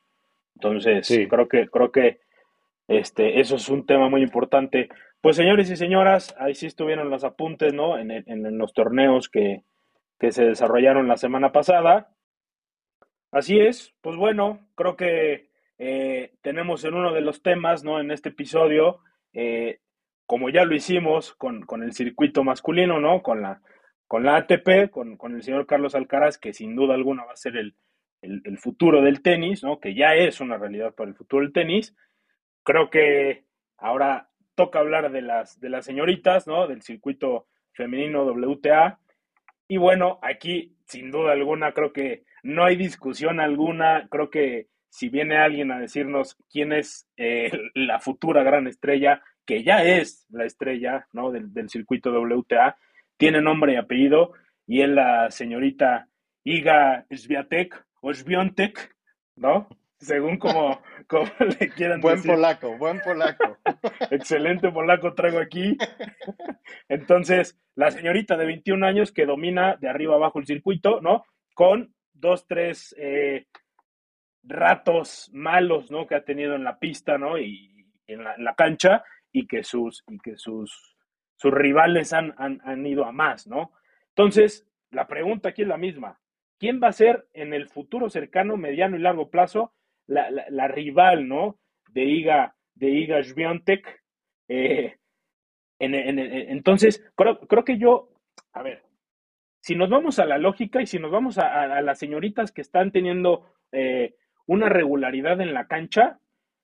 Entonces, 0.55 1.07
creo 1.29 1.49
que, 1.49 1.69
creo 1.69 1.91
que 1.93 2.21
este, 2.89 3.41
eso 3.41 3.57
es 3.57 3.69
un 3.69 3.87
tema 3.87 4.09
muy 4.09 4.23
importante. 4.23 4.89
Pues 5.21 5.37
señores 5.37 5.71
y 5.71 5.77
señoras, 5.77 6.35
ahí 6.39 6.55
sí 6.55 6.67
estuvieron 6.67 7.11
los 7.11 7.25
apuntes, 7.25 7.73
¿no? 7.73 7.99
en 7.99 8.59
los 8.59 8.73
torneos 8.73 9.29
que, 9.29 9.63
que 10.21 10.31
se 10.31 10.45
desarrollaron 10.45 11.09
la 11.09 11.17
semana 11.17 11.51
pasada. 11.51 12.11
Así 13.33 13.59
es, 13.59 13.95
pues 14.03 14.17
bueno, 14.17 14.61
creo 14.75 14.97
que 14.97 15.49
eh, 15.79 16.35
tenemos 16.43 16.85
en 16.85 16.95
uno 16.95 17.13
de 17.13 17.23
los 17.23 17.43
temas, 17.43 17.83
¿no? 17.83 18.01
En 18.01 18.11
este 18.11 18.29
episodio, 18.29 18.99
eh, 19.33 19.79
como 20.31 20.49
ya 20.49 20.65
lo 20.65 20.77
hicimos 20.77 21.35
con, 21.35 21.67
el 21.83 21.93
circuito 21.93 22.45
masculino, 22.45 23.01
¿no? 23.01 23.21
Con 23.21 23.43
la, 23.43 23.61
con 24.07 24.23
la 24.23 24.37
ATP, 24.37 24.89
con, 24.89 25.19
el 25.35 25.43
señor 25.43 25.67
Carlos 25.67 25.97
Alcaraz, 25.97 26.39
que 26.39 26.53
sin 26.53 26.77
duda 26.77 26.95
alguna 26.95 27.25
va 27.25 27.33
a 27.33 27.37
ser 27.37 27.57
el, 27.57 27.75
el, 28.23 28.57
futuro 28.59 29.03
del 29.03 29.23
tenis, 29.23 29.65
¿no? 29.65 29.81
Que 29.81 29.93
ya 29.93 30.15
es 30.15 30.41
una 30.41 30.57
realidad 30.57 30.95
para 30.95 31.11
el 31.11 31.17
futuro 31.17 31.43
del 31.43 31.53
tenis. 31.53 31.97
Creo 32.63 32.91
que 32.91 33.43
ahora 33.77 34.31
toca 34.55 34.79
hablar 34.79 35.11
de 35.11 35.21
las, 35.21 35.59
de 35.59 35.69
las 35.69 35.85
señoritas, 35.85 36.47
¿no? 36.47 36.69
Del 36.69 36.83
circuito 36.83 37.49
femenino 37.73 38.23
WTA. 38.23 39.01
Y 39.67 39.79
bueno, 39.79 40.21
aquí 40.23 40.77
sin 40.85 41.11
duda 41.11 41.33
alguna 41.33 41.73
creo 41.73 41.93
que 41.93 42.23
no 42.45 42.65
hay 42.65 42.77
discusión 42.77 43.41
alguna. 43.41 44.07
Creo 44.09 44.31
que 44.31 44.69
si 44.91 45.09
viene 45.09 45.39
alguien 45.39 45.73
a 45.73 45.81
decirnos 45.81 46.37
quién 46.53 46.73
es 46.73 47.09
eh, 47.17 47.51
la 47.75 47.99
futura 47.99 48.45
gran 48.45 48.69
estrella, 48.69 49.25
que 49.45 49.63
ya 49.63 49.83
es 49.85 50.27
la 50.31 50.45
estrella 50.45 51.07
¿no? 51.13 51.31
del, 51.31 51.69
circuito 51.69 52.13
WTA, 52.13 52.77
tiene 53.17 53.41
nombre 53.41 53.75
y 53.75 53.77
apellido, 53.77 54.33
y 54.67 54.83
es 54.83 54.89
la 54.89 55.31
señorita 55.31 56.09
Iga 56.45 57.07
Sviatek 57.11 57.85
o 58.01 58.15
Sviontek, 58.15 58.95
¿no? 59.37 59.69
según 60.01 60.39
como, 60.39 60.81
como 61.07 61.31
le 61.61 61.69
quieran 61.71 62.01
buen 62.01 62.23
polaco, 62.23 62.77
buen 62.77 63.01
polaco. 63.01 63.59
Excelente 64.11 64.71
polaco 64.71 65.15
traigo 65.15 65.39
aquí. 65.39 65.77
Entonces, 66.89 67.59
la 67.75 67.91
señorita 67.91 68.37
de 68.37 68.47
21 68.47 68.85
años 68.85 69.13
que 69.13 69.27
domina 69.27 69.77
de 69.77 69.89
arriba 69.89 70.17
abajo 70.17 70.39
el 70.39 70.47
circuito, 70.47 71.01
¿no? 71.01 71.25
Con 71.55 71.95
dos, 72.13 72.47
tres 72.47 72.95
eh, 72.99 73.47
ratos 74.43 75.31
malos, 75.33 75.91
¿no? 75.91 76.07
Que 76.07 76.17
ha 76.17 76.25
tenido 76.25 76.55
en 76.55 76.65
la 76.65 76.79
pista, 76.79 77.19
¿no? 77.19 77.39
Y 77.39 77.87
en 78.07 78.25
la, 78.25 78.55
cancha 78.55 79.05
y 79.33 79.47
que 79.47 79.63
sus, 79.63 80.05
y 80.09 80.19
que 80.19 80.37
sus, 80.37 80.97
sus 81.37 81.53
rivales 81.53 82.13
han, 82.13 82.35
han, 82.37 82.61
han 82.65 82.87
ido 82.87 83.05
a 83.05 83.13
más, 83.13 83.47
¿no? 83.47 83.73
Entonces, 84.09 84.67
la 84.91 85.07
pregunta 85.07 85.51
aquí 85.51 85.63
es 85.63 85.69
la 85.69 85.77
misma. 85.77 86.19
¿Quién 86.59 86.81
va 86.83 86.89
a 86.89 86.93
ser 86.93 87.27
en 87.33 87.55
el 87.55 87.69
futuro 87.69 88.11
cercano, 88.11 88.57
mediano 88.57 88.97
y 88.97 89.01
largo 89.01 89.31
plazo 89.31 89.73
la, 90.07 90.69
rival, 90.69 91.29
¿no? 91.29 91.59
De 91.91 92.05
Iga, 92.05 92.55
de 92.75 92.91
Iga 92.91 93.23
Swiatek. 93.23 94.03
Eh, 94.49 94.97
entonces, 95.79 97.03
creo, 97.15 97.41
creo, 97.41 97.65
que 97.65 97.79
yo, 97.79 98.11
a 98.53 98.63
ver, 98.63 98.83
si 99.61 99.75
nos 99.75 99.89
vamos 99.89 100.19
a 100.19 100.27
la 100.27 100.39
lógica 100.39 100.83
y 100.83 100.87
si 100.87 100.99
nos 100.99 101.11
vamos 101.11 101.39
a, 101.39 101.81
las 101.81 101.99
señoritas 101.99 102.53
que 102.53 102.61
están 102.61 102.93
teniendo 102.93 103.47
eh, 103.73 104.17
una 104.47 104.69
regularidad 104.69 105.41
en 105.41 105.55
la 105.55 105.67
cancha, 105.67 106.20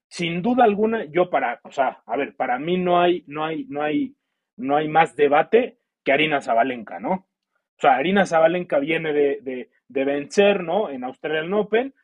sin 0.08 0.42
duda 0.42 0.64
alguna, 0.64 1.04
yo 1.04 1.30
para, 1.30 1.60
o 1.64 1.70
sea, 1.70 2.02
a 2.06 2.16
ver, 2.16 2.36
para 2.36 2.58
mí 2.58 2.78
no 2.78 3.00
hay, 3.00 3.24
no 3.26 3.44
hay, 3.44 3.64
no 3.68 3.82
hay, 3.82 4.14
no 4.56 4.76
hay 4.76 4.88
más 4.88 5.16
debate 5.16 5.78
que 6.04 6.12
Arina 6.12 6.40
Zabalenka, 6.40 7.00
¿no? 7.00 7.12
O 7.12 7.80
sea, 7.80 7.96
Arina 7.96 8.24
Zabalenka 8.24 8.78
viene 8.78 9.12
de, 9.12 9.40
de, 9.42 9.70
de 9.88 10.04
vencer, 10.04 10.62
¿no? 10.62 10.88
En 10.88 11.04
Australian 11.04 11.52
Open, 11.52 11.94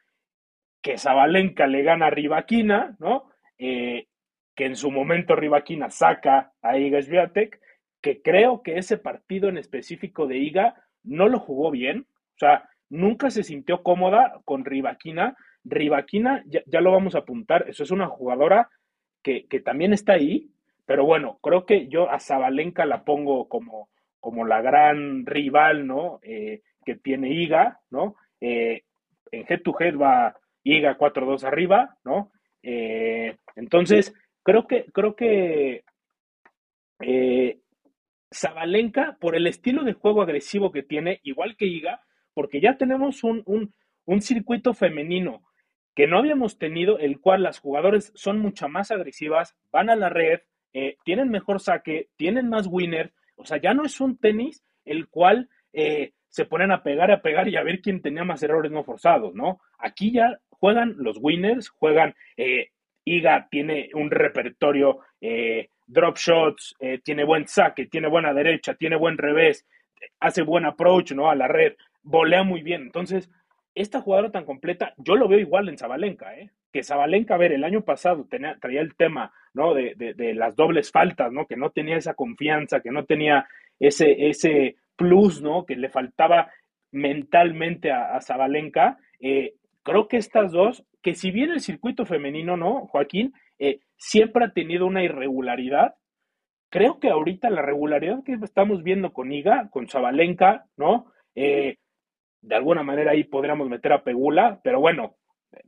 que 0.83 0.99
Zabalenka 0.99 1.67
le 1.67 1.83
gana 1.83 2.07
a 2.07 2.11
Rivaquina, 2.11 2.97
¿no? 2.99 3.31
Eh, 3.59 4.09
que 4.55 4.67
en 4.67 4.77
su 4.77 4.91
momento 4.91 5.37
Rivaquina 5.37 5.89
saca 5.89 6.53
a 6.61 6.77
Iga 6.77 7.01
Swiatek, 7.01 7.61
que 8.03 8.21
creo 8.21 8.63
que 8.63 8.77
ese 8.77 8.99
partido 8.99 9.49
en 9.49 9.57
específico 9.57 10.27
de 10.27 10.39
Iga 10.39 10.85
no 11.05 11.29
lo 11.29 11.39
jugó 11.39 11.71
bien, 11.71 12.07
o 12.35 12.39
sea, 12.39 12.69
nunca 12.91 13.31
se 13.31 13.45
sintió 13.45 13.83
cómoda 13.83 14.41
con 14.45 14.65
Rivaquina. 14.65 15.37
Rivaquina, 15.65 16.45
ya, 16.47 16.81
lo 16.81 16.93
vamos 16.93 17.15
a 17.15 17.19
apuntar, 17.19 17.67
eso 17.69 17.83
es 17.83 17.91
una 17.91 18.07
jugadora 18.07 18.69
que, 19.23 19.47
también 19.65 19.93
está 19.93 20.15
ahí, 20.15 20.51
pero 20.87 21.05
bueno, 21.05 21.39
creo 21.43 21.65
que 21.65 21.89
yo 21.89 22.11
a 22.11 22.19
Zabalenka 22.19 22.85
la 22.85 23.05
pongo 23.05 23.49
como, 23.49 23.89
como 24.19 24.45
la 24.45 24.61
gran 24.61 25.25
rival, 25.27 25.87
¿no? 25.87 26.19
Eh, 26.23 26.63
que 26.85 26.97
tiene 26.97 27.33
Iga, 27.33 27.81
¿no? 27.91 28.17
Eh, 28.41 28.83
en 29.31 29.47
head 29.49 29.63
to 29.63 29.75
head 29.79 29.97
va, 29.97 30.37
Iga 30.65 30.99
4-2 30.99 31.45
arriba, 31.45 31.97
¿no? 32.05 32.33
Eh, 32.63 33.37
entonces, 33.55 34.13
creo 34.43 34.67
que, 34.67 34.87
creo 34.93 35.15
que 35.15 35.85
Zabalenka, 38.33 39.17
por 39.21 39.37
el 39.37 39.47
estilo 39.47 39.85
de 39.85 39.93
juego 39.93 40.23
agresivo 40.23 40.73
que 40.73 40.83
tiene, 40.83 41.21
igual 41.23 41.57
que 41.57 41.67
Iga, 41.67 42.01
porque 42.35 42.61
ya 42.61 42.77
tenemos 42.77 43.23
un, 43.25 43.45
circuito 44.21 44.75
femenino 44.75 45.43
que 45.95 46.07
no 46.07 46.19
habíamos 46.19 46.59
tenido, 46.59 46.99
el 46.99 47.21
cual 47.21 47.43
las 47.43 47.59
jugadoras 47.59 48.13
son 48.15 48.39
mucho 48.39 48.69
más 48.69 48.91
agresivas, 48.91 49.57
van 49.71 49.91
a 49.91 49.97
la 49.97 50.09
red, 50.09 50.41
eh, 50.73 50.97
tienen 51.05 51.31
mejor 51.31 51.61
saque, 51.61 52.09
tienen 52.17 52.49
más 52.49 52.67
winners, 52.67 53.13
o 53.37 53.45
sea, 53.45 53.59
ya 53.59 53.75
no 53.75 53.85
es 53.85 54.01
un 54.01 54.17
tenis 54.17 54.65
el 54.85 55.09
cual 55.09 55.49
se 56.33 56.47
ponen 56.47 56.73
a 56.73 56.83
pegar, 56.83 57.11
a 57.11 57.21
pegar 57.21 57.47
y 57.49 57.57
a 57.57 57.63
ver 57.63 57.83
quién 57.83 58.01
tenía 58.01 58.25
más 58.25 58.43
errores 58.43 58.73
no 58.73 58.85
forzados, 58.85 59.35
¿no? 59.35 59.61
Aquí 59.79 60.13
ya 60.13 60.39
juegan 60.49 60.95
los 60.97 61.19
winners, 61.21 61.69
juegan, 61.69 62.15
eh, 62.39 62.71
Iga 63.05 63.49
tiene 63.51 63.91
un 63.93 64.11
repertorio, 64.11 65.01
eh, 65.21 65.69
drop 65.87 66.17
shots, 66.17 66.75
eh, 66.81 67.01
tiene 67.05 67.25
buen 67.25 67.47
saque, 67.47 67.87
tiene 67.87 68.09
buena 68.09 68.33
derecha, 68.33 68.75
tiene 68.75 68.97
buen 68.97 69.19
revés, 69.19 69.67
hace 70.21 70.41
buen 70.43 70.65
approach, 70.65 71.13
¿no? 71.13 71.29
A 71.29 71.35
la 71.35 71.49
red, 71.49 71.75
volea 72.03 72.45
muy 72.45 72.63
bien. 72.63 72.81
Entonces, 72.81 73.29
esta 73.75 74.01
jugadora 74.01 74.31
tan 74.31 74.45
completa, 74.45 74.95
yo 74.99 75.17
lo 75.17 75.29
veo 75.29 75.39
igual 75.39 75.69
en 75.69 75.79
Zabalenka, 75.79 76.37
¿eh? 76.37 76.51
Que 76.73 76.83
Zabalenka, 76.83 77.35
a 77.35 77.39
ver, 77.39 77.53
el 77.53 77.65
año 77.65 77.83
pasado 77.83 78.27
tenía, 78.29 78.59
traía 78.61 78.81
el 78.81 78.95
tema, 78.95 79.33
¿no? 79.55 79.75
De, 79.75 79.95
de, 79.97 80.35
las 80.35 80.57
dobles 80.57 80.91
faltas, 80.91 81.33
¿no? 81.33 81.47
Que 81.47 81.57
no 81.57 81.71
tenía 81.71 81.97
esa 81.97 82.15
confianza, 82.15 82.81
que 82.81 82.91
no 82.91 83.05
tenía 83.05 83.47
ese, 83.79 84.29
ese 84.29 84.77
plus, 84.97 85.43
¿no? 85.43 85.65
Que 85.65 85.77
le 85.77 85.89
faltaba 85.89 86.51
mentalmente 86.91 87.91
a, 87.91 88.15
a 88.15 88.21
Zabalenka. 88.21 88.99
Eh, 89.21 89.55
creo 89.83 90.09
que 90.09 90.19
estas 90.19 90.53
dos, 90.53 90.85
que 91.03 91.15
si 91.15 91.31
bien 91.31 91.51
el 91.51 91.61
circuito 91.61 92.07
femenino, 92.07 92.57
¿no, 92.57 92.87
Joaquín? 92.87 93.33
Eh, 93.59 93.81
siempre 93.97 94.45
ha 94.45 94.53
tenido 94.53 94.87
una 94.87 95.03
irregularidad. 95.03 95.95
Creo 96.71 97.01
que 97.01 97.11
ahorita 97.11 97.51
la 97.51 97.63
regularidad 97.63 98.23
que 98.25 98.39
estamos 98.43 98.83
viendo 98.83 99.13
con 99.13 99.33
Iga, 99.33 99.69
con 99.71 99.89
Zabalenka, 99.89 100.67
¿no? 100.77 101.13
Eh, 101.35 101.77
de 102.43 102.57
alguna 102.57 102.83
manera 102.83 103.13
ahí 103.13 103.25
podríamos 103.25 103.69
meter 103.69 103.93
a 103.93 104.03
Pegula, 104.03 104.61
pero 104.63 104.81
bueno, 104.81 105.17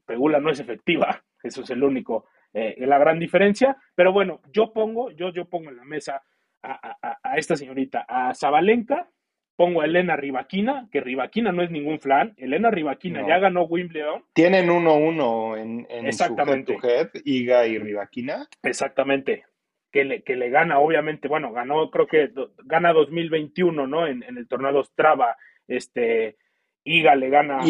Pegula 0.05 0.41
no 0.41 0.51
es 0.51 0.61
efectiva, 0.61 1.23
eso 1.43 1.63
es 1.63 1.71
el 1.71 1.83
único, 1.83 2.27
eh, 2.53 2.75
la 2.81 2.99
gran 2.99 3.19
diferencia. 3.19 3.77
Pero 3.95 4.13
bueno, 4.13 4.41
yo 4.53 4.73
pongo, 4.73 5.11
yo, 5.13 5.33
yo 5.33 5.47
pongo 5.47 5.71
en 5.71 5.77
la 5.77 5.85
mesa 5.85 6.23
a, 6.63 7.19
a, 7.23 7.37
esta 7.37 7.57
señorita, 7.57 8.05
a 8.09 8.35
Zabalenka, 8.35 9.09
pongo 9.57 9.83
a 9.83 9.85
Elena 9.85 10.17
Rivaquina, 10.17 10.89
que 10.91 11.01
Rivaquina 11.01 11.53
no 11.53 11.63
es 11.63 11.71
ningún 11.71 12.01
flan, 12.01 12.35
Elena 12.37 12.71
Rivaquina 12.71 13.27
ya 13.27 13.39
ganó 13.39 13.65
Wimbledon. 13.65 14.25
Tienen 14.33 14.69
1-1 14.69 15.59
en, 15.59 15.87
en 15.89 16.07
Exactamente. 16.07 16.79
su 16.81 16.87
head 16.87 17.11
to 17.11 17.19
head, 17.19 17.23
Iga 17.25 17.67
y 17.67 17.79
Rivaquina. 17.79 18.49
Exactamente. 18.63 19.45
Que 19.93 20.05
le, 20.05 20.23
que 20.25 20.35
le 20.35 20.51
gana, 20.51 20.81
obviamente, 20.81 21.29
bueno, 21.29 21.53
ganó, 21.53 21.89
creo 21.91 22.09
que 22.09 22.33
gana 22.65 22.93
2021, 22.93 23.87
¿no? 23.87 24.09
En, 24.09 24.25
en 24.25 24.39
el 24.39 24.49
torneo 24.49 24.83
Strava, 24.83 25.37
este, 25.69 26.37
Iga 26.85 27.15
le 27.17 27.31
gana 27.31 27.61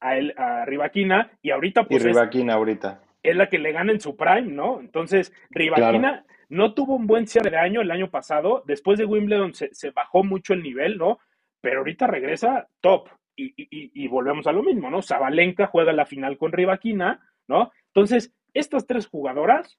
A, 0.00 0.16
él, 0.16 0.34
a 0.36 0.64
Rivaquina 0.66 1.30
y 1.42 1.50
ahorita 1.50 1.84
pues... 1.84 2.02
Y 2.02 2.06
Rivaquina 2.06 2.54
ahorita. 2.54 3.02
Es 3.22 3.36
la 3.36 3.48
que 3.48 3.58
le 3.58 3.72
gana 3.72 3.92
en 3.92 4.00
su 4.00 4.16
prime, 4.16 4.52
¿no? 4.52 4.80
Entonces, 4.80 5.32
Rivaquina 5.50 6.24
no 6.48 6.74
tuvo 6.74 6.96
un 6.96 7.06
buen 7.06 7.26
cierre 7.26 7.50
de 7.50 7.58
año 7.58 7.80
el 7.80 7.90
año 7.90 8.10
pasado. 8.10 8.62
Después 8.66 8.98
de 8.98 9.04
Wimbledon 9.04 9.54
se, 9.54 9.90
bajó 9.90 10.24
mucho 10.24 10.52
el 10.52 10.62
nivel, 10.62 10.98
¿no? 10.98 11.18
Pero 11.60 11.78
ahorita 11.78 12.06
regresa 12.06 12.68
top. 12.80 13.08
Y, 13.36 13.54
y, 13.56 14.08
volvemos 14.08 14.46
a 14.46 14.52
lo 14.52 14.62
mismo, 14.62 14.90
¿no? 14.90 15.00
Zabalenka 15.00 15.66
juega 15.66 15.94
la 15.94 16.04
final 16.04 16.36
con 16.36 16.52
Rivaquina, 16.52 17.20
¿no? 17.48 17.72
Entonces, 17.86 18.34
estas 18.52 18.86
tres 18.86 19.06
jugadoras 19.06 19.78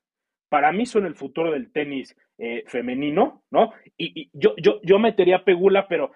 para 0.50 0.72
mí 0.72 0.88
son 0.88 1.06
el 1.06 1.16
futuro 1.16 1.52
del 1.52 1.72
tenis 1.72 2.16
eh, 2.40 2.64
femenino, 2.66 3.44
¿no? 3.52 3.72
Y, 3.98 4.32
yo, 4.34 4.56
yo, 4.58 4.82
yo 4.82 4.98
metería 4.98 5.44
Pegula, 5.44 5.88
pero 5.88 6.12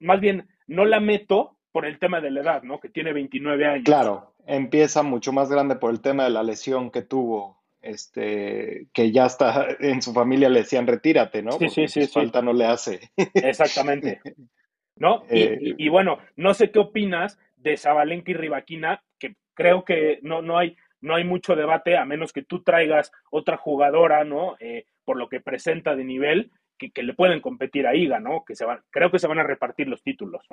más 0.00 0.20
bien 0.20 0.48
no 0.66 0.84
la 0.84 1.00
meto 1.00 1.56
por 1.72 1.86
el 1.86 1.98
tema 1.98 2.20
de 2.20 2.30
la 2.30 2.42
edad, 2.42 2.62
¿no? 2.62 2.78
Que 2.78 2.90
tiene 2.90 3.12
29 3.12 3.66
años. 3.66 3.84
Claro, 3.84 4.34
empieza 4.46 5.02
mucho 5.02 5.32
más 5.32 5.50
grande 5.50 5.76
por 5.76 5.90
el 5.90 6.00
tema 6.00 6.24
de 6.24 6.30
la 6.30 6.42
lesión 6.42 6.90
que 6.90 7.02
tuvo, 7.02 7.62
este, 7.80 8.86
que 8.92 9.10
ya 9.10 9.26
está 9.26 9.66
en 9.80 10.02
su 10.02 10.12
familia 10.12 10.48
le 10.48 10.60
decían 10.60 10.86
retírate, 10.86 11.42
¿no? 11.42 11.52
Sí, 11.52 11.68
sí, 11.68 11.88
sí, 11.88 12.00
pues 12.00 12.12
falta 12.12 12.42
no 12.42 12.52
le 12.52 12.66
hace. 12.66 13.10
Exactamente. 13.16 14.20
¿No? 14.96 15.24
Eh, 15.30 15.74
y, 15.78 15.88
bueno, 15.88 16.18
no 16.36 16.54
sé 16.54 16.70
qué 16.70 16.78
opinas 16.78 17.38
de 17.56 17.76
Zabalenka 17.76 18.30
y 18.30 18.34
Rivaquina, 18.34 19.02
que 19.18 19.34
creo 19.54 19.84
que 19.84 20.20
no, 20.22 20.42
no, 20.42 20.58
hay, 20.58 20.76
no 21.00 21.16
hay 21.16 21.24
mucho 21.24 21.56
debate, 21.56 21.96
a 21.96 22.04
menos 22.04 22.32
que 22.32 22.42
tú 22.42 22.62
traigas 22.62 23.10
otra 23.30 23.56
jugadora, 23.56 24.22
¿no? 24.22 24.54
Eh, 24.60 24.84
por 25.04 25.16
lo 25.16 25.28
que 25.28 25.40
presenta 25.40 25.96
de 25.96 26.04
nivel, 26.04 26.52
que, 26.78 26.90
que, 26.92 27.02
le 27.02 27.14
pueden 27.14 27.40
competir 27.40 27.86
a 27.86 27.96
Iga, 27.96 28.20
¿no? 28.20 28.44
Que 28.44 28.54
se 28.54 28.64
van, 28.64 28.80
creo 28.90 29.10
que 29.10 29.18
se 29.18 29.26
van 29.26 29.40
a 29.40 29.44
repartir 29.44 29.88
los 29.88 30.02
títulos. 30.02 30.46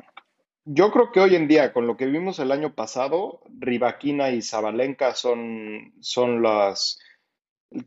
Yo 0.66 0.92
creo 0.92 1.12
que 1.12 1.20
hoy 1.20 1.36
en 1.36 1.48
día, 1.48 1.74
con 1.74 1.88
lo 1.88 1.98
que 1.98 2.06
vimos 2.06 2.40
el 2.40 2.52
año 2.52 2.76
pasado, 2.76 3.42
Rivaquina 3.58 4.30
y 4.30 4.42
Zabalenka 4.42 5.16
son, 5.16 5.94
son 6.00 6.42
las 6.44 7.00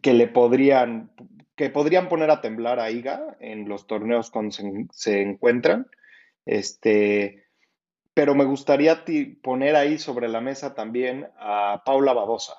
que 0.00 0.14
le 0.14 0.26
podrían, 0.26 1.12
que 1.54 1.70
podrían 1.70 2.08
poner 2.08 2.30
a 2.30 2.40
temblar 2.40 2.80
a 2.80 2.90
Iga 2.90 3.36
en 3.40 3.68
los 3.68 3.86
torneos 3.86 4.30
cuando 4.30 4.56
se, 4.92 5.20
encuentran. 5.20 5.86
Este, 6.44 7.46
pero 8.14 8.34
me 8.34 8.44
gustaría 8.44 9.04
poner 9.42 9.76
ahí 9.76 9.98
sobre 9.98 10.28
la 10.28 10.40
mesa 10.40 10.74
también 10.74 11.28
a 11.38 11.82
Paula 11.84 12.12
Badosa. 12.12 12.56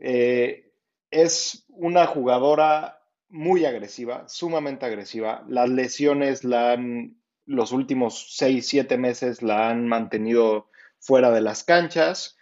Eh, 0.00 0.72
es 1.10 1.64
una 1.68 2.06
jugadora 2.06 3.00
muy 3.28 3.64
agresiva, 3.64 4.28
sumamente 4.28 4.86
agresiva. 4.86 5.44
Las 5.48 5.68
lesiones 5.68 6.44
la 6.44 6.72
han 6.72 7.16
los 7.46 7.72
últimos 7.72 8.34
seis, 8.36 8.68
siete 8.68 8.96
meses 8.98 9.42
la 9.42 9.68
han 9.68 9.86
mantenido 9.86 10.68
fuera 10.98 11.30
de 11.30 11.40
las 11.40 11.64
canchas. 11.64 12.36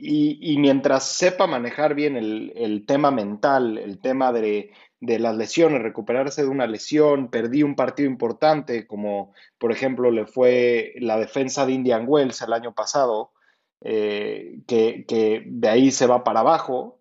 Y, 0.00 0.56
mientras 0.58 1.04
sepa 1.08 1.48
manejar 1.48 1.96
bien 1.96 2.16
el, 2.16 2.84
tema 2.86 3.10
mental, 3.10 3.78
el 3.78 4.00
tema 4.00 4.32
de, 4.32 4.70
las 5.00 5.36
lesiones, 5.36 5.82
recuperarse 5.82 6.42
de 6.42 6.48
una 6.48 6.68
lesión, 6.68 7.30
perdí 7.30 7.64
un 7.64 7.74
partido 7.74 8.08
importante, 8.08 8.86
como 8.86 9.34
por 9.58 9.72
ejemplo 9.72 10.12
le 10.12 10.26
fue 10.26 10.94
la 11.00 11.18
defensa 11.18 11.66
de 11.66 11.72
Indian 11.72 12.04
Wells 12.06 12.40
el 12.42 12.52
año 12.52 12.74
pasado, 12.74 13.32
eh, 13.80 14.60
que 14.68 15.42
de 15.46 15.68
ahí 15.68 15.90
se 15.90 16.06
va 16.06 16.22
para 16.22 16.40
abajo. 16.40 17.00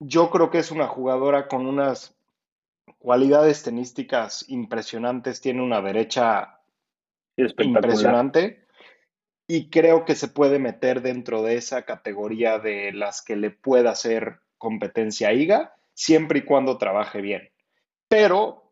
Yo 0.00 0.30
creo 0.30 0.50
que 0.50 0.58
es 0.58 0.72
una 0.72 0.88
jugadora 0.88 1.46
con 1.46 1.64
unas 1.66 2.16
cualidades 3.00 3.62
tenísticas 3.62 4.44
impresionantes, 4.48 5.40
tiene 5.40 5.62
una 5.62 5.80
derecha 5.80 6.60
impresionante 7.36 8.66
y 9.46 9.70
creo 9.70 10.04
que 10.04 10.14
se 10.14 10.28
puede 10.28 10.58
meter 10.58 11.00
dentro 11.00 11.42
de 11.42 11.56
esa 11.56 11.82
categoría 11.82 12.58
de 12.58 12.92
las 12.92 13.22
que 13.22 13.36
le 13.36 13.50
pueda 13.50 13.90
hacer 13.90 14.40
competencia 14.58 15.28
a 15.28 15.32
IGA, 15.32 15.74
siempre 15.94 16.40
y 16.40 16.42
cuando 16.42 16.76
trabaje 16.76 17.22
bien. 17.22 17.50
Pero 18.06 18.70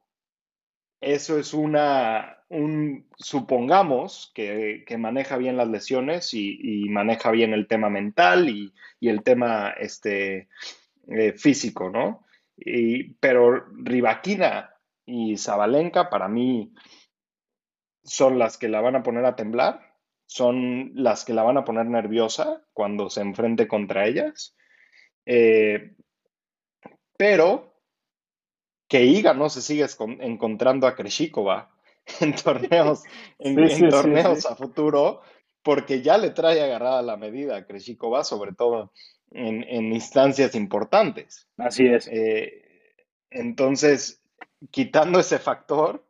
eso 1.00 1.38
es 1.38 1.54
una, 1.54 2.44
un, 2.50 3.06
supongamos 3.16 4.30
que, 4.34 4.84
maneja 4.98 5.38
bien 5.38 5.56
las 5.56 5.68
lesiones 5.68 6.34
y, 6.34 6.86
maneja 6.90 7.30
bien 7.30 7.54
el 7.54 7.66
tema 7.66 7.88
mental 7.88 8.50
y, 8.50 8.74
el 9.00 9.22
tema 9.22 9.70
este, 9.70 10.48
eh, 11.08 11.32
físico, 11.32 11.88
¿no? 11.88 12.27
Pero 13.20 13.66
Rivaquina 13.72 14.74
y 15.06 15.36
Zabalenka 15.36 16.10
para 16.10 16.28
mí 16.28 16.72
son 18.02 18.38
las 18.38 18.58
que 18.58 18.68
la 18.68 18.80
van 18.80 18.96
a 18.96 19.02
poner 19.02 19.24
a 19.24 19.36
temblar, 19.36 19.94
son 20.26 20.92
las 20.94 21.24
que 21.24 21.34
la 21.34 21.42
van 21.42 21.56
a 21.56 21.64
poner 21.64 21.86
nerviosa 21.86 22.62
cuando 22.72 23.10
se 23.10 23.20
enfrente 23.20 23.68
contra 23.68 24.06
ellas. 24.06 24.56
Eh, 25.26 25.94
pero 27.16 27.82
que 28.88 29.04
Iga 29.04 29.34
no 29.34 29.50
se 29.50 29.60
sigue 29.60 29.86
encontrando 30.20 30.86
a 30.86 30.94
Kreshikova 30.94 31.70
en 32.20 32.34
torneos, 32.34 33.04
en, 33.38 33.88
torneos 33.88 34.46
a 34.46 34.56
futuro, 34.56 35.20
porque 35.68 36.00
ya 36.00 36.16
le 36.16 36.30
trae 36.30 36.62
agarrada 36.62 37.02
la 37.02 37.18
medida 37.18 37.54
a 37.54 37.66
Kreshikova, 37.66 38.24
sobre 38.24 38.54
todo 38.54 38.90
en, 39.32 39.92
instancias 39.92 40.54
importantes. 40.54 41.46
Así 41.58 41.86
es. 41.86 42.08
Eh, 42.10 42.64
entonces, 43.28 44.22
quitando 44.70 45.20
ese 45.20 45.38
factor, 45.38 46.02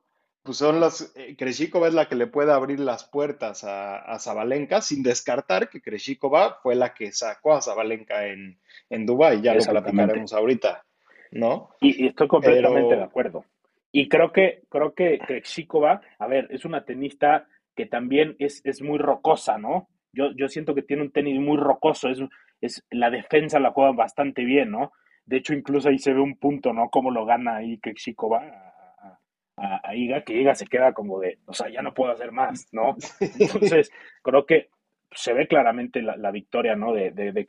pues 0.45 0.59
son 0.59 0.79
las. 0.79 1.13
Eh, 1.17 1.35
Kreshikova 1.37 1.89
es 1.89 1.95
la 1.95 2.09
que 2.09 2.15
le 2.15 2.29
puede 2.29 2.53
abrir 2.53 2.79
las 2.79 3.03
puertas 3.03 3.65
a, 3.65 3.97
a 3.97 4.21
Zabalenka, 4.21 4.81
sin 4.81 5.03
descartar 5.03 5.69
que 5.69 5.83
Kreshikova 5.83 6.61
fue 6.63 6.77
la 6.77 6.95
que 6.95 7.11
sacó 7.11 7.55
a 7.55 7.61
Zabalenka 7.61 8.29
en, 8.29 8.61
en 8.91 9.07
Dubái. 9.07 9.43
Ya 9.43 9.55
lo 9.55 9.65
platicaremos 9.65 10.33
ahorita, 10.35 10.85
¿no? 11.33 11.71
Y, 11.81 12.07
estoy 12.07 12.29
completamente 12.29 12.95
de 12.95 13.03
acuerdo. 13.03 13.45
Y 13.91 14.09
creo 14.09 14.31
que, 14.31 14.63
creo 14.69 14.95
que 14.95 15.19
Kreshikova, 15.19 16.01
a 16.21 16.29
ver, 16.29 16.47
es 16.53 16.65
una 16.65 16.85
tenista 16.85 17.49
que 17.79 17.87
también 17.87 18.35
es, 18.41 18.61
es 18.65 18.83
muy 18.83 18.99
rocosa, 18.99 19.57
¿no? 19.57 19.89
Yo, 20.13 20.33
yo 20.33 20.49
siento 20.49 20.75
que 20.75 20.83
tiene 20.83 21.03
un 21.03 21.13
tenis 21.13 21.39
muy 21.39 21.57
rocoso, 21.57 22.09
es, 22.09 22.19
es, 22.61 22.85
la 22.91 23.09
defensa 23.09 23.61
la 23.61 23.71
juega 23.71 23.93
bastante 23.93 24.45
bien, 24.45 24.73
¿no? 24.73 24.91
De 25.27 25.37
hecho, 25.37 25.55
incluso 25.55 25.89
ahí 25.89 25.99
se 26.01 26.13
ve 26.13 26.21
un 26.21 26.37
punto, 26.37 26.73
¿no? 26.73 26.89
Cómo 26.91 27.13
lo 27.13 27.25
gana 27.25 27.59
ahí 27.59 27.79
Krejcikova 27.79 28.39
a, 28.39 29.21
a, 29.59 29.81
a, 29.85 29.95
Iga, 29.95 30.25
que 30.25 30.41
Iga 30.41 30.57
se 30.57 30.67
queda 30.67 30.93
como 30.93 31.21
de, 31.21 31.39
o 31.47 31.53
sea, 31.53 31.69
ya 31.69 31.81
no 31.81 31.95
puedo 31.95 32.11
hacer 32.11 32.33
más, 32.33 32.67
¿no? 32.73 32.97
Entonces, 33.39 33.93
creo 34.25 34.45
que 34.45 34.71
se 35.13 35.33
ve 35.33 35.47
claramente 35.47 36.03
la, 36.03 36.31
victoria, 36.33 36.75
¿no? 36.75 36.93
De, 36.93 37.13
de, 37.13 37.31
de 37.31 37.47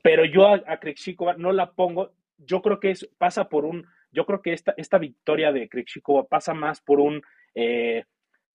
pero 0.00 0.24
yo 0.24 0.46
a, 0.46 0.62
a 0.64 1.36
no 1.38 1.50
la 1.50 1.72
pongo, 1.72 2.12
yo 2.38 2.62
creo 2.62 2.78
que 2.78 2.92
es, 2.92 3.10
pasa 3.18 3.48
por 3.48 3.64
un, 3.64 3.84
yo 4.12 4.26
creo 4.26 4.42
que 4.42 4.52
esta, 4.52 4.74
esta 4.76 4.98
victoria 4.98 5.50
de 5.50 5.68
Krejcikova 5.68 6.28
pasa 6.28 6.54
más 6.54 6.80
por 6.80 7.00
un 7.00 7.20
eh, 7.56 8.04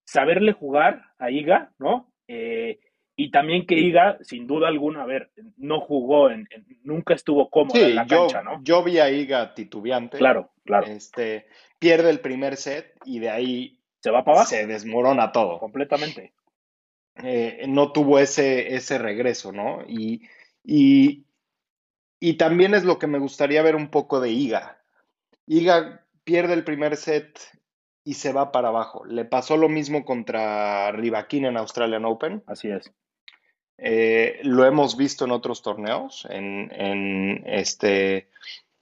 saberle 0.10 0.54
jugar 0.54 1.04
a 1.20 1.30
Iga, 1.30 1.72
¿no? 1.78 2.12
Eh, 2.28 2.80
y 3.16 3.30
también 3.30 3.68
que 3.68 3.76
Iga, 3.76 4.18
sin 4.22 4.48
duda 4.48 4.68
alguna, 4.68 5.04
a 5.04 5.06
ver, 5.06 5.30
no 5.58 5.82
jugó, 5.82 6.32
en, 6.32 6.48
nunca 6.84 7.14
estuvo 7.14 7.50
cómodo 7.50 7.78
en 7.78 7.96
la 7.96 8.08
cancha, 8.08 8.42
¿no? 8.42 8.60
Yo 8.64 8.84
vi 8.84 8.98
a 8.98 9.12
Iga 9.12 9.54
titubeante. 9.54 10.18
Claro, 10.18 10.50
claro. 10.66 10.88
Este, 10.88 11.46
pierde 11.78 12.10
el 12.10 12.22
primer 12.22 12.56
set 12.56 12.96
y 13.06 13.20
de 13.20 13.30
ahí 13.30 13.80
se 14.00 14.10
va 14.10 14.24
para 14.24 14.38
abajo. 14.38 14.50
Se 14.50 14.66
desmorona 14.66 15.32
todo. 15.32 15.60
Completamente. 15.60 16.34
Eh, 17.22 17.66
no 17.68 17.92
tuvo 17.92 18.18
ese, 18.18 18.74
ese 18.74 18.98
regreso, 18.98 19.52
¿no? 19.52 19.84
Y, 19.88 20.24
y, 20.64 21.26
y 22.20 22.34
también 22.34 22.74
es 22.74 22.84
lo 22.84 22.98
que 22.98 23.08
me 23.08 23.20
gustaría 23.20 23.62
ver 23.62 23.76
un 23.76 23.90
poco 23.92 24.22
de 24.22 24.32
Iga. 24.32 24.82
Iga 25.46 26.04
pierde 26.24 26.54
el 26.54 26.64
primer 26.64 26.96
set 26.96 27.38
y 28.10 28.16
se 28.16 28.34
va 28.34 28.52
para 28.52 28.70
abajo. 28.70 29.06
Le 29.06 29.24
pasó 29.24 29.56
lo 29.56 29.70
mismo 29.70 30.04
contra 30.04 30.92
Rivaquín 30.92 31.46
en 31.46 31.58
Australian 31.58 32.06
Open. 32.06 32.42
Así 32.48 32.68
es. 32.68 32.92
Eh, 33.78 34.40
lo 34.42 34.66
hemos 34.66 34.98
visto 34.98 35.26
en 35.26 35.32
otros 35.32 35.62
torneos, 35.62 36.26
en, 36.28 37.44
este, 37.46 38.30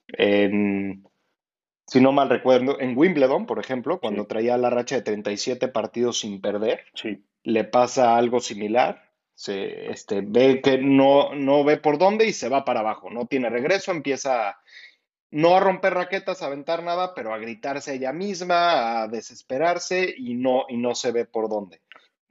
si 0.07 1.99
no 1.99 2.13
mal 2.13 2.29
recuerdo, 2.29 2.79
en 2.79 2.97
Wimbledon, 2.97 3.45
por 3.45 3.59
ejemplo, 3.59 3.99
cuando 3.99 4.27
traía 4.27 4.57
la 4.57 4.69
racha 4.69 4.95
de 4.95 5.01
37 5.01 5.67
partidos 5.67 6.19
sin 6.19 6.39
perder. 6.39 6.85
Sí. 6.93 7.21
le 7.43 7.65
pasa 7.65 8.15
algo 8.15 8.39
similar. 8.39 9.11
Se 9.35 9.91
este, 9.91 10.21
ve 10.21 10.61
que 10.61 10.77
no, 10.77 11.35
no 11.35 11.65
ve 11.65 11.75
por 11.75 11.97
dónde 11.97 12.27
y 12.27 12.31
se 12.31 12.47
va 12.47 12.63
para 12.63 12.79
abajo. 12.79 13.09
No 13.09 13.25
tiene 13.25 13.49
regreso, 13.49 13.91
empieza 13.91 14.57
no 15.31 15.55
a 15.55 15.59
romper 15.59 15.93
raquetas, 15.93 16.41
a 16.41 16.47
aventar 16.47 16.83
nada, 16.83 17.13
pero 17.13 17.33
a 17.33 17.37
gritarse 17.37 17.95
ella 17.95 18.13
misma, 18.13 19.01
a 19.01 19.07
desesperarse 19.07 20.13
y 20.17 20.35
no, 20.35 20.65
y 20.69 20.77
no 20.77 20.95
se 20.95 21.11
ve 21.11 21.25
por 21.25 21.49
dónde. 21.49 21.81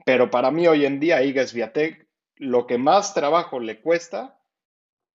Pero 0.05 0.31
para 0.31 0.51
mí 0.51 0.67
hoy 0.67 0.87
en 0.87 1.01
día, 1.01 1.23
Iga 1.23 1.47
Swiatek, 1.47 2.07
lo 2.37 2.67
que 2.67 2.79
más 2.79 3.15
trabajo 3.15 3.61
le 3.61 3.81
cuesta 3.81 4.39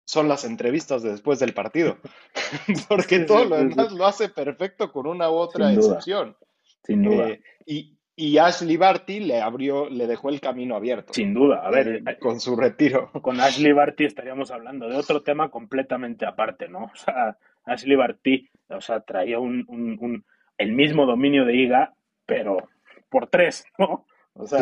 son 0.04 0.26
las 0.26 0.44
entrevistas 0.44 1.02
de 1.02 1.10
después 1.10 1.38
del 1.38 1.52
partido. 1.52 1.98
Porque 2.88 3.20
todo 3.20 3.44
lo 3.44 3.56
demás 3.56 3.92
lo 3.92 4.06
hace 4.06 4.30
perfecto 4.30 4.90
con 4.90 5.06
una 5.06 5.30
u 5.30 5.34
otra 5.34 5.72
excepción. 5.72 6.36
Sin 6.82 7.02
duda. 7.02 7.28
Eh, 7.28 7.42
y, 7.66 7.98
y 8.16 8.38
Ashley 8.38 8.78
Barty 8.78 9.20
le 9.20 9.40
abrió, 9.40 9.88
le 9.90 10.06
dejó 10.06 10.30
el 10.30 10.40
camino 10.40 10.74
abierto. 10.74 11.12
Sin 11.12 11.34
duda, 11.34 11.60
a 11.62 11.70
ver, 11.70 11.88
eh, 11.88 12.02
eh, 12.04 12.18
con 12.18 12.40
su 12.40 12.56
retiro. 12.56 13.12
Con 13.20 13.38
Ashley 13.40 13.72
Barty 13.72 14.06
estaríamos 14.06 14.50
hablando 14.50 14.88
de 14.88 14.96
otro 14.96 15.22
tema 15.22 15.50
completamente 15.50 16.24
aparte, 16.24 16.68
¿no? 16.68 16.84
O 16.84 16.96
sea, 16.96 17.36
Ashley 17.68 17.96
Barty, 17.96 18.48
o 18.68 18.80
sea, 18.80 19.00
traía 19.00 19.38
un, 19.38 20.24
el 20.56 20.72
mismo 20.72 21.06
dominio 21.06 21.44
de 21.44 21.56
Iga, 21.56 21.94
pero 22.26 22.68
por 23.08 23.28
tres, 23.28 23.64
¿no? 23.78 24.06
O 24.34 24.46
sea, 24.46 24.60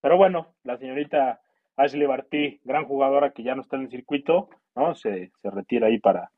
pero 0.00 0.16
bueno, 0.16 0.54
la 0.64 0.76
señorita 0.76 1.40
Ashley 1.76 2.06
Barty, 2.06 2.60
gran 2.64 2.84
jugadora 2.84 3.30
que 3.30 3.42
ya 3.42 3.54
no 3.54 3.62
está 3.62 3.76
en 3.76 3.82
el 3.82 3.90
circuito, 3.90 4.48
¿no? 4.74 4.94
Se, 4.94 5.30
retira 5.42 5.86
ahí 5.86 5.98
para, 5.98 6.30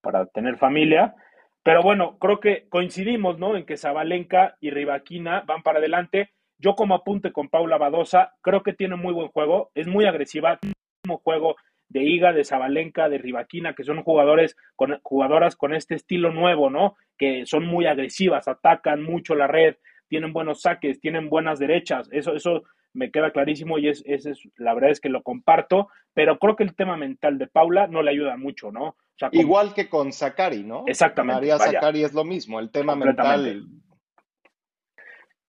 para 0.00 0.26
tener 0.26 0.58
familia. 0.58 1.14
Pero 1.62 1.82
bueno, 1.82 2.18
creo 2.18 2.40
que 2.40 2.68
coincidimos, 2.68 3.38
¿no? 3.38 3.56
En 3.56 3.64
que 3.64 3.78
Zabalenka 3.78 4.56
y 4.60 4.70
Rivaquina 4.70 5.42
van 5.46 5.62
para 5.62 5.78
adelante. 5.78 6.30
Yo 6.58 6.74
como 6.74 6.94
apunte 6.94 7.32
con 7.32 7.48
Paula 7.48 7.78
Badosa, 7.78 8.34
creo 8.42 8.62
que 8.62 8.74
tiene 8.74 8.96
muy 8.96 9.14
buen 9.14 9.28
juego, 9.28 9.70
es 9.74 9.86
muy 9.86 10.04
agresiva, 10.04 10.58
como 11.02 11.18
juego 11.18 11.56
de 11.94 12.02
Iga, 12.02 12.32
de 12.32 12.44
Zabalenka, 12.44 13.08
de 13.08 13.18
Rivaquina, 13.18 13.74
que 13.74 13.84
son 13.84 14.02
jugadores 14.02 14.56
con 14.74 14.98
jugadoras 15.02 15.54
con 15.54 15.72
este 15.72 15.94
estilo 15.94 16.32
nuevo, 16.32 16.68
¿no? 16.68 16.96
Que 17.16 17.46
son 17.46 17.64
muy 17.64 17.86
agresivas, 17.86 18.48
atacan 18.48 19.02
mucho 19.02 19.36
la 19.36 19.46
red, 19.46 19.76
tienen 20.08 20.32
buenos 20.32 20.60
saques, 20.60 21.00
tienen 21.00 21.30
buenas 21.30 21.60
derechas. 21.60 22.08
Eso 22.10 22.34
eso 22.34 22.64
me 22.92 23.12
queda 23.12 23.30
clarísimo 23.30 23.78
y 23.78 23.88
es, 23.88 24.02
es, 24.06 24.26
la 24.56 24.74
verdad 24.74 24.90
es 24.90 25.00
que 25.00 25.08
lo 25.08 25.22
comparto, 25.22 25.88
pero 26.12 26.38
creo 26.38 26.56
que 26.56 26.64
el 26.64 26.74
tema 26.74 26.96
mental 26.96 27.38
de 27.38 27.46
Paula 27.46 27.86
no 27.86 28.02
le 28.02 28.10
ayuda 28.10 28.36
mucho, 28.36 28.72
¿no? 28.72 28.96
Igual 29.30 29.72
que 29.72 29.88
con 29.88 30.12
Sakari, 30.12 30.64
¿no? 30.64 30.84
Exactamente. 30.86 31.36
María 31.36 31.58
Sakari 31.58 32.02
es 32.02 32.12
lo 32.12 32.24
mismo, 32.24 32.58
el 32.58 32.70
tema 32.70 32.96
mental 32.96 33.66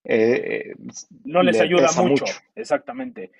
eh, 0.04 0.74
no 1.24 1.42
les 1.42 1.60
ayuda 1.60 1.88
mucho. 2.00 2.24
Exactamente. 2.54 3.32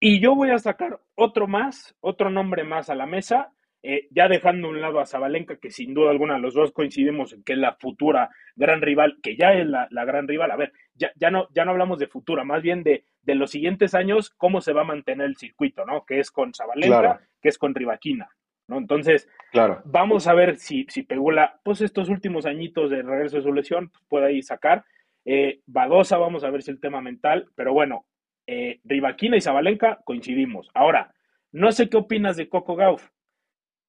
Y 0.00 0.20
yo 0.20 0.34
voy 0.34 0.50
a 0.50 0.58
sacar 0.58 1.00
otro 1.14 1.46
más, 1.46 1.96
otro 2.00 2.30
nombre 2.30 2.62
más 2.62 2.88
a 2.88 2.94
la 2.94 3.06
mesa, 3.06 3.52
eh, 3.82 4.08
ya 4.10 4.28
dejando 4.28 4.68
a 4.68 4.70
un 4.70 4.80
lado 4.80 5.00
a 5.00 5.06
Zabalenka, 5.06 5.56
que 5.56 5.70
sin 5.70 5.94
duda 5.94 6.10
alguna 6.10 6.38
los 6.38 6.54
dos 6.54 6.72
coincidimos 6.72 7.32
en 7.32 7.44
que 7.44 7.52
es 7.52 7.58
la 7.58 7.74
futura 7.74 8.30
gran 8.56 8.80
rival, 8.80 9.18
que 9.22 9.36
ya 9.36 9.52
es 9.54 9.66
la, 9.66 9.88
gran 10.04 10.26
rival. 10.26 10.50
A 10.50 10.56
ver, 10.56 10.72
ya, 10.94 11.12
ya, 11.16 11.30
no, 11.30 11.48
ya 11.52 11.64
no 11.64 11.72
hablamos 11.72 11.98
de 11.98 12.08
futura, 12.08 12.44
más 12.44 12.62
bien 12.62 12.82
de, 12.82 13.04
de, 13.22 13.34
los 13.34 13.50
siguientes 13.50 13.94
años, 13.94 14.30
cómo 14.30 14.60
se 14.60 14.72
va 14.72 14.82
a 14.82 14.84
mantener 14.84 15.26
el 15.26 15.36
circuito, 15.36 15.84
¿no? 15.84 16.04
Que 16.04 16.18
es 16.20 16.30
con 16.30 16.52
Zabalenka, 16.54 17.20
que 17.40 17.48
es 17.48 17.58
con 17.58 17.74
Rivaquina, 17.74 18.28
¿no? 18.68 18.78
Entonces, 18.78 19.28
claro. 19.52 19.80
vamos 19.84 20.26
a 20.26 20.34
ver 20.34 20.56
si, 20.56 20.86
si 20.88 21.04
Pegula, 21.04 21.60
pues 21.62 21.80
estos 21.80 22.08
últimos 22.08 22.46
añitos 22.46 22.90
de 22.90 23.02
regreso 23.02 23.36
de 23.36 23.42
su 23.42 23.52
lesión, 23.52 23.90
pues, 23.90 24.04
puede 24.08 24.26
ahí 24.26 24.42
sacar. 24.42 24.84
Eh, 25.24 25.60
Badosa, 25.66 26.18
vamos 26.18 26.42
a 26.42 26.50
ver 26.50 26.62
si 26.62 26.70
el 26.70 26.80
tema 26.80 27.00
mental, 27.00 27.48
pero 27.54 27.72
bueno, 27.72 28.06
eh, 28.48 28.80
Rivaquina 28.84 29.36
y 29.36 29.42
Zabalenka 29.42 30.00
coincidimos. 30.04 30.70
Ahora, 30.72 31.14
no 31.52 31.70
sé 31.70 31.90
qué 31.90 31.98
opinas 31.98 32.38
de 32.38 32.48
Coco 32.48 32.76
Gauff. 32.76 33.10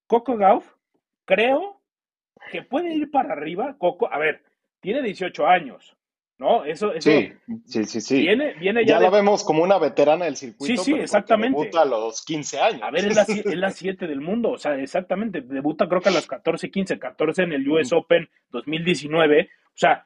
Coco 0.06 0.36
Gauff, 0.36 0.76
creo 1.24 1.82
que 2.52 2.62
puede 2.62 2.94
ir 2.94 3.10
para 3.10 3.32
arriba. 3.32 3.78
Coco, 3.78 4.12
a 4.12 4.20
ver, 4.20 4.44
tiene 4.82 5.02
18 5.02 5.48
años, 5.48 5.96
¿no? 6.38 6.66
Eso, 6.66 6.92
eso 6.94 7.10
sí, 7.10 7.32
sí, 7.68 7.86
sí, 7.86 8.02
sí. 8.02 8.20
Viene, 8.20 8.54
viene 8.56 8.86
ya, 8.86 8.96
ya 8.96 9.00
la 9.00 9.10
vemos 9.10 9.46
como 9.46 9.64
una 9.64 9.78
veterana 9.80 10.26
del 10.26 10.36
circuito. 10.36 10.84
Sí, 10.84 10.92
sí, 10.92 11.00
exactamente. 11.00 11.58
Debuta 11.58 11.84
a 11.84 11.86
los 11.86 12.22
15 12.26 12.60
años. 12.60 12.82
A 12.84 12.92
ver, 12.92 13.06
es 13.06 13.16
la, 13.56 13.72
7 13.72 14.08
del 14.08 14.20
mundo, 14.20 14.52
o 14.52 14.58
sea, 14.58 14.76
exactamente. 14.76 15.40
Debuta 15.40 15.88
creo 15.88 16.02
que 16.02 16.10
a 16.10 16.14
los 16.14 16.28
14, 16.28 16.70
15, 16.70 17.00
14 17.00 17.44
en 17.44 17.54
el 17.54 17.70
US 17.70 17.94
Open 17.94 18.30
2019. 18.50 19.50
O 19.68 19.78
sea, 19.78 20.06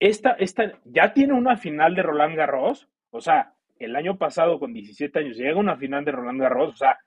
esta, 0.00 0.30
esta 0.30 0.80
ya 0.86 1.12
tiene 1.12 1.34
una 1.34 1.58
final 1.58 1.94
de 1.94 2.02
Roland 2.02 2.36
Garros. 2.36 2.88
O 3.10 3.20
sea, 3.20 3.52
el 3.78 3.96
año 3.96 4.16
pasado 4.18 4.58
con 4.58 4.72
17 4.72 5.18
años 5.18 5.36
llega 5.36 5.58
una 5.58 5.76
final 5.76 6.04
de 6.04 6.12
Roland 6.12 6.40
Garros. 6.40 6.74
O 6.74 6.76
sea, 6.76 6.98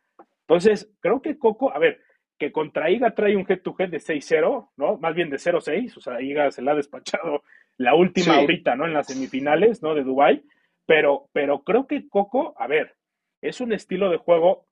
entonces 0.42 0.92
creo 1.00 1.22
que 1.22 1.38
Coco, 1.38 1.74
a 1.74 1.80
ver, 1.80 2.02
que 2.38 2.52
contra 2.52 2.90
Iga 2.90 3.16
trae 3.16 3.36
un 3.36 3.46
head-to-head 3.48 3.90
de 3.90 4.00
6-0, 4.00 4.72
¿no? 4.78 4.98
Más 4.98 5.16
bien 5.16 5.30
de 5.30 5.38
0-6, 5.38 5.98
o 5.98 6.02
sea, 6.02 6.22
Iga 6.22 6.52
se 6.52 6.62
la 6.62 6.74
ha 6.74 6.76
despachado 6.76 7.44
la 7.78 7.96
última 7.96 8.36
ahorita, 8.38 8.76
¿no? 8.76 8.86
En 8.86 8.94
las 8.94 9.08
semifinales, 9.08 9.82
¿no? 9.82 9.96
De 9.96 10.04
Dubai, 10.04 10.44
pero, 10.86 11.30
pero 11.34 11.64
creo 11.64 11.88
que 11.88 12.08
Coco, 12.10 12.54
a 12.58 12.68
ver, 12.68 12.96
es 13.42 13.62
un 13.62 13.74
estilo 13.74 14.10
de 14.10 14.18
juego 14.18 14.68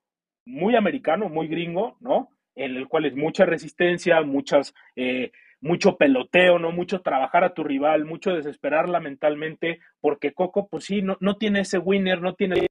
muy 0.45 0.75
americano, 0.75 1.29
muy 1.29 1.47
gringo, 1.47 1.97
¿no? 2.01 2.29
En 2.55 2.75
el 2.75 2.87
cual 2.87 3.05
es 3.05 3.15
mucha 3.15 3.45
resistencia, 3.45 4.21
muchas, 4.21 4.73
eh, 4.95 5.31
mucho 5.63 5.95
peloteo, 5.95 6.59
¿no? 6.59 6.71
Mucho 6.71 7.01
trabajar 7.01 7.45
a 7.45 7.53
tu 7.53 7.63
rival, 7.63 8.03
mucho 8.03 8.31
desesperarla 8.31 8.99
mentalmente, 8.99 9.79
porque 10.01 10.33
Coco, 10.33 10.67
pues 10.67 10.83
sí, 10.83 11.01
no, 11.01 11.15
no 11.21 11.37
tiene 11.37 11.61
ese 11.61 11.77
winner, 11.77 12.21
no 12.21 12.35
tiene 12.35 12.67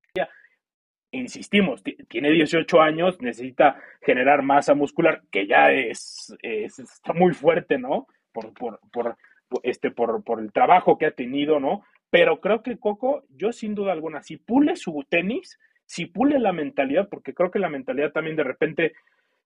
insistimos, 1.11 1.82
tiene 2.09 2.30
18 2.30 2.80
años, 2.80 3.20
necesita 3.20 3.76
generar 4.01 4.43
masa 4.43 4.74
muscular, 4.74 5.22
que 5.30 5.47
ya 5.47 5.70
es, 5.70 6.34
está 6.43 7.12
muy 7.12 7.34
fuerte, 7.34 7.78
¿no? 7.78 8.07
Por, 8.32 8.53
por, 8.55 8.80
por, 8.90 9.16
este, 9.62 9.90
por, 9.90 10.22
por 10.24 10.40
el 10.40 10.53
trabajo 10.53 10.97
que 10.97 11.07
ha 11.07 11.11
tenido, 11.12 11.61
¿no? 11.61 11.84
Pero 12.11 12.40
creo 12.40 12.62
que 12.62 12.78
Coco, 12.78 13.24
yo 13.30 13.53
sin 13.53 13.74
duda 13.74 13.93
alguna, 13.93 14.22
si 14.22 14.36
pule 14.36 14.76
su 14.76 15.05
tenis, 15.09 15.59
si 15.86 16.07
pule 16.07 16.38
la 16.38 16.53
mentalidad, 16.53 17.09
porque 17.11 17.34
creo 17.34 17.51
que 17.51 17.59
la 17.59 17.68
mentalidad 17.68 18.12
también 18.12 18.36
de 18.36 18.45
repente 18.45 18.93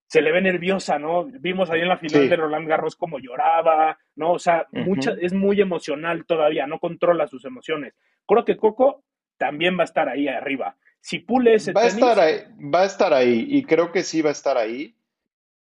se 0.07 0.21
le 0.21 0.31
ve 0.31 0.41
nerviosa, 0.41 0.97
¿no? 0.97 1.25
Vimos 1.25 1.69
ahí 1.69 1.81
en 1.81 1.89
la 1.89 1.97
final 1.97 2.29
de 2.29 2.35
Roland 2.35 2.67
Garros 2.67 2.95
como 2.95 3.19
lloraba, 3.19 3.99
¿no? 4.15 4.31
O 4.33 4.39
sea, 4.39 4.65
mucha, 4.71 5.11
es 5.21 5.33
muy 5.33 5.59
emocional 5.59 6.25
todavía, 6.25 6.65
no 6.65 6.79
controla 6.79 7.27
sus 7.27 7.43
emociones. 7.43 7.93
Creo 8.25 8.45
que 8.45 8.55
Coco 8.55 9.03
también 9.37 9.77
va 9.77 9.81
a 9.81 9.85
estar 9.85 10.07
ahí 10.07 10.27
arriba. 10.29 10.77
Si 11.01 11.19
pule 11.19 11.55
ese 11.55 11.73
va 11.73 11.83
a 11.83 11.87
estar 11.87 12.19
ahí, 12.19 12.37
va 12.73 12.81
a 12.81 12.85
estar 12.85 13.13
ahí 13.13 13.47
y 13.49 13.63
creo 13.63 13.91
que 13.91 14.03
sí 14.03 14.21
va 14.21 14.29
a 14.29 14.33
estar 14.33 14.57
ahí, 14.57 14.95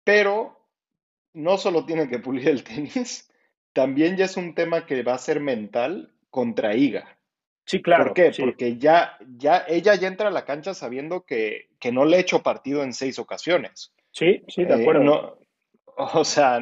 pero 0.04 0.60
no 1.34 1.58
solo 1.58 1.86
tiene 1.86 2.10
que 2.10 2.20
pulir 2.20 2.50
el 2.50 2.64
tenis, 2.64 3.32
también 3.72 4.18
ya 4.18 4.26
es 4.26 4.36
un 4.36 4.56
tema 4.56 4.86
que 4.86 5.04
va 5.04 5.14
a 5.14 5.20
ser 5.20 5.40
mental 5.40 6.12
contra 6.30 6.76
Iga. 6.76 7.18
Sí, 7.64 7.82
claro. 7.82 8.06
¿Por 8.06 8.14
qué? 8.14 8.32
Porque 8.38 8.78
ya, 8.78 9.18
ya 9.38 9.64
ella 9.68 9.96
ya 9.96 10.08
entra 10.08 10.30
a 10.30 10.32
la 10.32 10.46
cancha 10.46 10.74
sabiendo 10.74 11.26
que, 11.26 11.70
que 11.80 11.92
no 11.92 12.06
le 12.06 12.18
he 12.18 12.22
hecho 12.22 12.44
partido 12.44 12.84
en 12.84 12.94
seis 12.94 13.20
ocasiones. 13.20 13.94
Sí, 14.18 14.42
sí, 14.48 14.66
de 14.66 14.74
acuerdo. 14.74 15.04
no, 15.04 15.38
o 15.96 16.24
sea, 16.24 16.60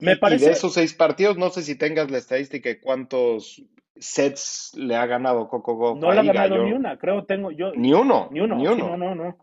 me 0.00 0.16
parece... 0.16 0.46
de 0.46 0.50
esos 0.50 0.74
seis 0.74 0.94
partidos, 0.94 1.38
no 1.38 1.48
sé 1.50 1.62
si 1.62 1.78
tengas 1.78 2.10
la 2.10 2.18
estadística 2.18 2.68
de 2.68 2.80
cuántos 2.80 3.62
sets 3.94 4.72
le 4.76 4.96
ha 4.96 5.06
ganado 5.06 5.46
Coco 5.46 5.78
Gauff. 5.78 6.00
No 6.00 6.12
le 6.12 6.18
ha 6.18 6.22
ganado 6.24 6.64
ni 6.64 6.72
una, 6.72 6.98
creo 6.98 7.24
tengo 7.24 7.52
yo. 7.52 7.72
Ni 7.76 7.92
uno. 7.92 8.28
Ni 8.32 8.40
uno. 8.40 8.56
Ni 8.56 8.66
uno. 8.66 8.96
no, 8.96 8.96
no, 8.96 9.14
no. 9.14 9.38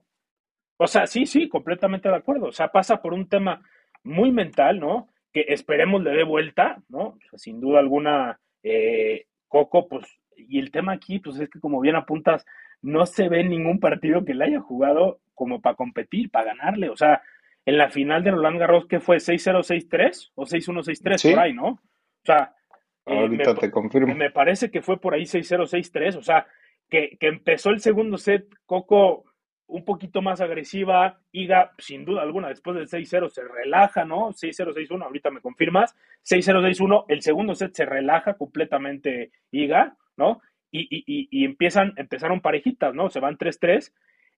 O 0.76 0.86
sea, 0.86 1.08
sí, 1.08 1.26
sí, 1.26 1.48
completamente 1.48 2.10
de 2.10 2.16
acuerdo. 2.16 2.48
O 2.48 2.52
sea, 2.52 2.68
pasa 2.74 3.02
por 3.02 3.14
un 3.14 3.30
tema 3.30 3.62
muy 4.04 4.34
mental, 4.34 4.82
¿no? 4.82 5.08
Que 5.32 5.46
esperemos 5.48 6.04
le 6.04 6.12
dé 6.12 6.24
vuelta, 6.26 6.84
¿no? 6.90 7.00
O 7.08 7.20
sea, 7.30 7.40
sin 7.40 7.62
duda 7.62 7.80
alguna, 7.80 8.38
eh, 8.64 9.28
Coco, 9.48 9.88
pues, 9.88 10.06
y 10.36 10.60
el 10.60 10.72
tema 10.72 10.92
aquí, 10.92 11.20
pues 11.20 11.40
es 11.40 11.50
que 11.50 11.62
como 11.62 11.80
bien 11.80 11.96
apuntas, 11.96 12.46
no 12.82 13.06
se 13.06 13.30
ve 13.30 13.46
ningún 13.46 13.80
partido 13.80 14.26
que 14.26 14.34
le 14.34 14.44
haya 14.44 14.60
jugado 14.60 15.22
como 15.34 15.62
para 15.62 15.78
competir, 15.78 16.30
para 16.30 16.54
ganarle. 16.54 16.90
O 16.90 16.98
sea, 16.98 17.22
en 17.66 17.78
la 17.78 17.90
final 17.90 18.24
de 18.24 18.32
Roland 18.32 18.60
Garros, 18.60 18.86
¿qué 18.88 19.00
fue? 19.00 19.18
¿6-0, 19.18 19.64
6-3? 19.64 20.32
¿O 20.36 20.46
6-1, 20.46 20.84
6-3? 20.84 21.32
Por 21.32 21.40
ahí, 21.40 21.54
¿no? 21.54 21.68
O 21.68 21.80
sea, 22.24 22.54
eh, 23.06 23.20
Ahorita 23.20 23.54
me, 23.54 23.60
te 23.60 23.72
confirmo. 23.72 24.16
Me 24.16 24.32
parece 24.32 24.70
que 24.70 24.82
fue 24.82 25.00
por 25.00 25.14
ahí 25.14 25.24
6-0, 25.24 25.68
6-3. 25.68 26.18
O 26.18 26.24
sea, 26.24 26.46
que, 26.90 27.18
que, 27.20 27.28
empezó 27.28 27.72
el 27.72 27.80
segundo 27.80 28.18
set, 28.18 28.48
Coco 28.66 29.26
un 29.68 29.84
poquito 29.84 30.22
más 30.22 30.42
agresiva, 30.42 31.20
Iga, 31.32 31.72
sin 31.80 32.06
duda 32.06 32.22
alguna, 32.22 32.50
después 32.50 32.76
del 32.76 32.88
6-0 32.88 33.30
se 33.30 33.44
relaja, 33.44 34.06
¿no? 34.06 34.30
6-0, 34.30 34.74
6-1, 34.74 35.04
ahorita 35.04 35.32
me 35.32 35.42
confirmas. 35.42 35.96
6-0, 36.24 36.62
6-1, 36.78 37.06
el 37.08 37.22
segundo 37.22 37.56
set 37.56 37.74
se 37.74 37.86
relaja 37.86 38.36
completamente 38.36 39.32
Iga, 39.52 39.98
¿no? 40.18 40.42
Y, 40.72 40.88
y, 40.92 41.28
y, 41.32 41.46
empiezan, 41.46 41.94
empezaron 41.96 42.42
parejitas, 42.42 42.94
¿no? 42.94 43.10
Se 43.10 43.20
van 43.20 43.38
3-3 43.38 43.92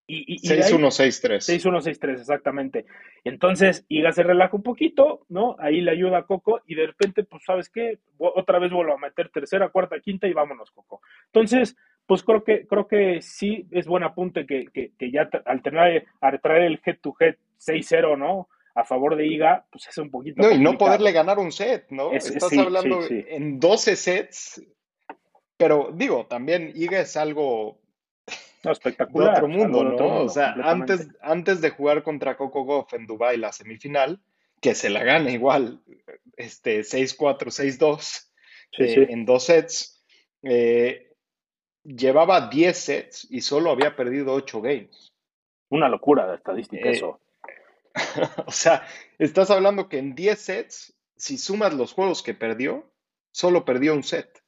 y, 0.07 0.37
6-1-6-3. 0.47 1.39
6-1-6-3, 1.41 2.19
exactamente. 2.21 2.85
Entonces, 3.25 3.85
Iga 3.89 4.13
se 4.13 4.23
relaja 4.23 4.55
un 4.55 4.63
poquito, 4.63 5.25
¿no? 5.27 5.57
Ahí 5.59 5.81
le 5.81 5.91
ayuda 5.91 6.19
a 6.19 6.25
Coco 6.25 6.61
y 6.65 6.75
de 6.75 6.87
repente, 6.87 7.23
pues, 7.25 7.43
¿sabes 7.45 7.69
qué? 7.69 7.99
Otra 8.17 8.57
vez 8.59 8.71
vuelvo 8.71 8.93
a 8.93 8.97
meter 8.97 9.29
tercera, 9.29 9.69
cuarta, 9.69 9.99
quinta 9.99 10.25
y 10.27 10.33
vámonos, 10.33 10.71
Coco. 10.71 11.01
Entonces, 11.25 11.75
pues 12.05 12.23
creo 12.23 12.43
que, 12.43 12.65
creo 12.65 12.87
que 12.87 13.21
sí 13.21 13.67
es 13.71 13.85
buen 13.85 14.03
apunte 14.03 14.45
que, 14.45 14.67
que, 14.73 14.91
que 14.97 15.11
ya 15.11 15.29
al 15.45 15.61
tener, 15.61 16.05
al 16.21 16.39
traer 16.39 16.63
el 16.63 16.79
head-to-head 16.85 17.35
6-0, 17.59 18.17
¿no? 18.17 18.47
A 18.75 18.85
favor 18.85 19.15
de 19.17 19.27
IGA, 19.27 19.65
pues 19.69 19.87
es 19.89 19.97
un 19.97 20.09
poquito. 20.09 20.41
No, 20.41 20.51
y 20.51 20.59
no 20.59 20.77
poderle 20.77 21.11
ganar 21.11 21.37
un 21.37 21.51
set, 21.51 21.87
¿no? 21.89 22.13
Es- 22.13 22.29
Estás 22.29 22.49
sí, 22.49 22.59
hablando 22.59 23.01
sí, 23.01 23.21
sí. 23.21 23.25
en 23.27 23.59
12 23.59 23.95
sets, 23.97 24.63
pero 25.57 25.89
digo, 25.93 26.27
también 26.27 26.71
IGA 26.75 27.01
es 27.01 27.17
algo 27.17 27.79
No, 28.63 28.69
de 28.69 28.73
espectacular. 28.73 29.35
otro 29.35 29.47
mundo, 29.47 29.77
de 29.79 29.83
¿no? 29.83 29.93
otro 29.93 30.07
mundo, 30.09 30.23
o 30.25 30.29
sea, 30.29 30.53
antes, 30.63 31.07
antes 31.21 31.61
de 31.61 31.69
jugar 31.69 32.03
contra 32.03 32.37
Coco 32.37 32.63
Goff 32.63 32.93
en 32.93 33.05
Dubai 33.05 33.37
la 33.37 33.51
semifinal, 33.51 34.19
que 34.61 34.73
se 34.73 34.89
la 34.89 35.03
gana 35.03 35.29
igual, 35.31 35.81
este, 36.35 36.81
6-4, 36.81 37.51
6-2 37.51 38.27
Sí, 38.71 38.83
eh, 38.83 38.87
sí. 39.07 39.13
en 39.13 39.25
dos 39.25 39.45
sets, 39.45 40.03
eh, 40.43 41.13
llevaba 41.83 42.49
10 42.49 42.77
sets 42.77 43.27
y 43.29 43.41
solo 43.41 43.71
había 43.71 43.95
perdido 43.95 44.33
8 44.33 44.61
games. 44.61 45.13
Una 45.69 45.89
locura 45.89 46.27
de 46.27 46.35
estadística 46.35 46.89
Eh, 46.89 46.91
eso. 46.91 47.19
O 48.45 48.51
sea, 48.51 48.87
estás 49.17 49.49
hablando 49.49 49.89
que 49.89 49.97
en 49.97 50.15
10 50.15 50.39
sets, 50.39 50.93
si 51.15 51.37
sumas 51.37 51.73
los 51.73 51.93
juegos 51.93 52.21
que 52.21 52.33
perdió, 52.33 52.91
solo 53.31 53.65
perdió 53.65 53.93
un 53.93 54.03
set. 54.03 54.43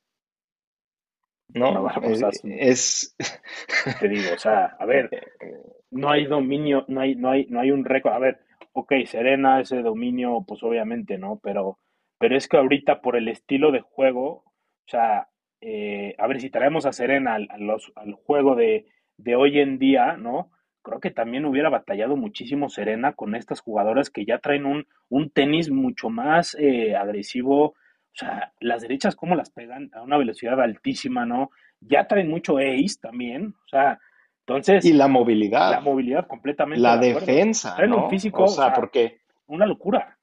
¿No? 1.54 1.74
No, 1.74 1.89
Eh, 2.02 2.30
es, 2.43 3.16
Te 4.00 4.08
digo, 4.08 4.34
o 4.34 4.38
sea, 4.38 4.76
a 4.80 4.86
ver, 4.86 5.10
no 5.91 6.10
hay 6.10 6.26
dominio, 6.26 6.86
no 6.88 7.02
hay, 7.02 7.16
no 7.16 7.30
hay, 7.32 7.45
no 7.50 7.60
hay 7.60 7.72
un 7.72 7.86
récord. 7.86 8.14
A 8.14 8.20
ver, 8.20 8.39
ok, 8.74 8.93
Serena, 9.06 9.60
ese 9.62 9.82
dominio, 9.82 10.43
pues 10.47 10.64
obviamente, 10.64 11.18
¿no? 11.18 11.39
Pero, 11.43 11.80
pero 12.20 12.38
es 12.38 12.47
que 12.47 12.58
ahorita 12.58 13.02
por 13.02 13.16
el 13.16 13.28
estilo 13.28 13.72
de 13.72 13.82
juego, 13.82 14.43
o 14.45 14.54
sea, 14.88 15.30
eh, 15.62 16.16
a 16.18 16.28
ver, 16.28 16.39
si 16.41 16.50
traemos 16.50 16.86
a 16.86 16.93
Serena 16.93 17.36
al, 17.36 17.47
los- 17.60 17.91
al 17.95 18.14
juego 18.14 18.56
de, 18.56 18.86
de 19.18 19.36
hoy 19.36 19.60
en 19.60 19.80
día, 19.80 20.18
¿no? 20.18 20.52
Creo 20.82 21.00
que 21.00 21.12
también 21.12 21.45
hubiera 21.45 21.70
batallado 21.70 22.16
muchísimo 22.16 22.70
Serena 22.70 23.14
con 23.14 23.36
estas 23.36 23.60
jugadoras 23.60 24.10
que 24.10 24.26
ya 24.26 24.39
traen 24.39 24.66
un, 24.66 24.88
un 25.10 25.30
tenis 25.30 25.70
mucho 25.72 26.10
más 26.10 26.56
eh, 26.60 26.95
agresivo. 26.95 27.76
O 28.14 28.18
sea, 28.20 28.53
las 28.60 28.82
derechas, 28.82 29.16
cómo 29.16 29.36
las 29.36 29.49
pegan 29.51 29.89
a 29.93 30.01
una 30.01 30.18
velocidad 30.18 30.60
altísima, 30.62 31.26
¿no? 31.26 31.51
Ya 31.80 32.07
traen 32.07 32.30
mucho 32.30 32.57
ace 32.57 32.97
también. 33.01 33.55
O 33.66 33.68
sea, 33.70 33.99
entonces, 34.45 34.84
y 34.84 34.93
la 34.93 35.07
movilidad, 35.07 35.72
la 35.72 35.80
movilidad 35.80 36.28
completamente. 36.28 36.82
la 36.82 36.97
de 36.97 37.14
defensa, 37.14 37.76
Traen 37.76 37.93
un 37.93 38.01
¿no? 38.01 38.10
físico, 38.10 38.41
O 38.41 38.45
o 38.45 38.47
sea, 38.47 38.66
sea, 38.66 38.74
porque 38.74 39.22
Una 39.47 39.66
locura. 39.66 40.18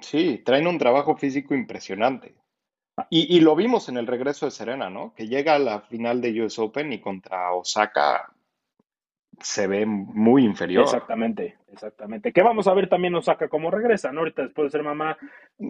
sí, 0.00 0.42
traen 0.44 0.66
un 0.66 0.78
trabajo 0.78 1.16
físico 1.16 1.54
impresionante. 1.54 2.34
Y, 3.10 3.36
y 3.36 3.40
lo 3.40 3.54
vimos 3.54 3.88
en 3.88 3.96
el 3.96 4.06
regreso 4.08 4.46
de 4.46 4.50
Serena, 4.50 4.90
¿no? 4.90 5.14
Que 5.14 5.28
llega 5.28 5.54
a 5.54 5.58
la 5.60 5.80
final 5.82 6.20
de 6.20 6.42
US 6.42 6.58
Open 6.58 6.92
y 6.92 7.00
contra 7.00 7.52
Osaka 7.52 8.32
se 9.40 9.66
ve 9.66 9.86
muy 9.86 10.44
inferior. 10.44 10.84
Exactamente, 10.84 11.56
exactamente. 11.72 12.32
Que 12.32 12.42
vamos 12.42 12.66
a 12.66 12.74
ver 12.74 12.88
también 12.88 13.14
Osaka 13.14 13.48
cómo 13.48 13.70
regresa, 13.70 14.10
¿no? 14.12 14.20
Ahorita 14.20 14.42
después 14.42 14.66
de 14.66 14.70
ser 14.78 14.82
mamá, 14.82 15.16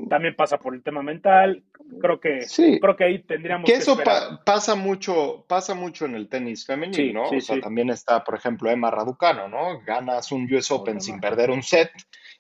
también 0.09 0.35
pasa 0.37 0.59
por 0.59 0.75
el 0.75 0.83
tema 0.83 1.03
mental. 1.03 1.65
Creo 2.01 2.19
que, 2.21 2.43
Sí. 2.43 2.79
creo 2.81 2.97
que 2.97 3.05
ahí 3.05 3.19
tendríamos 3.23 3.67
Que 3.67 3.73
que 3.75 3.79
eso 3.79 3.97
pa- 4.03 4.41
pasa 4.45 4.75
mucho, 4.75 5.45
pasa 5.49 5.75
mucho 5.75 6.07
en 6.07 6.15
el 6.15 6.29
tenis 6.29 6.65
femenil, 6.67 6.95
Sí, 6.95 7.13
¿no? 7.13 7.29
sí, 7.29 7.37
o 7.37 7.41
sea, 7.41 7.57
sí. 7.57 7.61
también 7.61 7.91
está, 7.91 8.25
por 8.25 8.35
ejemplo, 8.37 8.71
Emma 8.71 8.91
Raducano, 8.91 9.49
¿no? 9.49 9.81
Ganas 9.87 10.33
un 10.33 10.45
US 10.53 10.71
Open 10.71 11.01
sin 11.01 11.21
perder 11.21 11.51
un 11.51 11.63
set 11.63 11.91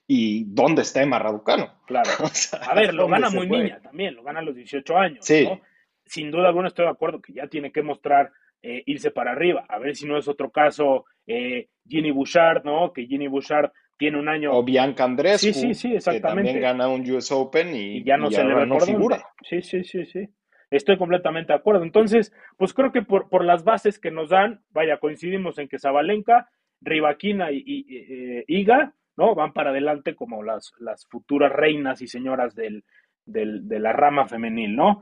y 0.06 0.44
¿dónde 0.46 0.82
está 0.82 1.02
Emma 1.02 1.18
Raducano? 1.18 1.74
Claro. 1.86 2.08
O 2.20 2.28
sea, 2.28 2.60
A 2.60 2.74
ver, 2.74 2.94
lo 2.94 3.02
¿dónde 3.02 3.20
gana 3.20 3.30
muy 3.30 3.48
fue? 3.48 3.58
niña 3.58 3.80
también, 3.82 4.14
lo 4.14 4.22
gana 4.22 4.40
a 4.40 4.42
los 4.42 4.54
18 4.54 4.96
años, 4.96 5.24
Sí. 5.24 5.44
¿no? 5.46 5.60
Sin 6.06 6.30
duda 6.30 6.48
alguna 6.48 6.68
estoy 6.68 6.86
de 6.86 6.90
acuerdo 6.92 7.20
que 7.20 7.34
ya 7.34 7.48
tiene 7.48 7.70
que 7.70 7.82
mostrar 7.82 8.32
eh, 8.62 8.82
irse 8.86 9.10
para 9.10 9.32
arriba. 9.32 9.64
A 9.68 9.78
ver 9.78 9.94
si 9.96 10.06
no 10.06 10.16
es 10.18 10.28
otro 10.28 10.50
caso 10.50 11.04
eh, 11.26 11.68
Ginny 11.86 12.10
Bouchard, 12.10 12.64
¿no? 12.64 12.92
Que 12.92 13.06
Ginny 13.06 13.28
Bouchard 13.28 13.70
tiene 13.96 14.18
un 14.18 14.28
año 14.28 14.52
O 14.52 14.62
Bianca 14.62 15.04
Andrescu, 15.04 15.46
Sí, 15.46 15.52
sí, 15.52 15.74
sí, 15.74 15.88
que 15.90 15.96
exactamente. 15.96 16.48
también 16.48 16.60
gana 16.60 16.88
un 16.88 17.08
US 17.10 17.32
Open 17.32 17.74
y, 17.74 17.98
y 17.98 18.04
ya 18.04 18.16
no 18.16 18.28
y 18.28 18.32
se 18.32 18.44
le 18.44 18.66
no 18.66 18.80
figura. 18.80 19.22
Sí, 19.42 19.60
sí, 19.62 19.82
sí, 19.84 20.04
sí. 20.06 20.28
Estoy 20.70 20.98
completamente 20.98 21.52
de 21.52 21.58
acuerdo. 21.58 21.82
Entonces, 21.82 22.32
pues 22.56 22.74
creo 22.74 22.92
que 22.92 23.02
por, 23.02 23.28
por 23.28 23.44
las 23.44 23.64
bases 23.64 23.98
que 23.98 24.10
nos 24.10 24.28
dan, 24.28 24.60
vaya, 24.70 24.98
coincidimos 24.98 25.58
en 25.58 25.66
que 25.68 25.78
Zabalenka, 25.78 26.48
Rivaquina 26.80 27.50
y, 27.50 27.86
eh, 27.90 28.44
Iga, 28.46 28.94
¿no? 29.16 29.34
Van 29.34 29.52
para 29.52 29.70
adelante 29.70 30.14
como 30.14 30.42
las, 30.42 30.72
las 30.78 31.06
futuras 31.08 31.50
reinas 31.52 32.02
y 32.02 32.06
señoras 32.06 32.54
del, 32.54 32.84
del- 33.24 33.66
de 33.66 33.80
la 33.80 33.92
rama 33.92 34.28
femenil, 34.28 34.76
¿no? 34.76 35.00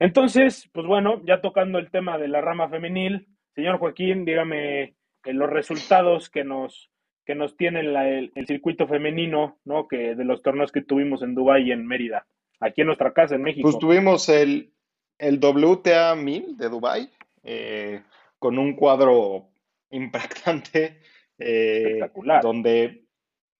Entonces, 0.00 0.68
pues 0.72 0.86
bueno, 0.86 1.22
ya 1.24 1.40
tocando 1.40 1.78
el 1.78 1.90
tema 1.90 2.18
de 2.18 2.26
la 2.28 2.40
rama 2.40 2.68
femenil, 2.68 3.28
señor 3.54 3.78
Joaquín, 3.78 4.24
dígame 4.24 4.82
eh, 4.82 4.94
los 5.26 5.48
resultados 5.50 6.30
que 6.30 6.42
nos, 6.42 6.90
que 7.26 7.34
nos 7.34 7.56
tiene 7.56 7.82
la- 7.82 8.08
el, 8.08 8.32
el 8.34 8.46
circuito 8.46 8.86
femenino, 8.88 9.58
¿no? 9.64 9.86
Que 9.86 10.14
de 10.14 10.24
los 10.24 10.42
torneos 10.42 10.72
que 10.72 10.82
tuvimos 10.82 11.22
en 11.22 11.34
Dubái 11.34 11.68
y 11.68 11.72
en 11.72 11.86
Mérida, 11.86 12.26
aquí 12.60 12.80
en 12.80 12.86
nuestra 12.88 13.12
casa 13.12 13.34
en 13.34 13.42
México. 13.42 13.62
Pues 13.68 13.78
tuvimos 13.78 14.28
el, 14.30 14.72
el 15.18 15.38
WTA 15.38 16.14
1000 16.16 16.56
de 16.56 16.68
Dubai 16.70 17.08
eh, 17.44 18.02
con 18.38 18.58
un 18.58 18.74
cuadro 18.74 19.48
impactante 19.90 21.00
eh, 21.38 21.82
Espectacular. 21.84 22.42
donde 22.42 23.04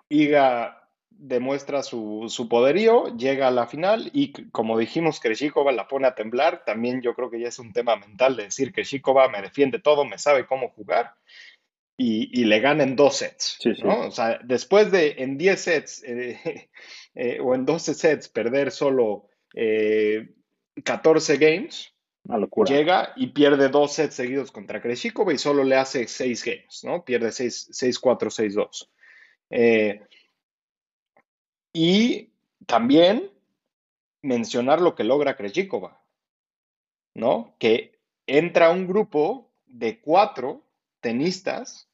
Iga 0.09 0.80
demuestra 1.11 1.83
su, 1.83 2.27
su 2.29 2.49
poderío, 2.49 3.15
llega 3.17 3.49
a 3.49 3.51
la 3.51 3.67
final 3.67 4.11
y 4.13 4.33
como 4.51 4.79
dijimos, 4.79 5.21
Krejcikova 5.21 5.73
la 5.73 5.89
pone 5.89 6.07
a 6.07 6.15
temblar. 6.15 6.65
También 6.65 7.03
yo 7.03 7.15
creo 7.15 7.31
que 7.31 7.41
ya 7.41 7.49
es 7.49 7.59
un 7.59 7.73
tema 7.73 7.97
mental 7.97 8.37
de 8.37 8.45
decir 8.45 8.69
que 8.69 8.83
Krejcikova 8.83 9.29
me 9.29 9.43
defiende 9.43 9.79
todo, 9.79 10.05
me 10.05 10.19
sabe 10.19 10.47
cómo 10.47 10.71
jugar 10.71 11.15
y, 11.97 12.31
y 12.41 12.45
le 12.45 12.61
gana 12.61 12.83
en 12.85 12.97
dos 12.97 13.17
sets, 13.17 13.59
Sí, 13.61 13.75
sí. 13.75 13.83
¿no? 13.83 14.07
O 14.07 14.11
sea, 14.11 14.41
después 14.43 14.91
de 14.91 15.17
en 15.19 15.37
10 15.37 15.61
sets 15.61 16.03
eh, 16.07 16.71
eh, 17.15 17.39
o 17.43 17.55
en 17.55 17.67
12 17.67 17.93
sets 17.93 18.29
perder 18.29 18.71
solo 18.71 19.27
eh, 19.55 20.31
14 20.83 21.37
games, 21.37 21.93
Una 22.25 22.39
locura. 22.39 22.71
llega 22.75 23.13
y 23.17 23.27
pierde 23.27 23.69
dos 23.69 23.93
sets 23.93 24.15
seguidos 24.15 24.51
contra 24.51 24.81
Krejcikova 24.81 25.35
y 25.35 25.39
solo 25.39 25.63
le 25.65 25.77
hace 25.77 26.07
6 26.07 26.45
games, 26.45 26.81
¿no? 26.85 27.05
Pierde 27.05 27.29
6-4, 27.29 28.01
6-2. 28.01 28.89
Eh, 29.51 30.01
y 31.73 32.31
también 32.67 33.31
mencionar 34.23 34.81
lo 34.81 34.95
que 34.95 35.05
logra 35.05 35.37
Krejcikova, 35.37 36.01
¿no? 37.15 37.55
Que 37.59 37.99
entra 38.27 38.71
un 38.71 38.87
grupo 38.87 39.51
de 39.67 40.01
cuatro 40.01 40.63
tenistas 41.01 41.89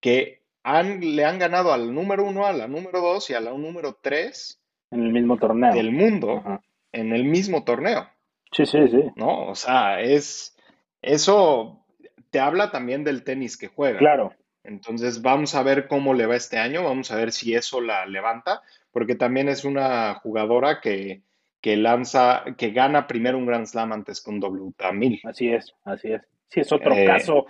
que 0.00 0.42
han, 0.62 1.00
le 1.00 1.24
han 1.24 1.38
ganado 1.38 1.72
al 1.72 1.94
número 1.94 2.24
uno, 2.24 2.46
a 2.46 2.52
la 2.52 2.68
número 2.68 3.00
dos 3.00 3.30
y 3.30 3.34
a 3.34 3.40
la 3.40 3.52
número 3.52 3.98
tres 4.00 4.60
En 4.90 5.02
el 5.02 5.12
mismo 5.12 5.36
torneo. 5.38 5.72
del 5.72 5.92
mundo 5.92 6.38
Ajá. 6.38 6.62
en 6.92 7.12
el 7.12 7.24
mismo 7.24 7.64
torneo, 7.64 8.08
Sí, 8.52 8.64
sí, 8.66 8.88
sí. 8.88 9.02
¿no? 9.16 9.46
O 9.48 9.54
sea, 9.54 10.00
es 10.00 10.56
eso 11.02 11.84
te 12.30 12.40
habla 12.40 12.70
también 12.70 13.04
del 13.04 13.22
tenis 13.24 13.56
que 13.56 13.68
juega. 13.68 13.98
Claro. 13.98 14.34
Entonces 14.64 15.22
vamos 15.22 15.54
a 15.54 15.62
ver 15.62 15.86
cómo 15.88 16.12
le 16.14 16.26
va 16.26 16.36
este 16.36 16.58
año, 16.58 16.82
vamos 16.84 17.10
a 17.10 17.16
ver 17.16 17.32
si 17.32 17.54
eso 17.54 17.80
la 17.80 18.04
levanta, 18.06 18.62
porque 18.92 19.14
también 19.14 19.48
es 19.48 19.64
una 19.64 20.14
jugadora 20.14 20.80
que, 20.80 21.22
que 21.60 21.76
lanza, 21.76 22.44
que 22.56 22.70
gana 22.70 23.06
primero 23.06 23.38
un 23.38 23.46
Grand 23.46 23.66
Slam 23.66 23.92
antes 23.92 24.22
que 24.22 24.30
un 24.30 24.40
WTA 24.42 24.92
1000. 24.92 25.20
Así 25.24 25.48
es, 25.52 25.74
así 25.84 26.12
es. 26.12 26.22
Sí, 26.48 26.60
es 26.60 26.72
otro 26.72 26.94
Eh, 26.94 27.04
caso 27.04 27.46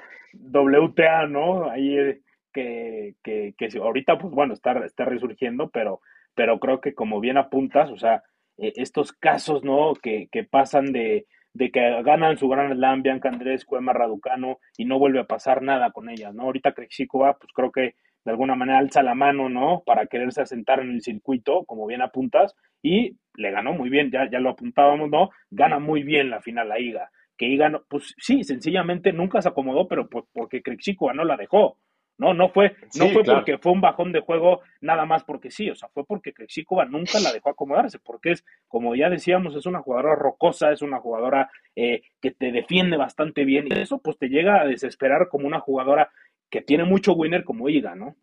WTA, 0.53 1.27
¿no? 1.27 1.71
Ahí 1.71 1.97
eh, 1.99 2.21
que, 2.53 3.15
que, 3.23 3.55
que 3.57 3.71
si- 3.71 3.79
ahorita, 3.79 4.19
pues 4.19 4.33
bueno, 4.33 4.55
está, 4.55 4.73
está 4.85 5.05
resurgiendo, 5.05 5.69
pero, 5.71 6.01
pero 6.35 6.59
creo 6.59 6.81
que 6.81 6.95
como 6.95 7.21
bien 7.21 7.37
apuntas, 7.37 7.91
o 7.91 7.97
sea, 7.99 8.23
eh, 8.57 8.73
estos 8.77 9.13
casos, 9.13 9.63
¿no? 9.65 9.93
Que, 9.95 10.29
que 10.33 10.45
pasan 10.45 10.93
de, 10.93 11.27
de 11.53 11.71
que 11.71 12.03
ganan 12.03 12.37
su 12.39 12.49
Gran 12.49 12.73
Slam, 12.75 13.03
Bianca 13.03 13.29
Andrés, 13.29 13.67
Emma 13.71 13.93
Raducano, 13.93 14.59
y 14.77 14.85
no 14.85 14.99
vuelve 14.99 15.21
a 15.21 15.25
pasar 15.27 15.63
nada 15.63 15.91
con 15.93 16.09
ellas, 16.09 16.35
¿no? 16.35 16.45
Ahorita 16.45 16.73
Krejcikova, 16.73 17.39
pues 17.39 17.53
creo 17.53 17.71
que 17.73 17.95
de 18.29 18.33
alguna 18.33 18.55
manera 18.55 18.79
alza 18.79 19.03
la 19.03 19.15
mano, 19.15 19.49
¿no? 19.49 19.83
Para 19.87 20.07
quererse 20.07 20.43
asentar 20.43 20.81
en 20.81 20.91
el 20.91 21.01
circuito, 21.01 21.65
como 21.65 21.87
bien 21.87 22.03
apuntas, 22.03 22.55
y 22.83 23.17
le 23.35 23.51
ganó 23.51 23.73
muy 23.73 23.89
bien, 23.89 24.11
ya, 24.11 24.29
ya 24.31 24.39
lo 24.39 24.51
apuntábamos, 24.51 25.09
¿no? 25.09 25.31
Gana 25.51 25.79
muy 25.79 26.03
bien 26.03 26.29
la 26.29 26.41
final 26.43 26.69
la 26.69 26.79
Iga 26.79 27.11
que 27.39 27.47
Iga, 27.47 27.71
no- 27.71 27.85
pues 27.89 28.15
sí, 28.19 28.45
sencillamente 28.45 29.13
nunca 29.13 29.41
se 29.41 29.49
acomodó, 29.49 29.89
pero 29.89 30.09
pues 30.09 30.25
porque 30.33 30.61
Krejcikova 30.61 31.15
no 31.15 31.25
la 31.25 31.37
dejó. 31.37 31.79
No, 32.19 32.35
no 32.35 32.49
fue, 32.49 32.75
no 32.99 33.07
fue 33.11 33.23
claro. 33.23 33.39
porque 33.39 33.59
fue 33.59 33.71
un 33.71 33.81
bajón 33.81 34.11
de 34.11 34.19
juego 34.19 34.63
nada 34.81 35.07
más 35.07 35.23
porque 35.23 35.53
sí, 35.53 35.71
o 35.71 35.77
sea, 35.77 35.89
fue 35.91 36.05
porque 36.05 36.33
Krejcikova 36.33 36.85
nunca 36.85 37.21
la 37.21 37.33
dejó 37.33 37.51
acomodarse, 37.51 38.01
porque 38.01 38.33
es, 38.33 38.45
como 38.67 38.97
ya 38.97 39.09
decíamos, 39.09 39.55
es 39.55 39.67
una 39.67 39.83
jugadora 39.83 40.17
rocosa, 40.17 40.73
es 40.73 40.83
una 40.83 40.99
jugadora 40.99 41.49
eh, 41.77 42.03
que 42.21 42.33
te 42.33 42.51
defiende 42.51 42.97
bastante 42.97 43.45
bien 43.45 43.69
y 43.71 43.79
eso 43.79 43.99
pues 43.99 44.19
te 44.19 44.29
llega 44.29 44.61
a 44.61 44.67
desesperar 44.67 45.29
como 45.29 45.47
una 45.47 45.61
jugadora 45.61 46.11
que 46.51 46.63
tiene 46.63 46.85
mucho 46.85 47.13
winner 47.13 47.45
como 47.45 47.69
Iga, 47.69 47.95
¿no? 47.95 48.17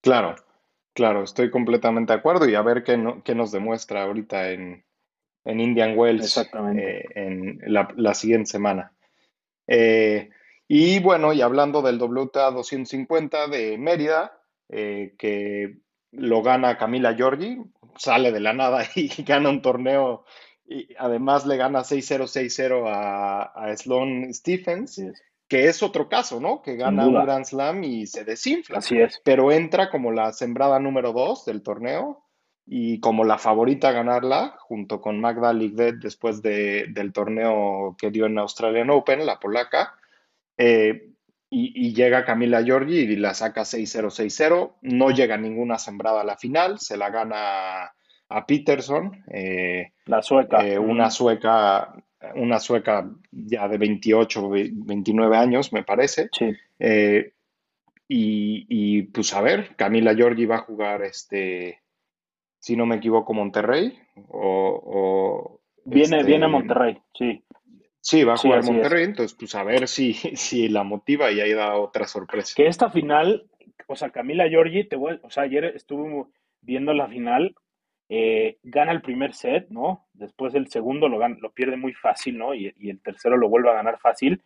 Claro, 0.00 0.36
claro, 0.94 1.24
estoy 1.24 1.50
completamente 1.50 2.12
de 2.12 2.18
acuerdo 2.18 2.48
y 2.48 2.54
a 2.54 2.62
ver 2.62 2.84
qué, 2.84 2.96
no- 2.96 3.22
qué 3.24 3.34
nos 3.34 3.52
demuestra 3.52 4.02
ahorita 4.04 4.50
en, 4.52 4.84
en 5.44 5.60
Indian 5.60 5.96
Wells 5.98 6.24
Exactamente. 6.24 7.00
eh, 7.00 7.04
en 7.14 7.60
la, 7.66 7.88
la 7.96 8.14
siguiente 8.14 8.50
semana. 8.50 8.92
Eh, 9.66 10.30
y 10.68 11.00
bueno, 11.00 11.32
y 11.32 11.42
hablando 11.42 11.82
del 11.82 11.98
WTA 11.98 12.50
250 12.50 13.48
de 13.48 13.78
Mérida, 13.78 14.40
eh, 14.68 15.14
que 15.18 15.78
lo 16.12 16.42
gana 16.42 16.78
Camila 16.78 17.14
Giorgi, 17.14 17.58
sale 17.96 18.32
de 18.32 18.40
la 18.40 18.52
nada 18.52 18.84
y 18.94 19.08
gana 19.24 19.50
un 19.50 19.62
torneo 19.62 20.24
y 20.66 20.88
además 20.98 21.46
le 21.46 21.56
gana 21.56 21.84
6-0, 21.84 22.26
6-0 22.26 22.86
a, 22.88 23.42
a 23.44 23.76
Sloane 23.76 24.32
Stephens, 24.34 24.98
es. 24.98 25.22
Que 25.48 25.66
es 25.68 25.82
otro 25.82 26.08
caso, 26.08 26.40
¿no? 26.40 26.60
Que 26.62 26.76
gana 26.76 27.06
un 27.06 27.14
Grand 27.24 27.44
Slam 27.44 27.82
y 27.84 28.06
se 28.06 28.24
desinfla, 28.24 28.78
Así 28.78 28.98
es. 29.00 29.20
pero 29.24 29.50
entra 29.50 29.88
como 29.90 30.12
la 30.12 30.32
sembrada 30.32 30.78
número 30.78 31.12
2 31.12 31.44
del 31.46 31.62
torneo 31.62 32.22
y 32.66 33.00
como 33.00 33.24
la 33.24 33.38
favorita 33.38 33.88
a 33.88 33.92
ganarla, 33.92 34.56
junto 34.60 35.00
con 35.00 35.18
Magda 35.20 35.54
Ligdet 35.54 35.96
después 35.96 36.42
de- 36.42 36.86
del 36.90 37.12
torneo 37.14 37.96
que 37.98 38.10
dio 38.10 38.26
en 38.26 38.38
Australian 38.38 38.90
Open, 38.90 39.24
la 39.24 39.40
polaca. 39.40 39.94
Eh, 40.58 41.12
y, 41.50 41.72
y 41.88 41.94
llega 41.94 42.26
Camila 42.26 42.62
Giorgi 42.62 42.98
y 42.98 43.16
la 43.16 43.32
saca 43.32 43.62
6-0, 43.64 44.10
6-0. 44.10 44.74
No 44.82 45.10
llega 45.10 45.38
ninguna 45.38 45.78
sembrada 45.78 46.20
a 46.20 46.24
la 46.24 46.36
final, 46.36 46.78
se 46.78 46.98
la 46.98 47.08
gana 47.08 47.90
a 48.28 48.46
Peterson, 48.46 49.24
eh, 49.32 49.92
La 50.04 50.20
sueca. 50.20 50.66
eh, 50.66 50.78
una 50.78 51.10
sueca, 51.10 51.94
una 52.34 52.58
sueca 52.58 53.08
ya 53.30 53.68
de 53.68 53.78
28, 53.78 54.48
ve- 54.48 54.70
29 54.72 55.36
años, 55.36 55.72
me 55.72 55.84
parece. 55.84 56.28
Sí. 56.32 56.52
Eh, 56.78 57.32
y, 58.08 58.66
y, 58.68 59.02
pues 59.02 59.34
a 59.34 59.40
ver, 59.42 59.76
Camila 59.76 60.14
Giorgi 60.14 60.46
va 60.46 60.56
a 60.56 60.60
jugar 60.62 61.02
este, 61.02 61.82
si 62.58 62.76
no 62.76 62.86
me 62.86 62.96
equivoco, 62.96 63.34
Monterrey. 63.34 63.98
O, 64.28 64.80
o, 64.84 65.60
Viene, 65.84 66.16
este, 66.18 66.28
viene 66.28 66.46
a 66.46 66.48
Monterrey, 66.48 66.98
sí. 67.14 67.42
Sí, 68.00 68.24
va 68.24 68.34
a 68.34 68.36
Sí, 68.36 68.48
jugar 68.48 68.60
es. 68.60 68.70
Monterrey, 68.70 69.04
entonces 69.04 69.36
pues 69.38 69.54
a 69.54 69.64
ver 69.64 69.88
si, 69.88 70.12
si 70.36 70.68
la 70.68 70.82
motiva 70.84 71.30
y 71.30 71.40
ahí 71.40 71.52
da 71.52 71.76
otra 71.76 72.06
sorpresa. 72.06 72.54
Que 72.56 72.66
esta 72.66 72.90
final, 72.90 73.48
o 73.86 73.96
sea, 73.96 74.10
Camila 74.10 74.48
Giorgi, 74.48 74.84
te 74.84 74.96
voy, 74.96 75.18
o 75.22 75.30
sea, 75.30 75.44
ayer 75.44 75.64
estuve 75.66 76.24
viendo 76.62 76.92
la 76.94 77.08
final, 77.08 77.54
eh, 78.08 78.56
gana 78.62 78.92
el 78.92 79.02
primer 79.02 79.34
set, 79.34 79.68
¿no? 79.68 80.06
Después 80.14 80.54
el 80.54 80.68
segundo 80.68 81.08
lo, 81.08 81.18
gana, 81.18 81.36
lo 81.40 81.50
pierde 81.52 81.76
muy 81.76 81.92
fácil, 81.92 82.38
¿no? 82.38 82.54
Y, 82.54 82.72
el 82.88 83.00
tercero 83.00 83.36
lo 83.36 83.48
vuelve 83.48 83.70
a 83.70 83.74
ganar 83.74 83.98
fácil. 83.98 84.42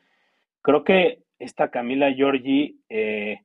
Creo 0.62 0.84
que 0.84 1.20
esta 1.38 1.70
Camila 1.70 2.10
Giorgi 2.12 2.80
eh, 2.88 3.40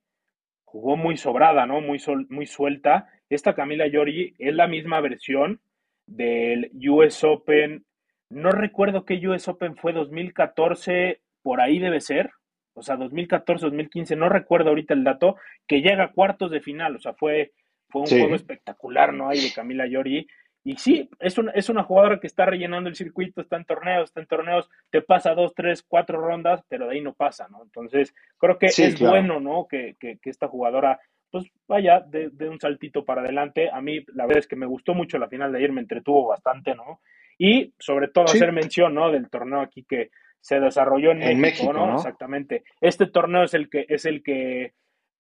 jugó 0.66 0.98
muy 0.98 1.18
sobrada, 1.18 1.66
¿no? 1.66 1.82
Muy, 1.82 2.00
sol, 2.00 2.26
muy 2.30 2.48
suelta. 2.48 3.10
Esta 3.30 3.54
Camila 3.54 3.88
Giorgi 3.90 4.34
es 4.40 4.56
la 4.56 4.68
misma 4.68 5.02
versión 5.02 5.60
del 6.08 6.72
US 6.90 7.24
Open. 7.24 7.86
No 8.30 8.52
recuerdo 8.52 9.06
qué 9.06 9.16
US 9.28 9.48
Open 9.48 9.76
fue 9.76 9.94
2014, 9.94 11.22
por 11.44 11.62
ahí 11.62 11.80
debe 11.80 12.02
ser. 12.02 12.32
O 12.74 12.82
sea, 12.82 12.96
2014, 12.96 13.66
2015, 13.66 14.16
no 14.16 14.30
recuerdo 14.30 14.70
ahorita 14.70 14.94
el 14.94 15.04
dato, 15.04 15.38
que 15.68 15.82
llega 15.82 16.06
a 16.06 16.12
cuartos 16.12 16.52
de 16.52 16.62
final. 16.62 16.96
O 16.96 17.00
sea, 17.00 17.14
fue, 17.14 17.52
fue 17.90 18.02
un 18.02 18.08
Sí. 18.08 18.20
juego 18.20 18.36
espectacular, 18.36 19.14
¿no? 19.14 19.30
Ahí 19.30 19.40
de 19.42 19.54
Camila 19.54 19.88
Giorgi. 19.88 20.28
Y 20.64 20.76
sí, 20.78 21.10
es, 21.20 21.38
un, 21.38 21.50
es 21.56 21.70
una 21.70 21.84
jugadora 21.84 22.20
que 22.20 22.28
está 22.28 22.46
rellenando 22.46 22.90
el 22.90 22.96
circuito, 22.96 23.40
está 23.40 23.56
en 23.56 23.64
torneos, 23.66 24.10
está 24.10 24.20
en 24.20 24.28
torneos, 24.28 24.70
te 24.90 25.02
pasa 25.02 25.34
dos, 25.34 25.54
tres, 25.56 25.82
cuatro 25.88 26.20
rondas, 26.20 26.62
pero 26.68 26.88
de 26.88 26.96
ahí 26.96 27.02
no 27.02 27.14
pasa, 27.14 27.48
¿no? 27.50 27.64
Entonces, 27.64 28.14
creo 28.38 28.58
que 28.58 28.68
Sí, 28.70 28.84
es 28.84 28.96
claro. 28.96 29.12
bueno, 29.14 29.40
¿no? 29.40 29.66
Que, 29.68 29.96
que, 29.98 30.18
que 30.20 30.30
esta 30.30 30.50
jugadora, 30.50 31.00
pues 31.32 31.46
vaya, 31.70 32.02
de, 32.02 32.30
de, 32.32 32.50
un 32.50 32.60
saltito 32.60 33.06
para 33.06 33.22
adelante. 33.22 33.70
A 33.72 33.80
mí, 33.80 34.04
la 34.14 34.26
verdad 34.26 34.40
es 34.40 34.48
que 34.48 34.58
me 34.58 34.66
gustó 34.66 34.94
mucho 34.94 35.18
la 35.18 35.30
final 35.30 35.54
de 35.54 35.60
ayer, 35.60 35.72
me 35.72 35.82
entretuvo 35.82 36.28
bastante, 36.28 36.76
¿no? 36.76 37.00
Y 37.38 37.74
sobre 37.80 38.10
todo 38.10 38.28
Sí. 38.28 38.38
hacer 38.38 38.52
mención, 38.52 38.94
¿no? 38.94 39.10
Del 39.12 39.30
torneo 39.30 39.62
aquí 39.62 39.86
que 39.86 40.10
se 40.42 40.60
desarrolló 40.60 41.12
en, 41.12 41.22
En 41.24 41.40
México, 41.40 41.68
México, 41.68 41.74
¿no? 41.74 41.88
¿no? 41.88 41.96
Exactamente. 41.96 42.64
Este 42.82 43.06
torneo 43.08 43.44
es 43.44 43.54
el 43.54 43.70
que, 43.70 43.86
es 43.88 44.06
el 44.06 44.22
que 44.22 44.74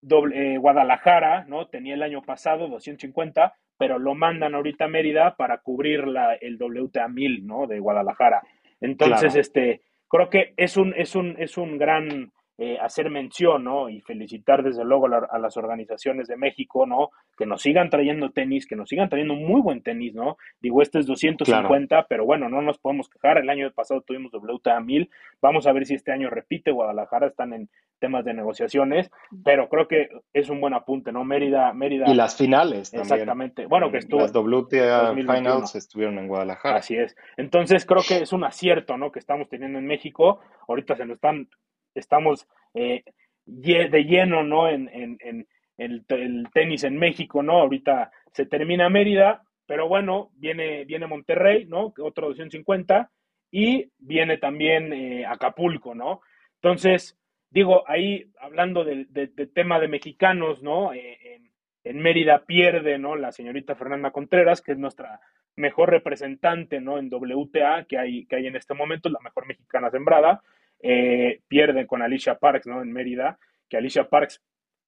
doble, 0.02 0.56
eh, 0.56 0.58
Guadalajara, 0.58 1.46
¿no? 1.48 1.68
Tenía 1.68 1.94
el 1.94 2.04
año 2.04 2.22
pasado 2.22 2.68
250, 2.68 3.54
pero 3.78 4.00
lo 4.00 4.16
mandan 4.16 4.56
ahorita 4.56 4.86
a 4.86 4.88
Mérida 4.88 5.36
para 5.36 5.60
cubrir 5.60 6.08
la, 6.08 6.34
el 6.36 6.58
WTA 6.58 7.08
1000, 7.08 7.46
¿no? 7.46 7.68
De 7.68 7.80
Guadalajara. 7.80 8.42
Entonces, 8.80 9.34
Claro. 9.34 9.40
este, 9.42 9.82
creo 10.08 10.30
que 10.30 10.54
es 10.58 10.78
un, 10.78 10.94
es 10.98 11.16
un, 11.16 11.36
es 11.40 11.58
un 11.58 11.78
gran 11.78 12.32
eh, 12.58 12.78
hacer 12.80 13.10
mención, 13.10 13.64
¿no? 13.64 13.90
Y 13.90 14.02
felicitar 14.02 14.62
desde 14.64 14.84
luego 14.86 15.08
a, 15.08 15.10
la- 15.10 15.28
a 15.32 15.40
las 15.40 15.58
organizaciones 15.58 16.28
de 16.28 16.38
México, 16.38 16.86
¿no? 16.86 17.10
Que 17.38 17.46
nos 17.46 17.62
sigan 17.64 17.90
trayendo 17.90 18.30
tenis, 18.32 18.68
que 18.68 18.76
nos 18.76 18.90
sigan 18.90 19.10
trayendo 19.10 19.34
muy 19.36 19.62
buen 19.62 19.82
tenis, 19.82 20.14
¿no? 20.14 20.38
Digo, 20.60 20.82
este 20.82 21.00
es 21.00 21.08
250, 21.08 22.06
pero 22.08 22.26
bueno, 22.26 22.50
no 22.50 22.62
nos 22.62 22.78
podemos 22.78 23.10
quejar. 23.10 23.38
El 23.40 23.50
año 23.50 23.72
pasado 23.72 24.02
tuvimos 24.02 24.32
WTA 24.34 24.80
1000. 24.80 25.10
Vamos 25.42 25.66
a 25.66 25.72
ver 25.72 25.86
si 25.86 25.96
este 25.96 26.12
año 26.12 26.30
repite. 26.30 26.72
Guadalajara 26.72 27.28
están 27.28 27.54
en 27.54 27.70
temas 28.00 28.26
de 28.26 28.34
negociaciones, 28.34 29.12
pero 29.44 29.70
creo 29.70 29.88
que 29.88 30.10
es 30.34 30.50
un 30.50 30.60
buen 30.60 30.74
apunte, 30.74 31.12
¿no? 31.12 31.24
Mérida, 31.24 31.72
Mérida. 31.74 32.06
Y 32.10 32.16
las 32.16 32.36
finales 32.36 32.92
también. 32.92 33.14
Exactamente. 33.14 33.66
Bueno, 33.68 33.92
que 33.92 33.98
estuvo 34.00 34.22
Las 34.22 34.34
WTA 34.34 35.04
2021. 35.10 35.34
Finals 35.38 35.76
estuvieron 35.76 36.18
en 36.20 36.28
Guadalajara. 36.28 36.78
Así 36.78 36.96
es. 36.96 37.16
Entonces 37.38 37.86
creo 37.86 38.02
que 38.08 38.18
es 38.24 38.34
un 38.34 38.44
acierto, 38.44 38.98
¿no? 38.98 39.12
Que 39.12 39.20
estamos 39.20 39.50
teniendo 39.50 39.78
en 39.80 39.86
México. 39.86 40.40
Ahorita 40.68 40.96
se 40.96 41.06
nos 41.06 41.16
están, 41.16 41.48
estamos 41.96 42.48
eh, 42.74 43.04
de 43.46 44.04
lleno, 44.04 44.44
¿no? 44.44 44.70
En, 44.70 44.90
en, 44.90 45.18
en 45.20 45.48
el, 45.78 46.06
el 46.10 46.48
tenis 46.54 46.84
en 46.84 46.98
México, 46.98 47.42
¿no? 47.44 47.60
Ahorita 47.60 48.12
se 48.32 48.46
termina 48.46 48.90
Mérida, 48.90 49.44
pero 49.66 49.88
bueno, 49.88 50.30
viene, 50.36 50.86
viene 50.86 51.08
Monterrey, 51.08 51.66
¿no? 51.66 51.94
Otro 52.00 52.28
250 52.28 53.10
y 53.52 53.92
viene 53.98 54.38
también 54.38 54.94
eh, 54.94 55.26
Acapulco, 55.26 55.96
¿no? 55.96 56.22
Entonces, 56.56 57.18
digo, 57.50 57.84
ahí 57.88 58.32
hablando 58.40 58.84
del 58.84 59.12
de, 59.12 59.28
de 59.28 59.48
tema 59.48 59.80
de 59.80 59.88
mexicanos, 59.88 60.62
¿no? 60.62 60.94
Eh, 60.94 61.18
en, 61.36 61.52
en 61.84 62.00
Mérida 62.00 62.46
pierde, 62.46 62.98
¿no? 62.98 63.16
La 63.16 63.32
señorita 63.32 63.76
Fernanda 63.76 64.12
Contreras, 64.12 64.62
que 64.62 64.74
es 64.74 64.78
nuestra 64.78 65.20
mejor 65.56 65.90
representante, 65.90 66.80
¿no? 66.80 66.98
En 66.98 67.10
WTA 67.12 67.86
que 67.88 67.98
hay, 67.98 68.26
que 68.26 68.38
hay 68.38 68.48
en 68.48 68.56
este 68.56 68.74
momento, 68.74 69.10
la 69.10 69.20
mejor 69.20 69.48
mexicana 69.48 69.90
sembrada. 69.90 70.42
Eh, 70.84 71.42
pierde 71.48 71.86
con 71.88 72.02
Alicia 72.02 72.36
Parks, 72.36 72.68
¿no? 72.68 72.82
En 72.82 72.92
Mérida, 72.92 73.38
que 73.70 73.78
Alicia 73.78 74.10
Parks 74.10 74.42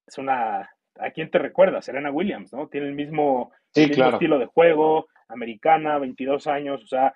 es 0.08 0.18
una... 0.18 0.70
¿A 1.00 1.10
quién 1.12 1.32
te 1.32 1.40
recuerda? 1.40 1.82
Serena 1.82 2.12
Williams, 2.12 2.54
¿no? 2.54 2.68
Tiene 2.68 2.88
el 2.88 2.94
mismo, 2.94 3.52
Sí, 3.72 3.82
el 3.82 3.90
mismo 3.90 4.04
claro. 4.04 4.18
estilo 4.18 4.38
de 4.38 4.46
juego, 4.46 5.08
americana, 5.28 5.98
22 5.98 6.46
años, 6.48 6.84
o 6.84 6.88
sea, 6.88 7.16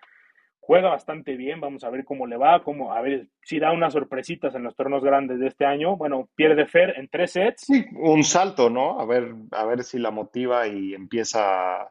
juega 0.59 0.89
bastante 0.89 1.37
bien, 1.37 1.61
vamos 1.61 1.83
a 1.83 1.89
ver 1.89 2.03
cómo 2.03 2.27
le 2.27 2.35
va, 2.35 2.63
cómo, 2.63 2.91
a 2.93 3.01
ver 3.01 3.27
si 3.41 3.59
da 3.59 3.71
unas 3.71 3.93
sorpresitas 3.93 4.53
en 4.55 4.63
los 4.63 4.75
torneos 4.75 5.03
grandes 5.03 5.39
de 5.39 5.47
este 5.47 5.65
año. 5.65 5.95
Bueno, 5.95 6.27
pierde 6.35 6.65
Fer 6.65 6.95
en 6.97 7.07
tres 7.07 7.31
sets. 7.31 7.61
Sí, 7.67 7.85
un 7.95 8.23
salto, 8.23 8.69
¿no? 8.69 8.99
A 8.99 9.05
ver, 9.05 9.33
a 9.51 9.65
ver 9.65 9.83
si 9.83 9.97
la 9.99 10.11
motiva 10.11 10.67
y 10.67 10.93
empieza 10.93 11.89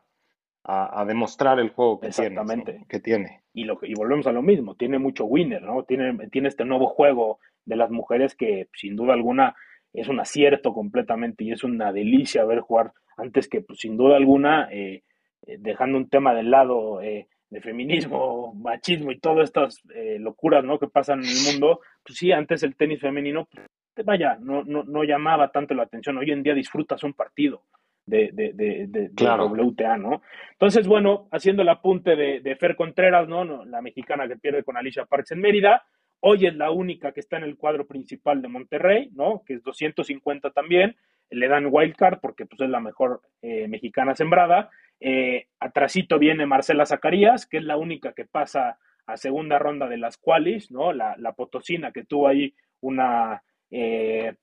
a, 0.67 1.01
a 1.01 1.05
demostrar 1.05 1.61
el 1.61 1.71
juego 1.71 2.01
que 2.01 2.09
tiene, 2.09 2.29
Exactamente. 2.29 2.79
¿no? 2.81 2.87
que 2.89 3.01
tiene. 3.01 3.43
Y, 3.53 3.65
lo, 3.65 3.79
y 3.83 3.95
volvemos 3.95 4.27
a 4.27 4.33
lo 4.33 4.43
mismo, 4.43 4.75
tiene 4.75 4.99
mucho 4.99 5.25
winner, 5.25 5.63
¿no? 5.63 5.85
Tiene, 5.85 6.29
tiene 6.29 6.49
este 6.49 6.65
nuevo 6.65 6.89
juego 6.89 7.39
de 7.65 7.77
las 7.77 7.91
mujeres 7.91 8.35
que 8.35 8.69
sin 8.75 8.97
duda 8.97 9.15
alguna 9.15 9.55
es 9.93 10.09
un 10.09 10.21
acierto 10.21 10.75
completamente 10.75 11.45
y 11.45 11.53
es 11.53 11.65
una 11.65 11.93
delicia 11.93 12.45
ver 12.45 12.61
jugar 12.61 12.93
antes 13.17 13.49
que 13.49 13.63
pues, 13.63 13.79
sin 13.79 13.97
duda 13.97 14.17
alguna, 14.17 14.69
eh, 14.71 15.05
eh, 15.47 15.57
dejando 15.59 15.97
un 15.97 16.09
tema 16.09 16.35
del 16.35 16.51
lado 16.51 17.01
eh, 17.01 17.29
de 17.49 17.61
feminismo, 17.61 18.53
machismo 18.55 19.13
y 19.13 19.21
todas 19.21 19.45
estas 19.45 19.81
eh, 19.95 20.19
locuras 20.19 20.65
¿no? 20.65 20.79
que 20.79 20.89
pasan 20.89 21.21
en 21.21 21.31
el 21.31 21.53
mundo, 21.53 21.81
pues 22.05 22.19
sí, 22.19 22.33
antes 22.33 22.63
el 22.65 22.77
tenis 22.77 23.01
femenino, 23.01 23.49
pues, 23.95 24.05
vaya, 24.05 24.37
no, 24.41 24.65
no, 24.65 24.83
no 24.83 25.05
llamaba 25.05 25.51
tanto 25.51 25.75
la 25.75 25.85
atención. 25.85 26.19
Hoy 26.19 26.31
en 26.31 26.43
día 26.43 26.55
disfrutas 26.55 27.03
un 27.05 27.15
partido 27.15 27.63
de, 28.07 28.31
de, 28.33 28.53
de, 28.55 28.87
de, 28.87 29.11
Claro. 29.15 29.49
de 29.49 29.63
WTA, 29.63 29.97
¿no? 29.99 30.23
Entonces, 30.53 30.87
bueno, 30.87 31.29
haciendo 31.33 31.63
el 31.63 31.69
apunte 31.69 32.17
de, 32.17 32.57
Fer 32.57 32.77
Contreras, 32.77 33.29
¿no? 33.29 33.65
La 33.65 33.83
mexicana 33.83 34.29
que 34.29 34.37
pierde 34.37 34.63
con 34.65 34.77
Alicia 34.77 35.05
Parks 35.05 35.33
en 35.33 35.41
Mérida. 35.41 35.85
Hoy 36.21 36.47
es 36.47 36.57
la 36.57 36.71
única 36.71 37.13
que 37.13 37.21
está 37.21 37.37
en 37.37 37.45
el 37.45 37.57
cuadro 37.57 37.87
principal 37.87 38.41
de 38.41 38.49
Monterrey, 38.49 39.11
¿no? 39.13 39.43
Que 39.45 39.55
es 39.55 39.63
250 39.63 40.51
también. 40.51 40.97
Le 41.31 41.49
dan 41.49 41.69
wildcard 41.71 42.21
porque 42.21 42.47
pues, 42.47 42.61
es 42.61 42.71
la 42.71 42.81
mejor 42.81 43.21
eh, 43.43 43.69
mexicana 43.69 44.15
sembrada. 44.15 44.71
Eh, 45.01 45.49
atrasito 45.61 46.19
viene 46.19 46.47
Marcela 46.47 46.87
Zacarías, 46.87 47.47
que 47.47 47.59
es 47.59 47.65
la 47.65 47.77
única 47.77 48.13
que 48.13 48.25
pasa 48.25 48.79
a 49.07 49.17
segunda 49.17 49.59
ronda 49.59 49.89
de 49.89 49.99
las 49.99 50.17
qualis, 50.17 50.71
¿no? 50.71 50.93
La, 50.93 51.17
la 51.19 51.33
potosina 51.33 51.93
que 51.93 52.05
tuvo 52.05 52.29
ahí 52.29 52.55
una, 52.81 53.43
eh, 53.71 54.35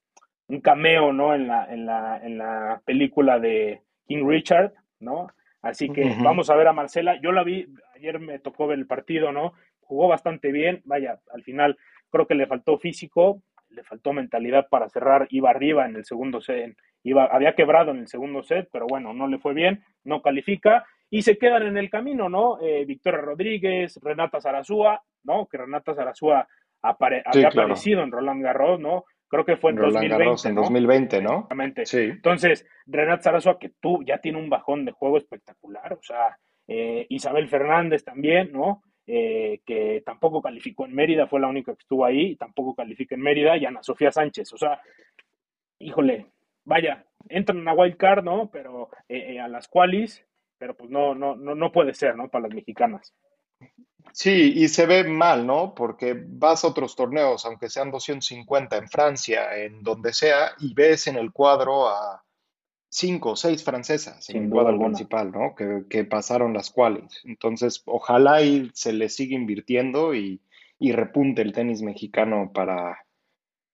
un 0.47 0.61
cameo, 0.61 1.13
¿no? 1.13 1.33
En 1.33 1.47
la, 1.47 1.65
en, 1.71 1.85
la, 1.85 2.19
en 2.23 2.37
la 2.37 2.81
película 2.85 3.39
de 3.39 3.81
King 4.07 4.27
Richard, 4.27 4.73
¿no? 4.99 5.27
Así 5.61 5.89
que 5.89 6.15
vamos 6.21 6.49
a 6.49 6.55
ver 6.55 6.67
a 6.67 6.73
Marcela. 6.73 7.19
Yo 7.21 7.31
la 7.31 7.43
vi, 7.43 7.65
ayer 7.95 8.19
me 8.19 8.39
tocó 8.39 8.67
ver 8.67 8.77
el 8.77 8.85
partido, 8.85 9.31
¿no? 9.31 9.53
Jugó 9.79 10.09
bastante 10.09 10.51
bien. 10.51 10.81
Vaya, 10.83 11.19
al 11.33 11.43
final 11.43 11.77
creo 12.09 12.27
que 12.27 12.35
le 12.35 12.47
faltó 12.47 12.77
físico, 12.77 13.41
le 13.69 13.83
faltó 13.83 14.11
mentalidad 14.11 14.67
para 14.69 14.89
cerrar. 14.89 15.27
Iba 15.29 15.51
arriba 15.51 15.85
en 15.85 15.95
el 15.95 16.03
segundo 16.03 16.41
set, 16.41 16.75
iba, 17.03 17.25
había 17.25 17.55
quebrado 17.55 17.91
en 17.91 17.99
el 17.99 18.07
segundo 18.07 18.43
set, 18.43 18.67
pero 18.73 18.87
bueno, 18.87 19.13
no 19.13 19.27
le 19.27 19.39
fue 19.39 19.53
bien, 19.53 19.83
no 20.03 20.21
califica. 20.21 20.85
Y 21.09 21.21
se 21.21 21.37
quedan 21.37 21.63
en 21.63 21.77
el 21.77 21.89
camino, 21.89 22.27
¿no? 22.27 22.59
Eh, 22.59 22.83
Victoria 22.85 23.21
Rodríguez, 23.21 23.99
Renata 24.03 24.41
Zarazúa, 24.41 25.01
¿no? 25.23 25.45
Que 25.45 25.59
Renata 25.59 25.93
Zarazúa 25.95 26.47
había 26.81 27.47
aparecido 27.47 28.03
en 28.03 28.11
Roland 28.11 28.43
Garros, 28.43 28.81
¿no? 28.81 29.05
Creo 29.34 29.45
que 29.45 29.57
fue 29.57 29.71
en 29.71 29.77
Roland 29.77 29.95
2020. 29.95 30.23
Garros 30.23 30.45
en 30.45 30.53
2020, 30.53 31.21
¿no? 31.23 31.29
Exactamente. 31.31 31.86
Sí. 31.88 31.97
Entonces, 32.01 32.67
Renat 32.86 33.23
Sarasoa, 33.23 33.57
que 33.57 33.69
tú 33.81 34.03
ya 34.05 34.19
tiene 34.19 34.38
un 34.38 34.47
bajón 34.47 34.86
de 34.86 34.91
juego 34.91 35.17
espectacular, 35.17 35.91
o 35.93 36.03
sea, 36.03 36.38
eh, 36.67 37.07
Isabel 37.09 37.47
Fernández 37.47 38.03
también, 38.03 38.51
¿no? 38.51 38.84
Eh, 39.07 39.61
que 39.65 40.03
tampoco 40.05 40.39
calificó 40.39 40.86
en 40.86 40.93
Mérida, 40.93 41.25
fue 41.25 41.39
la 41.39 41.47
única 41.47 41.73
que 41.73 41.81
estuvo 41.81 42.05
ahí, 42.05 42.36
tampoco 42.36 42.75
califica 42.75 43.15
en 43.15 43.21
Mérida, 43.21 43.57
y 43.57 43.65
Ana 43.65 43.81
Sofía 43.81 44.11
Sánchez, 44.11 44.53
o 44.53 44.57
sea, 44.57 44.79
híjole, 45.79 46.27
vaya, 46.63 47.03
entran 47.27 47.57
en 47.57 47.65
la 47.65 47.73
wild 47.73 47.97
card, 47.97 48.23
¿no? 48.23 48.51
Pero 48.51 48.89
eh, 49.09 49.39
a 49.39 49.47
las 49.47 49.67
qualis, 49.67 50.23
pero 50.59 50.75
pues 50.77 50.91
no, 50.91 51.15
no, 51.15 51.36
no, 51.36 51.55
no 51.55 51.71
puede 51.71 51.95
ser, 51.95 52.15
¿no? 52.15 52.29
Para 52.29 52.43
las 52.43 52.53
mexicanas. 52.53 53.15
Sí, 54.12 54.54
y 54.56 54.68
se 54.68 54.86
ve 54.86 55.04
mal, 55.04 55.47
¿no? 55.47 55.74
Porque 55.74 56.16
vas 56.16 56.64
a 56.64 56.68
otros 56.68 56.95
torneos, 56.95 57.45
aunque 57.45 57.70
sean 57.70 57.89
250 57.89 58.78
en 58.78 58.88
Francia, 58.88 59.58
en 59.58 59.82
donde 59.82 60.14
sea, 60.14 60.51
y 60.60 60.74
ves 60.74 61.08
en 61.08 61.16
el 61.16 61.32
cuadro 61.32 61.88
a 61.88 62.24
cinco 62.93 63.32
o 63.32 63.36
seis 63.36 63.64
francesas 63.64 64.30
en 64.30 64.43
el 64.43 64.49
cuadro 64.51 64.80
principal, 64.80 65.32
¿no? 65.32 65.56
Que, 65.56 66.04
pasaron 66.04 66.54
las 66.54 66.70
cuales. 66.70 67.22
Entonces, 67.24 67.82
ojalá 67.86 68.43
y 68.43 68.70
se 68.76 68.93
le 68.93 69.10
siga 69.10 69.36
invirtiendo 69.36 70.14
y, 70.14 70.41
repunte 70.80 71.41
el 71.41 71.54
tenis 71.54 71.82
mexicano 71.82 72.51
para, 72.54 73.03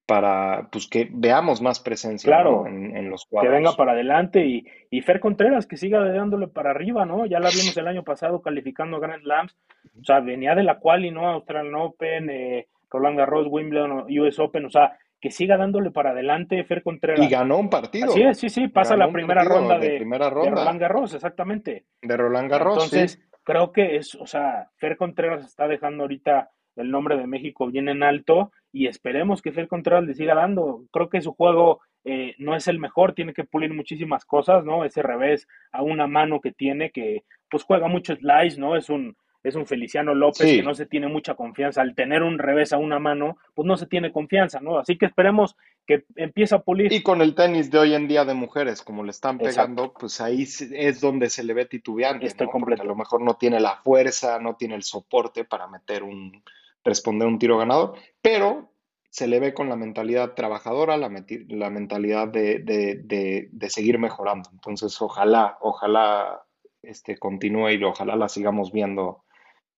para 0.10 0.70
pues 0.72 0.88
que 0.88 1.08
veamos 1.12 1.62
más 1.62 1.80
presencia 1.80 2.36
en, 2.66 3.12
los 3.12 3.28
cuadros. 3.28 3.52
Que 3.52 3.56
venga 3.56 3.76
para 3.76 3.92
adelante 3.92 4.44
y, 4.44 4.66
y 4.90 5.02
Fer 5.02 5.20
Contreras 5.20 5.68
que 5.68 5.78
siga 5.78 6.04
dándole 6.12 6.48
para 6.48 6.72
arriba, 6.72 7.06
¿no? 7.06 7.28
Ya 7.28 7.40
la 7.40 7.52
vimos 7.52 7.78
el 7.78 7.88
año 7.88 8.04
pasado 8.04 8.42
calificando 8.42 9.00
Grand 9.00 9.22
Slams, 9.22 9.56
o 10.02 10.04
sea, 10.04 10.20
venía 10.20 10.56
de 10.56 10.64
la 10.64 10.80
cual 10.80 11.06
y 11.06 11.12
no 11.12 11.30
Australian 11.30 11.76
Open, 11.76 12.28
eh, 12.32 12.68
Roland 12.90 13.20
Garros, 13.20 13.46
Wimbledon, 13.52 14.08
US 14.10 14.40
Open, 14.40 14.66
o 14.66 14.72
sea, 14.72 14.98
que 15.22 15.30
siga 15.30 15.58
dándole 15.58 15.92
para 15.92 16.10
adelante 16.10 16.64
Fer 16.64 16.82
Contreras. 16.82 17.24
Y 17.24 17.30
ganó 17.30 17.60
un 17.60 17.70
partido. 17.70 18.12
Sí, 18.12 18.24
sí, 18.34 18.50
sí, 18.50 18.68
pasa 18.68 18.98
la 18.98 19.12
primera 19.12 19.44
ronda 19.44 19.78
de, 19.78 19.98
primera 19.98 20.32
ronda 20.32 20.50
de, 20.50 20.56
Roland 20.56 20.82
Garros, 20.82 21.14
exactamente. 21.14 21.86
De 22.02 22.18
Roland 22.18 22.50
Garros. 22.50 22.84
Entonces, 22.84 23.22
creo 23.44 23.72
que 23.72 23.98
es, 23.98 24.16
o 24.16 24.26
sea, 24.26 24.72
Fer 24.78 24.98
Contreras 24.98 25.46
está 25.46 25.68
dejando 25.68 26.02
ahorita 26.02 26.50
el 26.80 26.92
nombre 26.92 27.18
de 27.18 27.28
México 27.28 27.68
bien 27.68 27.90
en 27.90 28.04
alto 28.04 28.52
y 28.72 28.88
esperemos 28.88 29.42
que 29.42 29.52
Fer 29.52 29.68
Contreras 29.68 30.04
le 30.06 30.14
siga 30.14 30.36
dando. 30.36 30.84
Creo 30.92 31.10
que 31.10 31.22
su 31.22 31.34
juego 31.34 31.82
eh, 32.06 32.36
no 32.38 32.56
es 32.56 32.68
el 32.68 32.80
mejor, 32.80 33.14
tiene 33.14 33.34
que 33.34 33.44
pulir 33.44 33.74
muchísimas 33.74 34.26
cosas, 34.26 34.64
¿no? 34.64 34.86
Ese 34.86 35.02
revés 35.02 35.48
a 35.72 35.82
una 35.82 36.08
mano 36.08 36.40
que 36.42 36.52
tiene, 36.52 36.92
que 36.92 37.24
pues 37.50 37.64
juega 37.64 37.88
mucho 37.88 38.16
slice, 38.16 38.60
¿no? 38.60 38.76
Es 38.76 38.90
un 38.90 39.16
es 39.42 39.56
un 39.56 39.66
Feliciano 39.66 40.14
López 40.14 40.46
que 40.46 40.64
no 40.64 40.76
se 40.76 40.86
tiene 40.86 41.08
mucha 41.08 41.34
confianza. 41.34 41.82
Al 41.82 41.96
tener 41.96 42.24
un 42.24 42.40
revés 42.40 42.74
a 42.74 42.78
una 42.78 43.00
mano, 43.00 43.38
pues 43.54 43.66
no 43.66 43.78
se 43.78 43.86
tiene 43.86 44.12
confianza, 44.12 44.60
¿no? 44.60 44.78
Así 44.78 44.98
que 44.98 45.06
esperemos 45.06 45.56
que 45.88 46.04
empiece 46.18 46.56
a 46.56 46.60
pulir. 46.60 46.92
Y 46.92 47.02
con 47.02 47.22
el 47.22 47.36
tenis 47.36 47.72
de 47.72 47.80
hoy 47.80 47.94
en 47.94 48.08
día 48.08 48.26
de 48.26 48.34
mujeres, 48.34 48.82
como 48.82 49.04
le 49.04 49.12
están 49.12 49.38
pegando, 49.38 49.94
pues 49.94 50.20
ahí 50.20 50.44
es 50.44 51.00
donde 51.00 51.30
se 51.30 51.44
le 51.44 51.54
ve 51.54 51.66
titubeante. 51.66 52.26
Estoy 52.26 52.48
a 52.48 52.84
lo 52.84 52.96
mejor 52.96 53.22
no 53.22 53.36
tiene 53.36 53.62
la 53.62 53.78
fuerza, 53.78 54.40
no 54.40 54.56
tiene 54.56 54.76
el 54.76 54.84
soporte 54.84 55.46
para 55.46 55.68
meter 55.68 56.04
un, 56.04 56.44
responder 56.84 57.28
un 57.28 57.40
tiro 57.40 57.58
ganador, 57.58 57.96
pero 58.22 58.70
se 59.10 59.28
le 59.28 59.40
ve 59.40 59.54
con 59.54 59.70
la 59.70 59.76
mentalidad 59.76 60.34
trabajadora, 60.36 60.98
la, 60.98 61.10
la 61.48 61.70
mentalidad 61.70 62.28
de, 62.28 62.60
de, 62.60 63.50
de, 63.52 63.70
seguir 63.70 63.98
mejorando. 63.98 64.50
Entonces, 64.54 65.02
ojalá, 65.02 65.58
ojalá 65.62 66.44
este, 66.84 67.18
continúe 67.18 67.72
y 67.72 67.84
ojalá 67.84 68.16
la 68.16 68.30
sigamos 68.30 68.72
viendo 68.72 69.24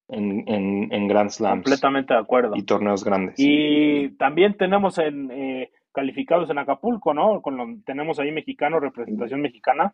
en, 0.10 0.92
en, 0.92 1.08
Grand 1.08 1.30
Slams. 1.30 1.64
Completamente 1.64 2.14
de 2.14 2.20
acuerdo. 2.20 2.56
Y 2.56 2.64
torneos 2.64 3.06
grandes. 3.06 3.36
Y 3.38 4.10
también 4.18 4.58
tenemos 4.58 4.98
en 4.98 5.32
eh, 5.32 5.72
calificados 5.94 6.50
en 6.50 6.58
Acapulco, 6.58 7.14
¿no? 7.14 7.42
Con 7.42 7.84
tenemos 7.84 8.20
ahí 8.20 8.32
mexicano, 8.32 8.80
representación 8.80 9.42
mexicana. 9.42 9.94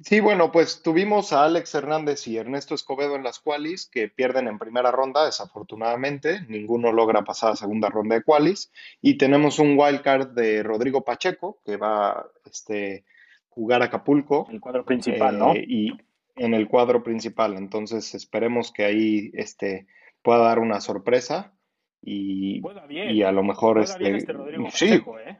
Sí, 0.00 0.20
bueno, 0.20 0.52
pues 0.52 0.82
tuvimos 0.82 1.32
a 1.32 1.44
Alex 1.44 1.74
Hernández 1.74 2.28
y 2.28 2.36
Ernesto 2.36 2.74
Escobedo 2.74 3.16
en 3.16 3.24
las 3.24 3.40
qualis 3.40 3.86
que 3.86 4.08
pierden 4.08 4.46
en 4.46 4.58
primera 4.58 4.92
ronda, 4.92 5.24
desafortunadamente. 5.24 6.42
Ninguno 6.48 6.92
logra 6.92 7.24
pasar 7.24 7.52
a 7.52 7.56
segunda 7.56 7.88
ronda 7.88 8.14
de 8.14 8.22
qualis. 8.22 8.72
Y 9.02 9.18
tenemos 9.18 9.58
un 9.58 9.76
wildcard 9.76 10.28
de 10.28 10.62
Rodrigo 10.62 11.04
Pacheco, 11.04 11.58
que 11.64 11.76
va 11.76 12.10
a 12.10 12.26
este, 12.44 13.04
jugar 13.48 13.82
Acapulco. 13.82 14.46
El 14.50 14.60
cuadro 14.60 14.84
principal, 14.84 15.36
¿no? 15.36 15.54
Eh, 15.54 15.64
y 15.66 15.92
en 16.36 16.54
el 16.54 16.68
cuadro 16.68 17.02
principal. 17.02 17.56
Entonces 17.56 18.14
esperemos 18.14 18.72
que 18.72 18.84
ahí 18.84 19.30
este, 19.34 19.88
pueda 20.22 20.38
dar 20.38 20.60
una 20.60 20.80
sorpresa 20.80 21.52
y, 22.00 22.62
y 22.88 23.22
a 23.22 23.32
lo 23.32 23.42
mejor 23.42 23.80
este, 23.80 24.16
este 24.16 24.32
sí. 24.70 25.02
¿eh? 25.26 25.38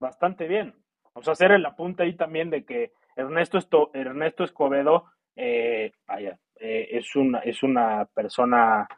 bastante 0.00 0.48
bien. 0.48 0.74
Vamos 1.14 1.28
a 1.28 1.32
hacer 1.32 1.52
el 1.52 1.64
apunte 1.64 2.02
ahí 2.02 2.16
también 2.16 2.50
de 2.50 2.64
que 2.64 2.92
Ernesto, 3.18 3.58
Esto, 3.58 3.90
Ernesto 3.92 4.44
Escobedo 4.44 5.04
eh, 5.36 5.92
vaya, 6.06 6.38
eh, 6.58 6.88
es, 6.92 7.14
una, 7.16 7.40
es 7.40 7.62
una 7.62 8.06
persona 8.06 8.88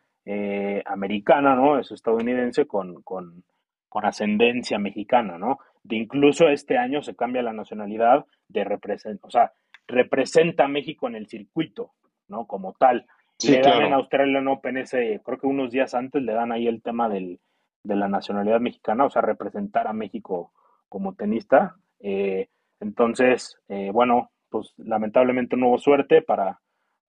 americana, 0.86 1.56
¿no? 1.56 1.76
Es 1.76 1.90
estadounidense 1.90 2.64
con, 2.66 3.02
con, 3.02 3.42
con 3.88 4.04
ascendencia 4.04 4.78
mexicana, 4.78 5.38
¿no? 5.38 5.58
De 5.82 5.96
incluso 5.96 6.48
este 6.48 6.78
año 6.78 7.02
se 7.02 7.16
cambia 7.16 7.42
la 7.42 7.52
nacionalidad 7.52 8.24
de 8.48 8.62
representación, 8.62 9.26
o 9.26 9.30
sea, 9.30 9.52
representa 9.88 10.64
a 10.64 10.68
México 10.68 11.08
en 11.08 11.16
el 11.16 11.26
circuito, 11.26 11.92
¿no? 12.28 12.46
Como 12.46 12.74
tal. 12.74 13.06
le 13.44 13.60
dan 13.60 13.82
en 13.82 13.92
Australian 13.92 14.46
Open 14.46 14.76
ese, 14.78 15.20
creo 15.24 15.38
que 15.38 15.46
unos 15.48 15.72
días 15.72 15.94
antes 15.94 16.22
le 16.22 16.32
dan 16.32 16.52
ahí 16.52 16.68
el 16.68 16.80
tema 16.80 17.08
del, 17.08 17.40
de 17.82 17.96
la 17.96 18.08
nacionalidad 18.08 18.60
mexicana, 18.60 19.04
o 19.04 19.10
sea, 19.10 19.22
representar 19.22 19.88
a 19.88 19.92
México 19.92 20.52
como 20.88 21.14
tenista. 21.14 21.76
Eh, 21.98 22.48
entonces, 22.80 23.58
eh, 23.68 23.90
bueno, 23.92 24.30
pues 24.48 24.74
lamentablemente 24.78 25.56
no 25.56 25.68
hubo 25.68 25.78
suerte 25.78 26.22
para, 26.22 26.60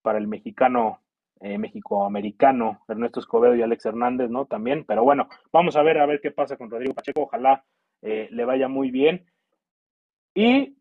para 0.01 0.17
el 0.17 0.27
mexicano, 0.27 1.01
eh, 1.39 1.57
México-americano 1.57 2.81
Ernesto 2.87 3.19
Escobedo 3.19 3.55
y 3.55 3.63
Alex 3.63 3.85
Hernández, 3.85 4.29
¿no? 4.29 4.45
También, 4.45 4.85
pero 4.85 5.03
bueno, 5.03 5.27
vamos 5.51 5.75
a 5.75 5.81
ver 5.81 5.97
a 5.97 6.05
ver 6.05 6.21
qué 6.21 6.31
pasa 6.31 6.57
con 6.57 6.69
Rodrigo 6.69 6.93
Pacheco, 6.93 7.23
ojalá 7.23 7.63
le 8.03 8.45
vaya 8.45 8.67
muy 8.67 8.89
bien. 8.89 9.27
Y 10.33 10.75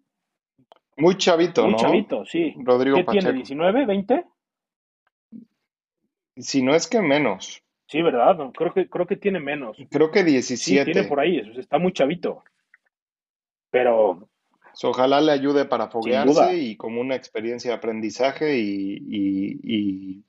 muy 1.01 1.17
chavito, 1.17 1.67
Muy 1.67 1.77
chavito, 1.77 2.27
sí. 2.27 2.55
Rodrigo 2.59 2.99
¿Qué 2.99 3.05
tiene, 3.05 3.33
19, 3.33 3.87
20? 3.87 4.25
Si 6.37 6.63
no 6.63 6.75
es 6.75 6.89
que 6.89 7.01
menos. 7.01 7.63
Sí, 7.87 8.03
¿verdad? 8.03 8.37
creo, 8.55 8.73
que, 8.73 8.89
creo 8.89 9.07
que 9.07 9.17
tiene 9.17 9.41
menos. 9.41 9.79
Creo 9.91 10.11
que 10.11 10.23
17. 10.23 10.85
Sí, 10.85 10.93
tiene 10.93 11.09
por 11.09 11.21
ahí, 11.21 11.39
está 11.57 11.79
muy 11.79 11.93
chavito. 11.93 12.45
Pero... 13.71 14.29
ojalá 14.89 15.21
le 15.21 15.33
ayude 15.33 15.65
para 15.65 15.89
foguearse 15.89 16.57
y 16.57 16.77
como 16.77 17.01
una 17.01 17.15
experiencia 17.15 17.71
de 17.71 17.77
aprendizaje 17.77 18.59
y, 18.59 20.25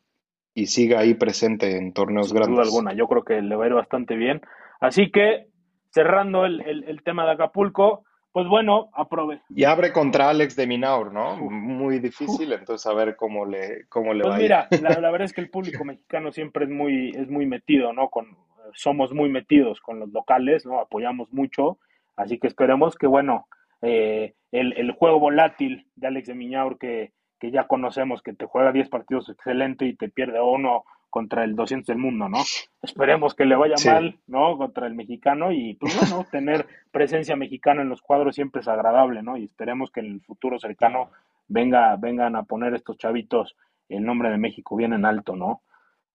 y, 0.54 0.66
siga 0.66 1.00
ahí 1.00 1.16
presente 1.16 1.78
en 1.78 1.92
torneos 1.92 2.28
Sin 2.28 2.38
grandes. 2.38 2.56
duda 2.56 2.64
alguna, 2.64 2.94
yo 2.94 3.08
creo 3.08 3.24
que 3.24 3.42
le 3.42 3.56
va 3.56 3.66
a 3.66 3.68
ir 3.68 3.74
bastante 3.74 4.16
bien. 4.16 4.42
Así 4.80 5.12
que, 5.12 5.48
cerrando 5.90 6.46
el, 6.46 6.62
el 6.62 7.04
tema 7.04 7.26
de 7.26 7.32
Acapulco, 7.32 8.06
pues 8.32 8.48
bueno, 8.48 8.90
aprove. 8.94 9.42
Y 9.50 9.66
abre 9.66 9.92
contra 9.92 10.30
Alex 10.30 10.56
de 10.56 10.66
Minaur, 10.66 11.14
¿no? 11.14 11.36
Muy 11.38 12.00
difícil, 12.00 12.54
entonces 12.54 12.86
a 12.88 12.94
ver 12.94 13.16
cómo 13.16 13.46
le, 13.46 13.86
cómo 13.90 14.14
le 14.14 14.24
pues 14.24 14.36
va. 14.36 14.38
Mira, 14.38 14.68
la, 14.82 15.00
la, 15.02 15.12
verdad 15.12 15.26
es 15.26 15.34
que 15.34 15.42
el 15.42 15.50
público 15.50 15.84
mexicano 15.84 16.32
siempre 16.32 16.66
es 16.66 16.72
muy, 16.72 17.10
es 17.10 17.30
muy 17.30 17.46
metido, 17.46 17.92
¿no? 17.92 18.10
Con, 18.10 18.38
somos 18.74 19.14
muy 19.14 19.30
metidos 19.30 19.82
con 19.82 20.00
los 20.00 20.10
locales, 20.12 20.66
¿no? 20.66 20.80
Apoyamos 20.80 21.32
mucho, 21.34 21.80
así 22.16 22.40
que 22.40 22.48
esperemos 22.48 22.96
que, 22.96 23.08
bueno, 23.08 23.48
eh, 23.82 24.34
el, 24.52 24.74
el, 24.74 24.92
juego 24.92 25.20
volátil 25.20 25.88
de 25.96 26.08
Alex 26.08 26.28
de 26.28 26.36
Minaur 26.36 26.78
que, 26.78 27.14
que 27.40 27.52
ya 27.52 27.68
conocemos, 27.68 28.22
que 28.22 28.34
te 28.34 28.46
juega 28.46 28.72
10 28.72 28.90
partidos 28.90 29.30
excelente 29.30 29.86
y 29.86 29.96
te 29.96 30.10
pierde 30.10 30.42
uno 30.42 30.84
contra 31.12 31.44
el 31.44 31.56
200 31.56 31.88
del 31.88 31.98
mundo, 31.98 32.30
¿no? 32.30 32.38
Esperemos 32.82 33.36
que 33.36 33.46
le 33.46 33.56
vaya 33.56 33.76
mal, 33.86 34.18
¿no? 34.28 34.58
Contra 34.58 34.88
el 34.88 34.96
mexicano 34.96 35.52
y, 35.52 35.76
pues 35.76 35.96
bueno, 36.00 36.26
tener 36.32 36.66
presencia 36.92 37.36
mexicana 37.36 37.82
en 37.82 37.90
los 37.90 38.02
cuadros 38.02 38.34
siempre 38.34 38.62
es 38.62 38.68
agradable, 38.68 39.22
¿no? 39.22 39.38
Y 39.38 39.44
esperemos 39.44 39.92
que 39.92 40.00
en 40.00 40.08
el 40.08 40.22
futuro 40.22 40.58
cercano 40.58 41.12
venga, 41.48 41.96
vengan 41.98 42.36
a 42.36 42.44
poner 42.44 42.74
estos 42.74 42.98
chavitos 42.98 43.56
el 43.90 44.04
nombre 44.04 44.30
de 44.30 44.38
México 44.38 44.76
bien 44.76 44.94
en 44.94 45.06
alto, 45.06 45.36
¿no? 45.36 45.62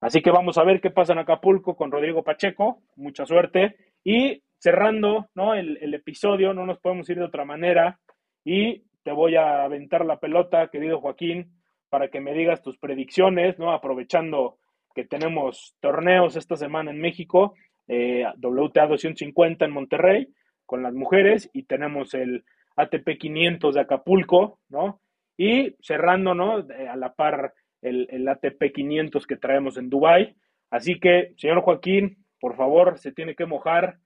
Así 0.01 0.23
que 0.23 0.31
vamos 0.31 0.59
a 0.59 0.65
ver 0.65 0.81
qué 0.81 0.91
pasa 0.91 1.13
en 1.13 1.19
Acapulco 1.19 1.77
con 1.77 1.91
Rodrigo 1.91 2.23
Pacheco, 2.23 2.81
mucha 2.97 3.27
suerte. 3.27 3.77
Y 4.03 4.43
cerrando, 4.59 5.29
¿no? 5.35 5.55
El, 5.55 5.79
el 5.83 5.95
episodio, 5.95 6.55
no 6.55 6.65
nos 6.65 6.79
podemos 6.79 7.09
ir 7.11 7.19
de 7.19 7.25
otra 7.25 7.45
manera. 7.45 7.99
Y 8.47 8.85
te 9.03 9.11
voy 9.11 9.35
a 9.35 9.65
aventar 9.65 10.07
la 10.07 10.21
pelota, 10.21 10.69
querido 10.69 11.01
Joaquín, 11.01 11.51
para 11.89 12.09
que 12.11 12.21
me 12.21 12.33
digas 12.33 12.63
tus 12.63 12.79
predicciones, 12.79 13.59
¿no? 13.59 13.73
Aprovechando 13.73 14.59
que 14.95 15.05
tenemos 15.05 15.75
torneos 15.81 16.37
esta 16.37 16.55
semana 16.55 16.93
en 16.93 17.01
México, 17.01 17.55
eh, 17.89 18.25
WTA 18.41 18.87
250 18.87 19.65
en 19.65 19.73
Monterrey 19.73 20.29
con 20.65 20.85
las 20.85 20.95
mujeres 20.95 21.51
y 21.53 21.65
tenemos 21.65 22.15
el 22.15 22.45
ATP 22.77 23.19
500 23.19 23.75
de 23.75 23.81
Acapulco, 23.81 24.61
¿no? 24.69 25.01
Y 25.37 25.75
cerrando, 25.81 26.33
¿no? 26.35 26.65
A 26.89 26.95
la 26.95 27.15
par 27.15 27.53
el, 27.83 28.29
ATP 28.29 28.73
500 28.73 29.27
que 29.27 29.37
traemos 29.37 29.77
en 29.77 29.91
Dubai. 29.91 30.37
Así 30.71 31.01
que, 31.01 31.33
señor 31.37 31.63
Joaquín, 31.63 32.25
por 32.39 32.55
favor, 32.55 33.01
se 33.01 33.11
tiene 33.11 33.35
que 33.35 33.47
mojar. 33.47 33.99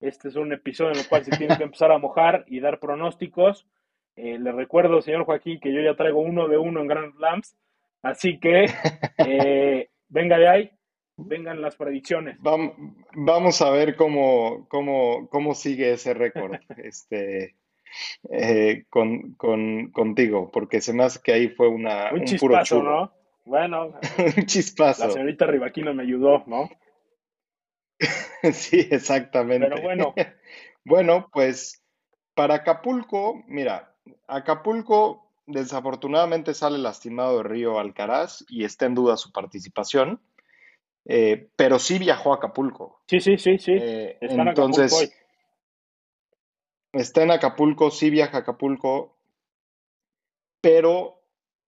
Este 0.00 0.26
es 0.26 0.34
un 0.34 0.52
episodio 0.52 0.94
en 0.94 0.98
el 0.98 1.08
cual 1.08 1.24
se 1.24 1.36
tiene 1.36 1.56
que 1.56 1.62
empezar 1.62 1.92
a 1.92 1.98
mojar 1.98 2.44
y 2.48 2.58
dar 2.58 2.80
pronósticos. 2.80 3.68
Eh, 4.16 4.38
le 4.38 4.52
recuerdo, 4.52 5.02
señor 5.02 5.24
Joaquín, 5.24 5.58
que 5.60 5.72
yo 5.72 5.80
ya 5.80 5.96
traigo 5.96 6.20
uno 6.20 6.48
de 6.48 6.56
uno 6.56 6.80
en 6.80 6.86
Grand 6.86 7.14
Slams. 7.16 7.56
Así 8.02 8.38
que 8.38 8.66
eh, 9.18 9.88
venga 10.08 10.38
de 10.38 10.48
ahí, 10.48 10.70
vengan 11.16 11.60
las 11.60 11.76
predicciones. 11.76 12.38
Vamos 12.40 13.62
a 13.62 13.70
ver 13.70 13.96
cómo, 13.96 14.66
cómo, 14.68 15.28
cómo 15.30 15.54
sigue 15.54 15.92
ese 15.92 16.14
récord 16.14 16.54
este, 16.76 17.56
eh, 18.30 18.84
con, 18.88 19.34
con, 19.34 19.90
contigo, 19.90 20.50
porque 20.52 20.80
se 20.80 20.92
me 20.92 21.04
hace 21.04 21.20
que 21.22 21.32
ahí 21.32 21.48
fue 21.48 21.68
una, 21.68 22.12
un, 22.12 22.24
chispazo, 22.24 22.82
¿no? 22.82 23.12
Bueno, 23.44 23.94
un 24.36 24.46
chispazo. 24.46 25.06
La 25.06 25.12
señorita 25.12 25.46
Rivaquino 25.46 25.92
me 25.92 26.02
ayudó, 26.04 26.44
¿no? 26.46 26.70
sí, 28.52 28.86
exactamente. 28.90 29.68
Pero 29.68 29.82
bueno. 29.82 30.14
bueno, 30.84 31.28
pues 31.32 31.82
para 32.34 32.56
Acapulco, 32.56 33.42
mira, 33.46 33.93
Acapulco 34.26 35.24
desafortunadamente 35.46 36.54
sale 36.54 36.78
lastimado 36.78 37.38
de 37.38 37.42
Río 37.44 37.78
Alcaraz 37.78 38.44
y 38.48 38.64
está 38.64 38.86
en 38.86 38.94
duda 38.94 39.16
su 39.16 39.32
participación, 39.32 40.20
eh, 41.04 41.48
pero 41.56 41.78
sí 41.78 41.98
viajó 41.98 42.32
a 42.32 42.36
Acapulco. 42.36 43.00
Sí, 43.08 43.20
sí, 43.20 43.36
sí, 43.36 43.58
sí. 43.58 43.72
Eh, 43.72 44.18
entonces, 44.20 45.12
está 46.92 47.22
en 47.22 47.30
Acapulco, 47.30 47.90
sí 47.90 48.10
viaja 48.10 48.38
a 48.38 48.40
Acapulco, 48.40 49.16
pero 50.60 51.22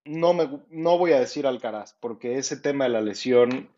no, 0.04 0.32
me, 0.32 0.48
no 0.70 0.96
voy 0.96 1.12
a 1.12 1.20
decir 1.20 1.46
Alcaraz, 1.46 1.94
porque 2.00 2.38
ese 2.38 2.56
tema 2.56 2.84
de 2.84 2.90
la 2.90 3.02
lesión 3.02 3.70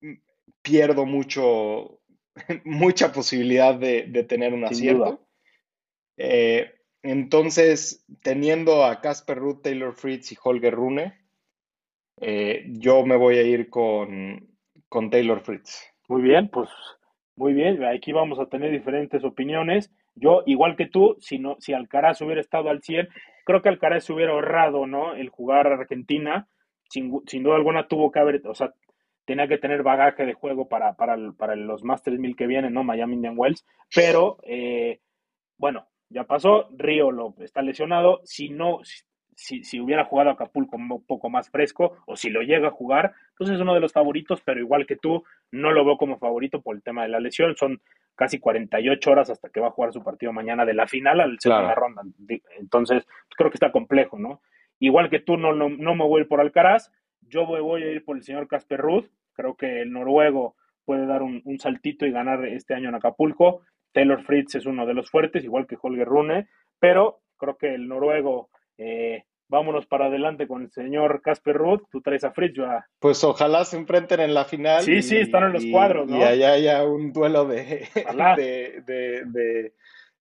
mm, 0.00 0.14
pierdo 0.62 1.04
mucho, 1.04 2.00
mucha 2.64 3.12
posibilidad 3.12 3.74
de, 3.74 4.24
tener 4.28 4.54
un 4.54 4.64
acierto. 4.64 5.26
Eh, 6.16 6.79
entonces, 7.02 8.04
teniendo 8.22 8.84
a 8.84 9.00
Casper 9.00 9.38
Ruth, 9.38 9.62
Taylor 9.62 9.94
Fritz 9.94 10.32
y 10.32 10.36
Holger 10.42 10.74
Rune, 10.74 11.14
eh, 12.20 12.64
yo 12.68 13.04
me 13.06 13.16
voy 13.16 13.38
a 13.38 13.42
ir 13.42 13.70
con, 13.70 14.48
con 14.88 15.10
Taylor 15.10 15.40
Fritz. 15.40 15.90
Muy 16.08 16.22
bien, 16.22 16.48
pues 16.48 16.68
muy 17.36 17.54
bien. 17.54 17.82
Aquí 17.84 18.12
vamos 18.12 18.38
a 18.38 18.46
tener 18.46 18.70
diferentes 18.70 19.24
opiniones. 19.24 19.90
Yo, 20.14 20.42
igual 20.44 20.76
que 20.76 20.86
tú, 20.86 21.16
si, 21.20 21.38
no, 21.38 21.56
si 21.58 21.72
Alcaraz 21.72 22.20
hubiera 22.20 22.40
estado 22.40 22.68
al 22.68 22.82
100, 22.82 23.08
creo 23.46 23.62
que 23.62 23.70
Alcaraz 23.70 24.04
se 24.04 24.12
hubiera 24.12 24.32
ahorrado, 24.32 24.86
¿no? 24.86 25.14
El 25.14 25.30
jugar 25.30 25.66
a 25.66 25.74
Argentina. 25.74 26.48
Sin, 26.90 27.10
duda 27.42 27.54
alguna 27.54 27.86
tuvo 27.86 28.10
que 28.10 28.18
haber, 28.18 28.42
o 28.46 28.54
sea, 28.54 28.74
tenía 29.24 29.46
que 29.46 29.58
tener 29.58 29.84
bagaje 29.84 30.26
de 30.26 30.34
juego 30.34 30.68
para, 30.68 30.96
para, 30.96 31.16
para 31.32 31.54
los 31.54 31.84
Masters 31.84 32.18
1000 32.18 32.34
que 32.36 32.48
vienen, 32.48 32.74
¿no? 32.74 32.84
Miami 32.84 33.14
Indian 33.14 33.34
Wells. 33.38 33.64
Pero, 33.94 34.38
eh, 34.42 35.00
bueno, 35.56 35.86
ya 36.10 36.24
pasó, 36.24 36.68
Río 36.76 37.10
lo 37.12 37.34
está 37.38 37.62
lesionado, 37.62 38.20
si 38.24 38.50
no, 38.50 38.80
si, 39.34 39.64
si, 39.64 39.80
hubiera 39.80 40.04
jugado 40.04 40.30
Acapulco 40.30 40.76
un 40.76 41.04
poco 41.06 41.30
más 41.30 41.48
fresco, 41.48 41.96
o 42.06 42.16
si 42.16 42.28
lo 42.30 42.42
llega 42.42 42.68
a 42.68 42.72
jugar, 42.72 43.14
entonces 43.30 43.56
es 43.56 43.62
uno 43.62 43.74
de 43.74 43.80
los 43.80 43.92
favoritos, 43.92 44.42
pero 44.44 44.60
igual 44.60 44.86
que 44.86 44.96
tú, 44.96 45.22
no 45.52 45.72
lo 45.72 45.84
veo 45.84 45.96
como 45.96 46.18
favorito 46.18 46.60
por 46.60 46.76
el 46.76 46.82
tema 46.82 47.04
de 47.04 47.08
la 47.08 47.20
lesión, 47.20 47.56
son 47.56 47.80
casi 48.16 48.38
48 48.38 49.10
horas 49.10 49.30
hasta 49.30 49.48
que 49.48 49.60
va 49.60 49.68
a 49.68 49.72
jugar 49.72 49.92
su 49.92 50.02
partido 50.02 50.32
mañana 50.32 50.66
de 50.66 50.74
la 50.74 50.86
final 50.86 51.20
al 51.20 51.38
segunda 51.40 51.74
ronda, 51.74 52.02
entonces 52.58 53.04
pues, 53.04 53.36
creo 53.36 53.50
que 53.50 53.56
está 53.56 53.72
complejo, 53.72 54.18
¿no? 54.18 54.42
Igual 54.78 55.10
que 55.10 55.20
tú, 55.20 55.36
no, 55.36 55.52
no, 55.52 55.68
me 55.68 56.04
voy 56.04 56.20
a 56.20 56.22
ir 56.22 56.28
por 56.28 56.40
Alcaraz, 56.40 56.90
yo 57.22 57.46
voy, 57.46 57.82
a 57.82 57.90
ir 57.90 58.04
por 58.04 58.16
el 58.16 58.22
señor 58.22 58.48
Casper 58.48 58.80
Ruth, 58.80 59.06
creo 59.32 59.54
que 59.54 59.82
el 59.82 59.92
noruego 59.92 60.56
puede 60.84 61.06
dar 61.06 61.22
un, 61.22 61.40
un 61.44 61.58
saltito 61.58 62.04
y 62.04 62.10
ganar 62.10 62.44
este 62.46 62.74
año 62.74 62.88
en 62.88 62.94
Acapulco, 62.94 63.62
Taylor 63.92 64.22
Fritz 64.24 64.54
es 64.54 64.66
uno 64.66 64.86
de 64.86 64.94
los 64.94 65.10
fuertes, 65.10 65.44
igual 65.44 65.66
que 65.66 65.76
Holger 65.80 66.06
Rune, 66.06 66.48
pero 66.78 67.20
creo 67.36 67.56
que 67.56 67.74
el 67.74 67.88
noruego, 67.88 68.50
eh, 68.78 69.24
vámonos 69.48 69.86
para 69.86 70.06
adelante 70.06 70.46
con 70.46 70.62
el 70.62 70.70
señor 70.70 71.22
Casper 71.22 71.56
Ruth, 71.56 71.82
tú 71.90 72.00
traes 72.00 72.24
a 72.24 72.32
Fritz, 72.32 72.54
yo 72.54 72.66
Pues 72.98 73.22
ojalá 73.24 73.64
se 73.64 73.76
enfrenten 73.76 74.20
en 74.20 74.34
la 74.34 74.44
final. 74.44 74.82
Sí, 74.82 75.02
sí, 75.02 75.16
están 75.16 75.44
en 75.44 75.52
los 75.52 75.66
cuadros, 75.66 76.08
¿no? 76.08 76.18
Y 76.18 76.22
allá 76.22 76.52
haya 76.52 76.84
un 76.84 77.12
duelo 77.12 77.46
de, 77.46 77.88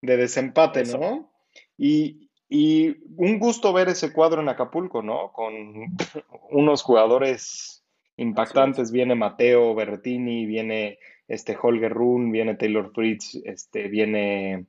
de, 0.01 0.17
desempate, 0.17 0.85
¿no? 0.85 1.31
Y, 1.77 2.31
y 2.49 2.97
un 3.17 3.39
gusto 3.39 3.73
ver 3.73 3.89
ese 3.89 4.13
cuadro 4.13 4.43
en 4.43 4.49
Acapulco, 4.49 5.03
¿no? 5.03 5.33
Con 5.33 5.55
unos 6.51 6.83
jugadores 6.83 7.83
impactantes. 8.17 8.93
Viene 8.93 9.15
Mateo 9.15 9.75
Berrettini, 9.75 10.47
viene 10.47 10.99
este 11.33 11.57
Holger 11.61 11.93
Run, 11.93 12.31
viene 12.31 12.57
Taylor 12.57 12.93
Fritz, 12.93 13.37
este, 13.45 13.89
viene 13.89 14.67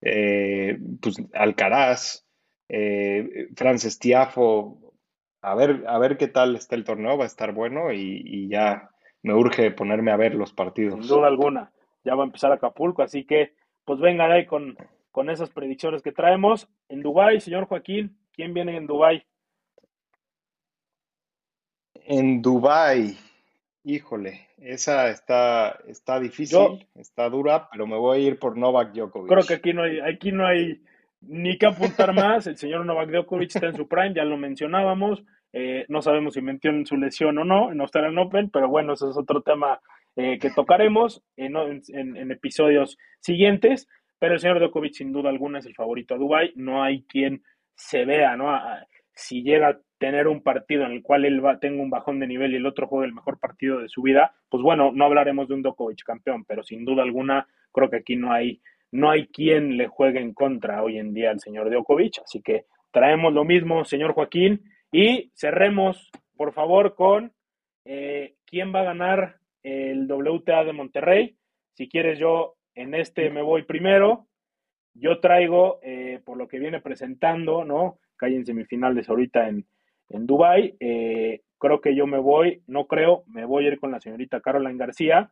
eh, 0.00 0.78
pues, 1.00 1.16
Alcaraz, 1.34 2.24
eh, 2.68 3.48
Frances 3.56 3.98
Tiafo. 3.98 4.94
A 5.42 5.56
ver, 5.56 5.84
a 5.88 5.98
ver 5.98 6.16
qué 6.16 6.28
tal 6.28 6.54
está 6.54 6.76
el 6.76 6.84
torneo, 6.84 7.18
va 7.18 7.24
a 7.24 7.26
estar 7.26 7.52
bueno 7.52 7.92
y, 7.92 8.48
ya 8.48 8.90
me 9.22 9.34
urge 9.34 9.72
ponerme 9.72 10.12
a 10.12 10.16
ver 10.16 10.36
los 10.36 10.52
partidos. 10.52 11.00
Sin 11.00 11.08
duda 11.08 11.26
alguna, 11.26 11.72
ya 12.04 12.14
va 12.14 12.22
a 12.22 12.26
empezar 12.26 12.52
Acapulco, 12.52 13.02
así 13.02 13.24
que 13.24 13.54
pues 13.84 13.98
vengan 13.98 14.30
ahí 14.30 14.46
con, 14.46 14.76
con 15.10 15.28
esas 15.30 15.50
predicciones 15.50 16.00
que 16.00 16.12
traemos. 16.12 16.68
En 16.88 17.02
Dubái, 17.02 17.40
señor 17.40 17.66
Joaquín, 17.66 18.16
¿quién 18.32 18.54
viene 18.54 18.76
en 18.76 18.86
Dubái? 18.86 19.26
En 22.06 22.40
Dubái, 22.40 23.18
Híjole, 23.86 24.48
esa 24.56 25.10
está, 25.10 25.78
está 25.86 26.18
difícil, 26.18 26.88
está 26.94 27.28
dura, 27.28 27.68
pero 27.70 27.86
me 27.86 27.98
voy 27.98 28.16
a 28.16 28.28
ir 28.28 28.38
por 28.38 28.56
Novak 28.56 28.94
Djokovic. 28.94 29.30
Creo 29.30 29.46
que 29.46 29.54
aquí 29.54 29.74
no 29.74 29.82
hay, 29.82 30.00
aquí 30.00 30.32
no 30.32 30.46
hay 30.46 30.80
ni 31.20 31.58
que 31.58 31.66
apuntar 31.66 32.14
más. 32.14 32.46
El 32.46 32.56
señor 32.56 32.86
Novak 32.86 33.10
Djokovic 33.10 33.54
está 33.54 33.66
en 33.66 33.76
su 33.76 33.86
prime, 33.86 34.14
ya 34.14 34.24
lo 34.24 34.38
mencionábamos. 34.38 35.22
Eh, 35.52 35.84
no 35.88 36.00
sabemos 36.00 36.32
si 36.32 36.40
metió 36.40 36.70
en 36.70 36.86
su 36.86 36.96
lesión 36.96 37.36
o 37.36 37.44
no 37.44 37.72
en 37.72 37.80
Australian 37.82 38.16
Open, 38.16 38.48
pero 38.48 38.70
bueno, 38.70 38.94
ese 38.94 39.10
es 39.10 39.18
otro 39.18 39.42
tema 39.42 39.78
eh, 40.16 40.38
que 40.38 40.50
tocaremos 40.50 41.22
en, 41.36 41.54
en, 41.88 42.30
episodios 42.30 42.96
siguientes. 43.20 43.86
Pero 44.18 44.32
el 44.32 44.40
señor 44.40 44.60
Djokovic, 44.60 44.94
sin 44.94 45.12
duda 45.12 45.28
alguna, 45.28 45.58
es 45.58 45.66
el 45.66 45.74
favorito 45.74 46.14
a 46.14 46.18
Dubai. 46.18 46.54
No 46.56 46.82
hay 46.82 47.02
quien 47.02 47.42
se 47.74 48.06
vea, 48.06 48.34
¿no? 48.34 48.58
si 49.12 49.42
llega 49.42 49.78
tener 50.04 50.28
un 50.28 50.42
partido 50.42 50.84
en 50.84 50.92
el 50.92 51.02
cual 51.02 51.24
él 51.24 51.42
va, 51.42 51.58
tenga 51.58 51.82
un 51.82 51.88
bajón 51.88 52.20
de 52.20 52.26
nivel 52.26 52.52
y 52.52 52.56
el 52.56 52.66
otro 52.66 52.86
juegue 52.86 53.06
el 53.06 53.14
mejor 53.14 53.38
partido 53.38 53.78
de 53.78 53.88
su 53.88 54.02
vida, 54.02 54.34
pues 54.50 54.62
bueno, 54.62 54.92
no 54.92 55.06
hablaremos 55.06 55.48
de 55.48 55.54
un 55.54 55.62
Djokovic 55.62 56.02
campeón, 56.04 56.44
pero 56.44 56.62
sin 56.62 56.84
duda 56.84 57.02
alguna 57.02 57.48
creo 57.72 57.88
que 57.88 57.96
aquí 57.96 58.14
no 58.14 58.30
hay, 58.30 58.60
no 58.92 59.08
hay 59.08 59.28
quien 59.28 59.78
le 59.78 59.86
juegue 59.88 60.20
en 60.20 60.34
contra 60.34 60.82
hoy 60.82 60.98
en 60.98 61.14
día 61.14 61.30
al 61.30 61.40
señor 61.40 61.70
Djokovic, 61.70 62.18
así 62.22 62.42
que 62.42 62.66
traemos 62.90 63.32
lo 63.32 63.46
mismo, 63.46 63.82
señor 63.86 64.12
Joaquín, 64.12 64.60
y 64.92 65.32
cerremos, 65.34 66.10
por 66.36 66.52
favor, 66.52 66.94
con 66.94 67.32
eh, 67.86 68.34
quién 68.44 68.74
va 68.74 68.80
a 68.80 68.84
ganar 68.92 69.36
el 69.62 70.06
WTA 70.06 70.64
de 70.64 70.72
Monterrey. 70.74 71.38
Si 71.72 71.88
quieres, 71.88 72.18
yo 72.18 72.56
en 72.74 72.94
este 72.94 73.30
me 73.30 73.40
voy 73.40 73.62
primero. 73.62 74.26
Yo 74.92 75.18
traigo, 75.18 75.80
eh, 75.82 76.20
por 76.26 76.36
lo 76.36 76.46
que 76.46 76.58
viene 76.58 76.82
presentando, 76.82 77.64
¿no? 77.64 77.98
Calle 78.16 78.36
en 78.36 78.46
semifinales 78.46 79.08
ahorita 79.08 79.48
en, 79.48 79.66
en 80.08 80.26
Dubai. 80.26 80.76
Eh, 80.80 81.42
creo 81.58 81.80
que 81.80 81.94
yo 81.94 82.06
me 82.06 82.18
voy, 82.18 82.62
no 82.66 82.86
creo, 82.86 83.24
me 83.26 83.44
voy 83.44 83.64
a 83.64 83.68
ir 83.68 83.80
con 83.80 83.90
la 83.90 84.00
señorita 84.00 84.40
Caroline 84.40 84.78
García, 84.78 85.30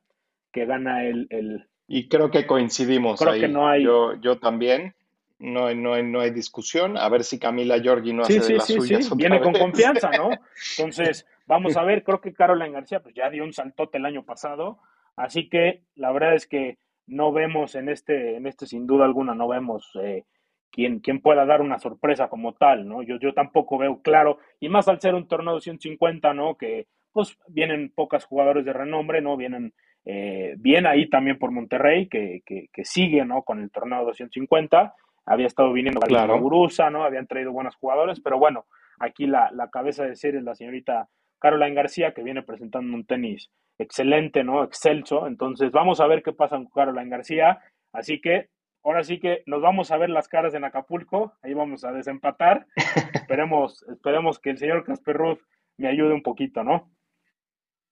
que 0.52 0.66
gana 0.66 1.04
el... 1.04 1.26
el 1.30 1.66
y 1.88 2.08
creo 2.08 2.30
que 2.30 2.46
coincidimos 2.46 3.20
creo 3.20 3.34
Que 3.34 3.48
no 3.48 3.68
hay... 3.68 3.84
yo, 3.84 4.14
yo 4.14 4.38
también. 4.38 4.94
No 5.38 5.66
hay, 5.66 5.76
no, 5.76 6.00
no 6.04 6.20
hay 6.20 6.30
discusión. 6.30 6.96
A 6.96 7.08
ver 7.08 7.24
si 7.24 7.38
Camila 7.38 7.76
Giorgi 7.78 8.12
no 8.12 8.22
hace 8.22 8.38
de 8.38 8.54
las 8.54 8.66
suyas. 8.66 9.06
Sí. 9.06 9.12
Viene 9.16 9.40
con 9.40 9.52
confianza, 9.52 10.08
¿no? 10.16 10.30
Entonces, 10.78 11.26
vamos 11.46 11.76
a 11.76 11.82
ver. 11.82 12.04
Creo 12.04 12.20
que 12.20 12.32
Caroline 12.32 12.70
García 12.70 13.00
pues 13.00 13.14
ya 13.16 13.28
dio 13.28 13.42
un 13.42 13.52
saltote 13.52 13.98
el 13.98 14.06
año 14.06 14.24
pasado. 14.24 14.78
Así 15.16 15.48
que 15.48 15.82
la 15.96 16.12
verdad 16.12 16.36
es 16.36 16.46
que 16.46 16.78
no 17.06 17.32
vemos 17.32 17.74
en 17.74 17.88
este, 17.88 18.36
en 18.36 18.46
este 18.46 18.66
sin 18.66 18.86
duda 18.86 19.04
alguna, 19.04 19.34
no 19.34 19.48
vemos 19.48 19.90
eh, 20.02 20.24
quien, 20.72 21.20
pueda 21.20 21.44
dar 21.44 21.60
una 21.60 21.78
sorpresa 21.78 22.28
como 22.28 22.54
tal, 22.54 22.88
¿no? 22.88 23.02
Yo, 23.02 23.16
yo 23.18 23.34
tampoco 23.34 23.78
veo 23.78 24.00
claro, 24.00 24.38
y 24.58 24.68
más 24.68 24.88
al 24.88 25.00
ser 25.00 25.14
un 25.14 25.28
torneo 25.28 25.54
de 25.56 25.60
150, 25.60 26.32
¿no? 26.32 26.56
Que 26.56 26.86
pues 27.12 27.36
vienen 27.46 27.92
pocas 27.94 28.24
jugadores 28.24 28.64
de 28.64 28.72
renombre, 28.72 29.20
¿no? 29.20 29.36
Vienen 29.36 29.74
eh, 30.06 30.54
bien 30.58 30.86
ahí 30.86 31.08
también 31.10 31.38
por 31.38 31.52
Monterrey, 31.52 32.08
que, 32.08 32.42
que, 32.44 32.84
sigue, 32.84 33.24
¿no? 33.24 33.42
Con 33.42 33.60
el 33.60 33.70
torneo 33.70 34.00
de 34.00 34.06
250. 34.06 34.94
Había 35.26 35.46
estado 35.46 35.72
viniendo 35.72 36.00
claro. 36.00 36.40
Gurusa, 36.40 36.90
¿no? 36.90 37.04
Habían 37.04 37.26
traído 37.26 37.52
buenos 37.52 37.76
jugadores, 37.76 38.20
pero 38.20 38.38
bueno, 38.38 38.64
aquí 38.98 39.26
la, 39.26 39.50
la 39.52 39.68
cabeza 39.68 40.04
de 40.04 40.16
serie 40.16 40.40
es 40.40 40.44
la 40.44 40.54
señorita 40.54 41.08
Caroline 41.38 41.74
García, 41.74 42.14
que 42.14 42.22
viene 42.22 42.42
presentando 42.42 42.94
un 42.94 43.04
tenis 43.04 43.50
excelente, 43.78 44.42
¿no? 44.42 44.64
Excelso. 44.64 45.26
Entonces, 45.26 45.70
vamos 45.70 46.00
a 46.00 46.06
ver 46.06 46.22
qué 46.22 46.32
pasa 46.32 46.56
con 46.56 46.70
Caroline 46.70 47.10
García. 47.10 47.60
Así 47.92 48.20
que 48.20 48.48
ahora 48.84 49.04
sí 49.04 49.18
que 49.18 49.42
nos 49.46 49.62
vamos 49.62 49.90
a 49.90 49.96
ver 49.96 50.10
las 50.10 50.28
caras 50.28 50.54
en 50.54 50.64
Acapulco, 50.64 51.34
ahí 51.42 51.54
vamos 51.54 51.84
a 51.84 51.92
desempatar. 51.92 52.66
esperemos, 53.14 53.84
esperemos 53.88 54.38
que 54.38 54.50
el 54.50 54.58
señor 54.58 54.84
Casper 54.84 55.16
Ruth 55.16 55.40
me 55.76 55.88
ayude 55.88 56.12
un 56.12 56.22
poquito, 56.22 56.64
¿no? 56.64 56.90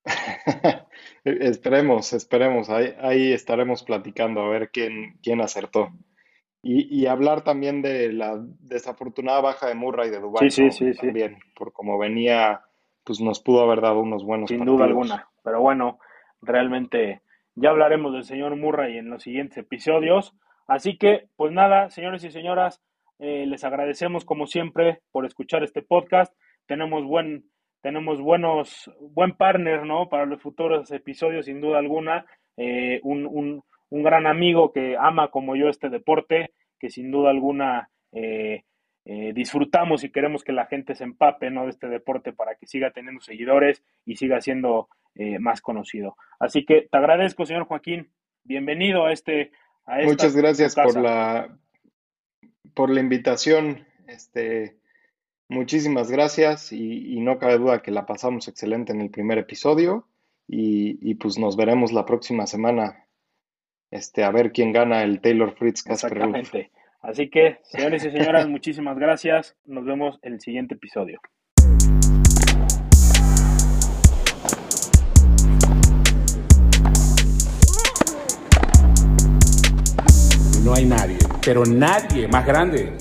Esperemos, 1.24 2.12
esperemos. 2.12 2.70
Ahí, 2.70 2.94
ahí 3.00 3.32
estaremos 3.32 3.82
platicando 3.82 4.40
a 4.40 4.48
ver 4.48 4.70
quién, 4.70 5.18
quién 5.22 5.40
acertó. 5.40 5.90
Y, 6.62 6.94
y 6.94 7.06
hablar 7.06 7.42
también 7.42 7.82
de 7.82 8.12
la 8.12 8.38
desafortunada 8.60 9.40
baja 9.40 9.68
de 9.68 9.74
Murray 9.74 10.10
de 10.10 10.20
Dubái, 10.20 10.50
sí, 10.50 10.64
¿no? 10.64 10.70
sí, 10.70 10.92
sí, 10.92 11.00
También, 11.00 11.38
por 11.54 11.72
como 11.72 11.98
venía, 11.98 12.62
pues 13.04 13.20
nos 13.20 13.40
pudo 13.40 13.62
haber 13.62 13.80
dado 13.80 14.00
unos 14.00 14.24
buenos 14.24 14.48
sin 14.50 14.64
duda 14.64 14.84
alguna. 14.84 15.28
Pero 15.42 15.60
bueno, 15.60 15.98
realmente 16.42 17.22
ya 17.54 17.70
hablaremos 17.70 18.12
del 18.12 18.24
señor 18.24 18.56
Murray 18.56 18.98
en 18.98 19.08
los 19.08 19.22
siguientes 19.22 19.56
episodios. 19.58 20.34
Así 20.70 20.96
que, 20.96 21.26
pues 21.34 21.50
nada, 21.50 21.90
señores 21.90 22.22
y 22.22 22.30
señoras, 22.30 22.80
eh, 23.18 23.44
les 23.44 23.64
agradecemos 23.64 24.24
como 24.24 24.46
siempre 24.46 25.00
por 25.10 25.26
escuchar 25.26 25.64
este 25.64 25.82
podcast. 25.82 26.32
Tenemos 26.66 27.04
buen, 27.04 27.42
tenemos 27.82 28.20
buenos, 28.20 28.88
buen 29.00 29.32
partner, 29.32 29.84
¿no? 29.84 30.08
Para 30.08 30.26
los 30.26 30.40
futuros 30.40 30.88
episodios, 30.92 31.46
sin 31.46 31.60
duda 31.60 31.80
alguna. 31.80 32.24
Eh, 32.56 33.00
un, 33.02 33.26
un, 33.26 33.64
un 33.88 34.02
gran 34.04 34.28
amigo 34.28 34.70
que 34.70 34.96
ama 34.96 35.32
como 35.32 35.56
yo 35.56 35.68
este 35.68 35.88
deporte, 35.88 36.52
que 36.78 36.88
sin 36.88 37.10
duda 37.10 37.30
alguna 37.30 37.90
eh, 38.12 38.62
disfrutamos 39.34 40.04
y 40.04 40.12
queremos 40.12 40.44
que 40.44 40.52
la 40.52 40.66
gente 40.66 40.94
se 40.94 41.02
empape 41.02 41.50
¿no? 41.50 41.64
de 41.64 41.70
este 41.70 41.88
deporte 41.88 42.32
para 42.32 42.54
que 42.54 42.68
siga 42.68 42.92
teniendo 42.92 43.20
seguidores 43.20 43.82
y 44.06 44.14
siga 44.14 44.40
siendo 44.40 44.88
más 45.40 45.62
conocido. 45.62 46.16
Así 46.38 46.64
que 46.64 46.86
te 46.88 46.96
agradezco, 46.96 47.44
señor 47.44 47.64
Joaquín. 47.64 48.12
Bienvenido 48.44 49.04
a 49.04 49.12
este 49.12 49.50
a 49.90 50.04
Muchas 50.04 50.36
gracias 50.36 50.74
por 50.74 51.00
la, 51.00 51.58
por 52.74 52.90
la 52.90 53.00
invitación. 53.00 53.86
Este, 54.06 54.76
muchísimas 55.48 56.10
gracias 56.10 56.72
y, 56.72 57.14
y 57.14 57.20
no 57.20 57.38
cabe 57.38 57.58
duda 57.58 57.82
que 57.82 57.90
la 57.90 58.06
pasamos 58.06 58.48
excelente 58.48 58.92
en 58.92 59.00
el 59.00 59.10
primer 59.10 59.38
episodio 59.38 60.06
y, 60.46 60.98
y 61.08 61.14
pues 61.14 61.38
nos 61.38 61.56
veremos 61.56 61.92
la 61.92 62.04
próxima 62.06 62.46
semana 62.46 63.06
este, 63.90 64.22
a 64.22 64.30
ver 64.30 64.52
quién 64.52 64.72
gana 64.72 65.02
el 65.02 65.20
Taylor 65.20 65.54
Fritz 65.56 65.82
Casper. 65.82 66.12
Exactamente. 66.12 66.70
Así 67.00 67.28
que, 67.28 67.58
señores 67.64 68.04
y 68.04 68.10
señoras, 68.10 68.46
muchísimas 68.48 68.98
gracias. 68.98 69.56
Nos 69.64 69.84
vemos 69.84 70.18
en 70.22 70.34
el 70.34 70.40
siguiente 70.40 70.74
episodio. 70.74 71.20
No 80.70 80.76
hay 80.76 80.86
nadie, 80.86 81.18
pero 81.44 81.66
nadie 81.66 82.28
más 82.28 82.46
grande. 82.46 82.92